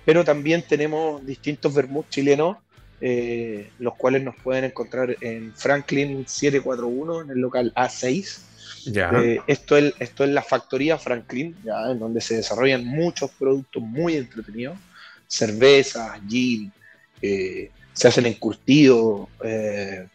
pero 0.05 0.25
también 0.25 0.63
tenemos 0.69 1.25
distintos 1.25 1.73
vermú 1.73 2.05
chilenos, 2.11 2.57
eh, 3.01 3.71
los 3.79 3.95
cuales 3.95 4.23
nos 4.23 4.35
pueden 4.37 4.65
encontrar 4.65 5.17
en 5.21 5.55
Franklin 5.55 6.25
741, 6.27 7.23
en 7.23 7.31
el 7.31 7.39
local 7.39 7.73
A6 7.77 8.52
eh, 8.87 9.41
esto, 9.47 9.77
es, 9.77 9.95
esto 9.99 10.25
es 10.25 10.31
la 10.31 10.43
factoría 10.43 10.99
Franklin, 10.99 11.57
¿ya? 11.65 11.91
en 11.91 11.99
donde 11.99 12.21
se 12.21 12.37
desarrollan 12.37 12.85
muchos 12.85 13.31
productos 13.31 13.83
muy 13.83 14.17
entretenidos, 14.17 14.79
cervezas, 15.27 16.21
gin, 16.29 16.73
eh, 17.21 17.71
se 17.93 18.09
hacen 18.09 18.27
encurtidos, 18.27 19.29
eh, 19.45 20.07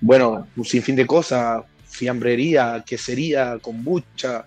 bueno, 0.00 0.46
un 0.56 0.64
sinfín 0.64 0.96
de 0.96 1.06
cosas, 1.06 1.64
fiambrería, 1.86 2.82
quesería, 2.86 3.58
kombucha, 3.60 4.46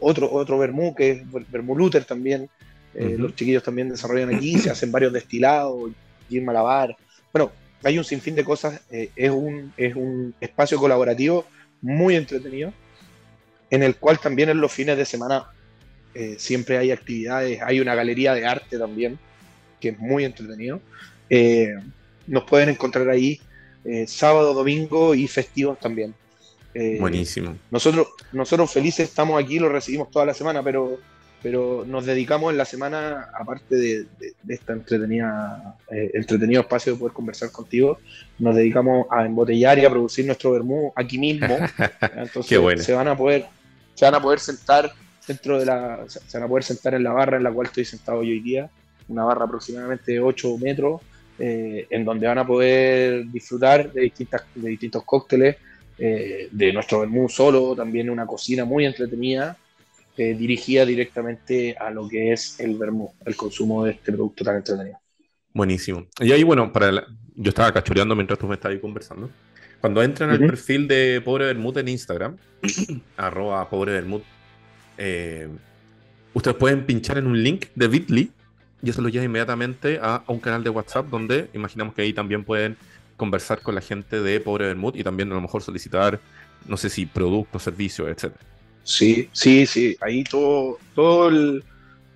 otro, 0.00 0.32
otro 0.32 0.58
vermú 0.58 0.94
que 0.94 1.10
es 1.10 1.22
vermú 1.50 1.76
Luther 1.76 2.04
también, 2.04 2.48
los 2.94 3.34
chiquillos 3.34 3.62
también 3.62 3.90
desarrollan 3.90 4.34
aquí, 4.34 4.58
se 4.58 4.70
hacen 4.70 4.90
varios 4.90 5.12
destilados, 5.12 5.90
gin 6.30 6.44
malabar, 6.44 6.96
bueno, 7.30 7.52
hay 7.82 7.98
un 7.98 8.04
sinfín 8.04 8.34
de 8.34 8.44
cosas, 8.44 8.80
es, 8.90 9.30
un, 9.30 9.72
es 9.76 9.94
un 9.94 10.34
espacio 10.40 10.78
colaborativo 10.78 11.44
muy 11.82 12.16
entretenido 12.16 12.72
en 13.70 13.82
el 13.82 13.96
cual 13.96 14.18
también 14.18 14.48
en 14.48 14.60
los 14.60 14.72
fines 14.72 14.96
de 14.96 15.04
semana 15.04 15.46
eh, 16.18 16.36
siempre 16.38 16.78
hay 16.78 16.90
actividades, 16.90 17.60
hay 17.60 17.78
una 17.78 17.94
galería 17.94 18.32
de 18.32 18.46
arte 18.46 18.78
también, 18.78 19.18
que 19.78 19.90
es 19.90 19.98
muy 19.98 20.24
entretenido. 20.24 20.80
Eh, 21.28 21.74
nos 22.26 22.44
pueden 22.44 22.70
encontrar 22.70 23.10
ahí 23.10 23.38
eh, 23.84 24.06
sábado, 24.06 24.54
domingo 24.54 25.14
y 25.14 25.28
festivos 25.28 25.78
también. 25.78 26.14
Buenísimo. 26.98 27.56
Nosotros, 27.70 28.08
nosotros 28.32 28.70
felices 28.70 29.08
estamos 29.08 29.42
aquí, 29.42 29.58
lo 29.58 29.70
recibimos 29.70 30.10
toda 30.10 30.26
la 30.26 30.34
semana, 30.34 30.62
pero, 30.62 30.98
pero 31.42 31.84
nos 31.86 32.04
dedicamos 32.04 32.52
en 32.52 32.58
la 32.58 32.66
semana, 32.66 33.30
aparte 33.38 33.76
de, 33.76 34.06
este 34.46 34.72
entretenida, 34.72 35.78
entretenido 35.90 36.60
espacio 36.60 36.92
de 36.92 36.98
poder 36.98 37.14
conversar 37.14 37.50
contigo, 37.50 37.98
nos 38.38 38.54
dedicamos 38.54 39.06
a 39.10 39.24
embotellar 39.24 39.78
y 39.78 39.86
a 39.86 39.90
producir 39.90 40.26
nuestro 40.26 40.52
vermú 40.52 40.92
aquí 40.94 41.18
mismo. 41.18 41.56
Entonces 42.14 42.84
se 42.84 42.92
van 42.92 43.08
a 43.08 43.16
poder, 43.16 43.46
se 43.96 44.04
van 44.04 44.14
a 44.14 44.20
poder 44.20 44.38
sentar 44.38 44.92
dentro 45.26 45.58
de 45.58 45.66
la, 45.66 46.06
van 46.32 46.42
a 46.42 46.48
poder 46.48 46.62
sentar 46.62 46.94
en 46.94 47.02
la 47.02 47.12
barra 47.12 47.36
en 47.36 47.42
la 47.42 47.52
cual 47.52 47.66
estoy 47.66 47.84
sentado 47.84 48.18
hoy 48.18 48.38
día, 48.40 48.70
una 49.08 49.24
barra 49.24 49.46
aproximadamente 49.46 50.12
de 50.12 50.20
8 50.20 50.58
metros, 50.58 51.00
eh, 51.38 51.86
en 51.90 52.04
donde 52.04 52.26
van 52.26 52.38
a 52.38 52.46
poder 52.46 53.26
disfrutar 53.26 53.92
de, 53.92 54.02
distintas, 54.02 54.42
de 54.54 54.68
distintos 54.68 55.02
cócteles, 55.04 55.56
eh, 55.98 56.48
de 56.50 56.72
nuestro 56.72 57.00
vermú 57.00 57.28
solo, 57.28 57.74
también 57.74 58.10
una 58.10 58.26
cocina 58.26 58.64
muy 58.64 58.84
entretenida, 58.84 59.56
eh, 60.16 60.34
dirigida 60.34 60.84
directamente 60.84 61.76
a 61.78 61.90
lo 61.90 62.08
que 62.08 62.32
es 62.32 62.60
el 62.60 62.76
vermú, 62.76 63.12
el 63.24 63.34
consumo 63.34 63.84
de 63.84 63.92
este 63.92 64.12
producto 64.12 64.44
tan 64.44 64.56
entretenido. 64.56 64.98
Buenísimo. 65.52 66.06
Y 66.20 66.32
ahí, 66.32 66.42
bueno, 66.42 66.70
para 66.72 67.06
yo 67.34 67.48
estaba 67.48 67.72
cachoreando 67.72 68.14
mientras 68.14 68.38
tú 68.38 68.46
me 68.46 68.54
estabas 68.54 68.78
conversando. 68.78 69.30
Cuando 69.86 70.02
entran 70.02 70.30
al 70.30 70.40
perfil 70.40 70.88
de 70.88 71.22
Pobre 71.24 71.44
Vermut 71.44 71.76
en 71.76 71.86
Instagram, 71.86 72.36
arroba 73.16 73.70
Pobre 73.70 73.92
Vermut 73.92 74.24
eh, 74.98 75.46
ustedes 76.34 76.56
pueden 76.56 76.84
pinchar 76.84 77.18
en 77.18 77.28
un 77.28 77.40
link 77.40 77.66
de 77.76 77.86
Bitly 77.86 78.32
y 78.82 78.90
eso 78.90 79.00
lo 79.00 79.08
lleva 79.08 79.24
inmediatamente 79.24 80.00
a, 80.02 80.24
un 80.26 80.40
canal 80.40 80.64
de 80.64 80.70
WhatsApp 80.70 81.06
donde 81.06 81.50
imaginamos 81.54 81.94
que 81.94 82.02
ahí 82.02 82.12
también 82.12 82.42
pueden 82.42 82.76
conversar 83.16 83.60
con 83.60 83.76
la 83.76 83.80
gente 83.80 84.20
de 84.20 84.40
Pobre 84.40 84.66
Bermud 84.66 84.96
y 84.96 85.04
también 85.04 85.30
a 85.30 85.36
lo 85.36 85.40
mejor 85.40 85.62
solicitar, 85.62 86.18
no 86.66 86.76
sé 86.76 86.90
si 86.90 87.06
productos, 87.06 87.62
servicios, 87.62 88.08
etc. 88.08 88.34
Sí, 88.82 89.28
sí, 89.30 89.66
sí. 89.66 89.96
Ahí 90.00 90.24
todo, 90.24 90.80
todo 90.96 91.30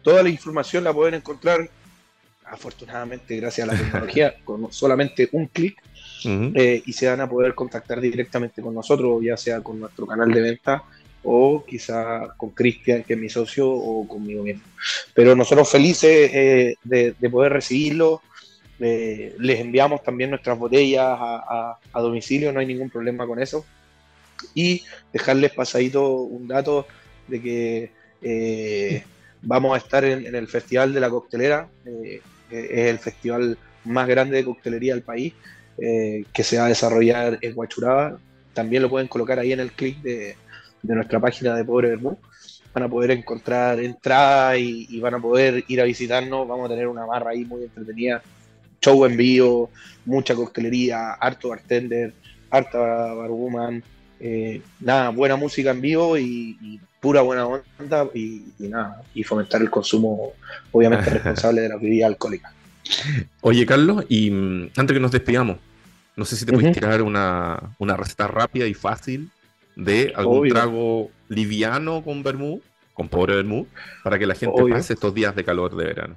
toda 0.02 0.24
la 0.24 0.28
información 0.28 0.82
la 0.82 0.92
pueden 0.92 1.14
encontrar, 1.14 1.70
afortunadamente, 2.46 3.36
gracias 3.36 3.68
a 3.68 3.72
la 3.72 3.78
tecnología, 3.78 4.34
con 4.44 4.72
solamente 4.72 5.28
un 5.30 5.46
clic. 5.46 5.80
Eh, 6.24 6.82
y 6.84 6.92
se 6.92 7.08
van 7.08 7.20
a 7.20 7.28
poder 7.28 7.54
contactar 7.54 8.00
directamente 8.00 8.62
con 8.62 8.74
nosotros, 8.74 9.22
ya 9.22 9.36
sea 9.36 9.60
con 9.60 9.80
nuestro 9.80 10.06
canal 10.06 10.32
de 10.32 10.40
venta 10.40 10.82
o 11.22 11.64
quizá 11.66 12.34
con 12.36 12.50
Cristian, 12.50 13.02
que 13.02 13.14
es 13.14 13.18
mi 13.18 13.28
socio, 13.28 13.68
o 13.68 14.06
conmigo 14.08 14.42
mismo. 14.42 14.62
Pero 15.14 15.36
nosotros 15.36 15.70
felices 15.70 16.30
eh, 16.32 16.74
de, 16.82 17.30
poder 17.30 17.52
recibirlo. 17.52 18.22
Eh, 18.82 19.34
les 19.38 19.60
enviamos 19.60 20.02
también 20.02 20.30
nuestras 20.30 20.58
botellas 20.58 21.04
a, 21.04 21.78
domicilio, 21.94 22.50
no 22.50 22.60
hay 22.60 22.66
ningún 22.66 22.88
problema 22.88 23.26
con 23.26 23.40
eso. 23.40 23.66
Y 24.54 24.82
dejarles 25.12 25.52
pasadito 25.52 26.22
un 26.22 26.48
dato 26.48 26.86
de 27.28 27.42
que 27.42 29.02
vamos 29.42 29.74
a 29.74 29.78
estar 29.78 30.04
en, 30.04 30.34
el 30.34 30.48
Festival 30.48 30.94
de 30.94 31.00
la 31.00 31.10
Coctelera, 31.10 31.68
es 32.50 32.88
el 32.88 32.98
festival 32.98 33.58
más 33.84 34.08
grande 34.08 34.36
de 34.36 34.44
coctelería 34.44 34.94
del 34.94 35.02
país, 35.02 35.34
que 35.80 36.44
se 36.44 36.58
va 36.58 36.66
a 36.66 36.68
desarrollar 36.68 37.38
en 37.40 37.52
Huachuraba. 37.56 38.18
También 38.52 38.82
lo 38.82 38.90
pueden 38.90 39.08
colocar 39.08 39.38
ahí 39.38 39.52
en 39.52 39.60
el 39.60 39.72
clic 39.72 40.02
de, 40.02 40.36
de 40.82 40.94
nuestra 40.94 41.20
página 41.20 41.54
de 41.54 41.64
Pobre 41.64 41.88
Bermú, 41.88 42.18
van 42.72 42.84
a 42.84 42.88
poder 42.88 43.10
encontrar 43.10 43.80
entradas 43.80 44.58
y, 44.58 45.00
van 45.00 45.14
a 45.14 45.18
poder 45.18 45.64
ir 45.68 45.80
a 45.80 45.84
visitarnos. 45.84 46.46
Vamos 46.46 46.66
a 46.66 46.68
tener 46.70 46.88
una 46.88 47.04
barra 47.04 47.30
ahí 47.30 47.44
muy 47.44 47.64
entretenida, 47.64 48.22
show 48.80 49.04
en 49.04 49.16
vivo, 49.16 49.70
mucha 50.04 50.34
coctelería, 50.34 51.12
harto 51.12 51.48
bartender, 51.48 52.12
harta 52.50 52.78
barwoman, 52.78 53.82
eh, 54.18 54.62
nada, 54.80 55.10
buena 55.10 55.36
música 55.36 55.70
en 55.70 55.80
vivo 55.80 56.18
y, 56.18 56.80
pura 57.00 57.22
buena 57.22 57.46
onda 57.46 58.10
y, 58.14 58.42
nada, 58.58 59.02
y 59.14 59.22
fomentar 59.22 59.62
el 59.62 59.70
consumo, 59.70 60.34
obviamente 60.70 61.08
responsable 61.10 61.62
de 61.62 61.70
la 61.70 61.76
bebida 61.76 62.06
alcohólica. 62.06 62.52
Oye, 63.40 63.64
Carlos, 63.64 64.04
y 64.10 64.30
mm, 64.30 64.72
antes 64.76 64.94
que 64.94 65.00
nos 65.00 65.10
despidamos, 65.10 65.56
no 66.20 66.26
sé 66.26 66.36
si 66.36 66.44
te 66.44 66.52
puedes 66.52 66.72
tirar 66.72 67.00
una, 67.00 67.74
una 67.78 67.96
receta 67.96 68.28
rápida 68.28 68.66
y 68.66 68.74
fácil 68.74 69.30
de 69.74 70.12
algún 70.14 70.50
trago 70.50 71.10
liviano 71.30 72.04
con 72.04 72.22
vermú, 72.22 72.60
con 72.92 73.08
pobre 73.08 73.36
vermú, 73.36 73.66
para 74.04 74.18
que 74.18 74.26
la 74.26 74.34
gente 74.34 74.62
pase 74.68 74.92
estos 74.92 75.14
días 75.14 75.34
de 75.34 75.44
calor 75.44 75.74
de 75.74 75.82
verano. 75.82 76.16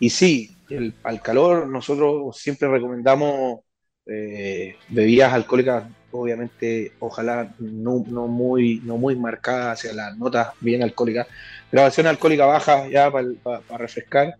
Y 0.00 0.08
sí, 0.08 0.56
al 1.02 1.20
calor 1.20 1.68
nosotros 1.68 2.34
siempre 2.38 2.66
recomendamos 2.66 3.60
eh, 4.06 4.76
bebidas 4.88 5.34
alcohólicas, 5.34 5.84
obviamente, 6.10 6.92
ojalá 6.98 7.54
no, 7.58 7.98
muy, 7.98 8.80
no 8.86 8.96
muy 8.96 9.16
marcadas 9.16 9.80
hacia 9.80 9.92
las 9.92 10.16
notas 10.16 10.48
bien 10.60 10.82
alcohólicas. 10.82 11.26
Grabación 11.70 12.06
alcohólica 12.06 12.46
baja 12.46 12.88
ya 12.88 13.10
para 13.10 13.76
refrescar. 13.76 14.36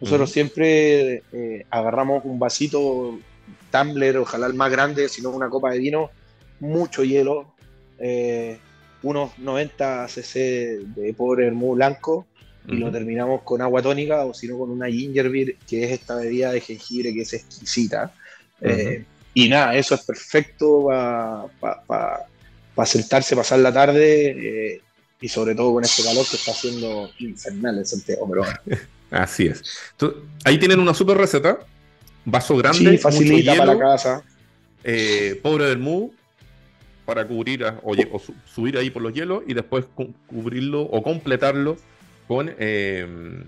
Nosotros 0.00 0.30
siempre 0.30 1.22
eh, 1.32 1.66
agarramos 1.68 2.24
un 2.24 2.38
vasito 2.38 3.18
tumbler, 3.78 4.18
ojalá 4.18 4.46
el 4.46 4.54
más 4.54 4.70
grande, 4.70 5.08
sino 5.08 5.30
una 5.30 5.48
copa 5.48 5.70
de 5.70 5.78
vino, 5.78 6.10
mucho 6.60 7.04
hielo, 7.04 7.54
eh, 7.98 8.58
unos 9.02 9.38
90 9.38 10.08
cc 10.08 10.38
de 10.94 11.14
pobre 11.14 11.46
hermú 11.46 11.74
blanco 11.74 12.26
y 12.68 12.76
lo 12.76 12.90
terminamos 12.90 13.42
con 13.42 13.62
agua 13.62 13.80
tónica 13.80 14.24
o 14.24 14.34
si 14.34 14.48
no 14.48 14.58
con 14.58 14.70
una 14.70 14.88
ginger 14.88 15.30
beer, 15.30 15.54
que 15.68 15.84
es 15.84 15.92
esta 15.92 16.16
bebida 16.16 16.50
de 16.50 16.60
jengibre 16.60 17.14
que 17.14 17.22
es 17.22 17.32
exquisita. 17.32 18.12
Eh, 18.60 19.04
y 19.34 19.48
nada, 19.48 19.76
eso 19.76 19.94
es 19.94 20.00
perfecto 20.02 20.86
para 21.60 22.86
sentarse, 22.86 23.36
pasar 23.36 23.60
la 23.60 23.72
tarde 23.72 24.74
eh, 24.74 24.80
y 25.20 25.28
sobre 25.28 25.54
todo 25.54 25.74
con 25.74 25.84
este 25.84 26.02
calor 26.02 26.26
que 26.28 26.36
está 26.36 26.50
haciendo 26.50 27.08
infernal 27.20 27.78
en 27.78 27.86
Santiago. 27.86 28.28
Así 29.10 29.46
es. 29.46 29.62
ahí 30.44 30.58
tienen 30.58 30.80
una 30.80 30.92
super 30.92 31.16
receta. 31.16 31.58
Vaso 32.26 32.56
grande, 32.56 32.98
facilita 32.98 33.54
para 33.56 33.74
la 33.74 33.78
casa. 33.78 34.22
pobre 35.42 35.64
vermú, 35.64 36.12
para 37.06 37.26
cubrir 37.26 37.64
o, 37.82 37.94
subir 38.52 38.76
ahí 38.76 38.90
por 38.90 39.00
los 39.00 39.14
hielos 39.14 39.44
y 39.46 39.54
después 39.54 39.86
cubrirlo 40.26 40.82
o 40.82 41.02
completarlo 41.02 41.76
con, 42.26 42.52
em, 42.58 43.44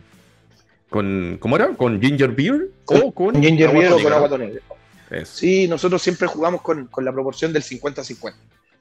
con 0.89 1.37
¿cómo 1.41 1.57
era? 1.57 1.69
¿Con 1.75 2.01
ginger 2.01 2.31
beer? 2.31 2.71
o 2.87 3.13
con 3.13 3.43
ginger 3.43 3.73
beer 3.73 3.93
o 3.93 4.03
con 4.03 4.13
agua 4.13 4.29
tónica. 4.29 4.61
Sí, 5.25 5.67
nosotros 5.67 6.01
siempre 6.01 6.29
jugamos 6.29 6.63
con, 6.63 6.89
la 6.99 7.13
proporción 7.13 7.53
del 7.53 7.63
50-50. 7.63 8.35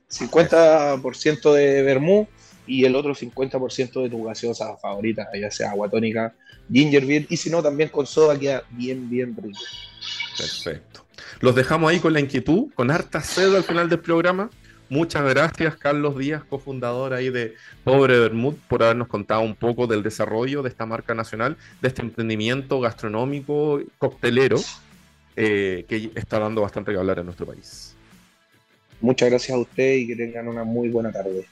50%, 0.10 1.54
de 1.54 1.82
vermú 1.82 2.28
y 2.68 2.86
el 2.86 2.96
otro 2.96 3.16
50% 3.16 4.04
de 4.04 4.10
tu 4.10 4.24
gaseosa 4.24 4.78
favorita, 4.78 5.28
ya 5.40 5.50
sea 5.50 5.72
agua 5.72 5.90
tónica, 5.90 6.36
ginger 6.72 7.06
beer 7.06 7.26
y 7.30 7.38
si 7.38 7.50
no 7.50 7.64
también 7.64 7.90
con 7.90 8.06
soda 8.06 8.38
queda 8.38 8.64
bien, 8.72 9.10
bien 9.10 9.36
rico. 9.36 9.60
Perfecto. 10.38 11.06
Los 11.40 11.56
dejamos 11.56 11.92
ahí 11.92 12.00
con 12.00 12.14
la 12.14 12.20
inquietud, 12.20 12.72
con 12.76 12.92
harta 12.92 13.22
sed 13.22 13.56
al 13.56 13.64
final 13.64 13.90
del 13.90 14.00
programa. 14.00 14.50
Muchas 14.90 15.24
gracias, 15.30 15.76
Carlos 15.76 16.18
Díaz, 16.18 16.44
cofundador 16.46 17.14
ahí 17.14 17.30
de 17.30 17.56
Pobre 17.84 18.20
Bermud, 18.20 18.56
por 18.70 18.84
habernos 18.84 19.10
contado 19.10 19.42
un 19.42 19.56
poco 19.56 19.86
del 19.86 20.02
desarrollo 20.02 20.64
de 20.64 20.70
esta 20.70 20.86
marca 20.86 21.14
nacional, 21.14 21.58
de 21.82 21.90
este 21.90 22.02
emprendimiento 22.02 22.80
gastronómico 22.80 23.82
coctelero 23.98 24.58
eh, 25.36 25.86
que 25.90 26.10
está 26.16 26.40
dando 26.40 26.62
bastante 26.62 26.94
que 26.94 26.98
hablar 26.98 27.20
en 27.20 27.26
nuestro 27.26 27.46
país. 27.46 27.96
Muchas 29.02 29.30
gracias 29.30 29.56
a 29.56 29.60
usted 29.60 29.96
y 29.96 30.08
que 30.08 30.16
tengan 30.16 30.48
una 30.48 30.64
muy 30.64 30.90
buena 30.90 31.12
tarde. 31.12 31.46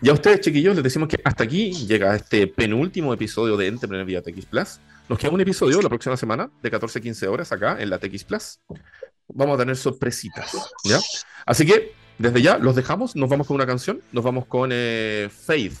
Y 0.00 0.08
a 0.08 0.12
ustedes, 0.12 0.40
chiquillos, 0.40 0.74
les 0.74 0.84
decimos 0.84 1.08
que 1.08 1.20
hasta 1.24 1.44
aquí 1.44 1.72
llega 1.72 2.14
este 2.14 2.46
penúltimo 2.46 3.12
episodio 3.14 3.56
de 3.56 3.68
Entrepreneur 3.68 4.06
vía 4.06 4.22
TX 4.22 4.46
Plus. 4.46 4.80
Nos 5.08 5.18
queda 5.18 5.30
un 5.30 5.40
episodio 5.40 5.80
la 5.80 5.88
próxima 5.88 6.16
semana 6.16 6.50
de 6.62 6.72
14-15 6.72 7.26
horas 7.28 7.52
acá 7.52 7.76
en 7.80 7.90
la 7.90 7.98
TX 7.98 8.24
Plus. 8.24 8.60
Vamos 9.28 9.54
a 9.56 9.58
tener 9.58 9.76
sorpresitas, 9.76 10.52
¿ya? 10.84 10.98
Así 11.46 11.64
que 11.66 11.92
desde 12.18 12.42
ya 12.42 12.58
los 12.58 12.76
dejamos, 12.76 13.16
nos 13.16 13.28
vamos 13.28 13.46
con 13.46 13.54
una 13.54 13.66
canción, 13.66 14.00
nos 14.12 14.24
vamos 14.24 14.46
con 14.46 14.70
eh, 14.72 15.28
Faith 15.30 15.74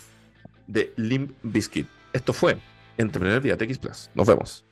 de 0.66 0.92
Limp 0.96 1.32
Bizkit. 1.42 1.86
Esto 2.12 2.32
fue 2.32 2.58
Entrepreneur 2.96 3.40
vía 3.40 3.56
TX 3.56 3.78
Plus. 3.78 4.10
Nos 4.14 4.26
vemos. 4.26 4.64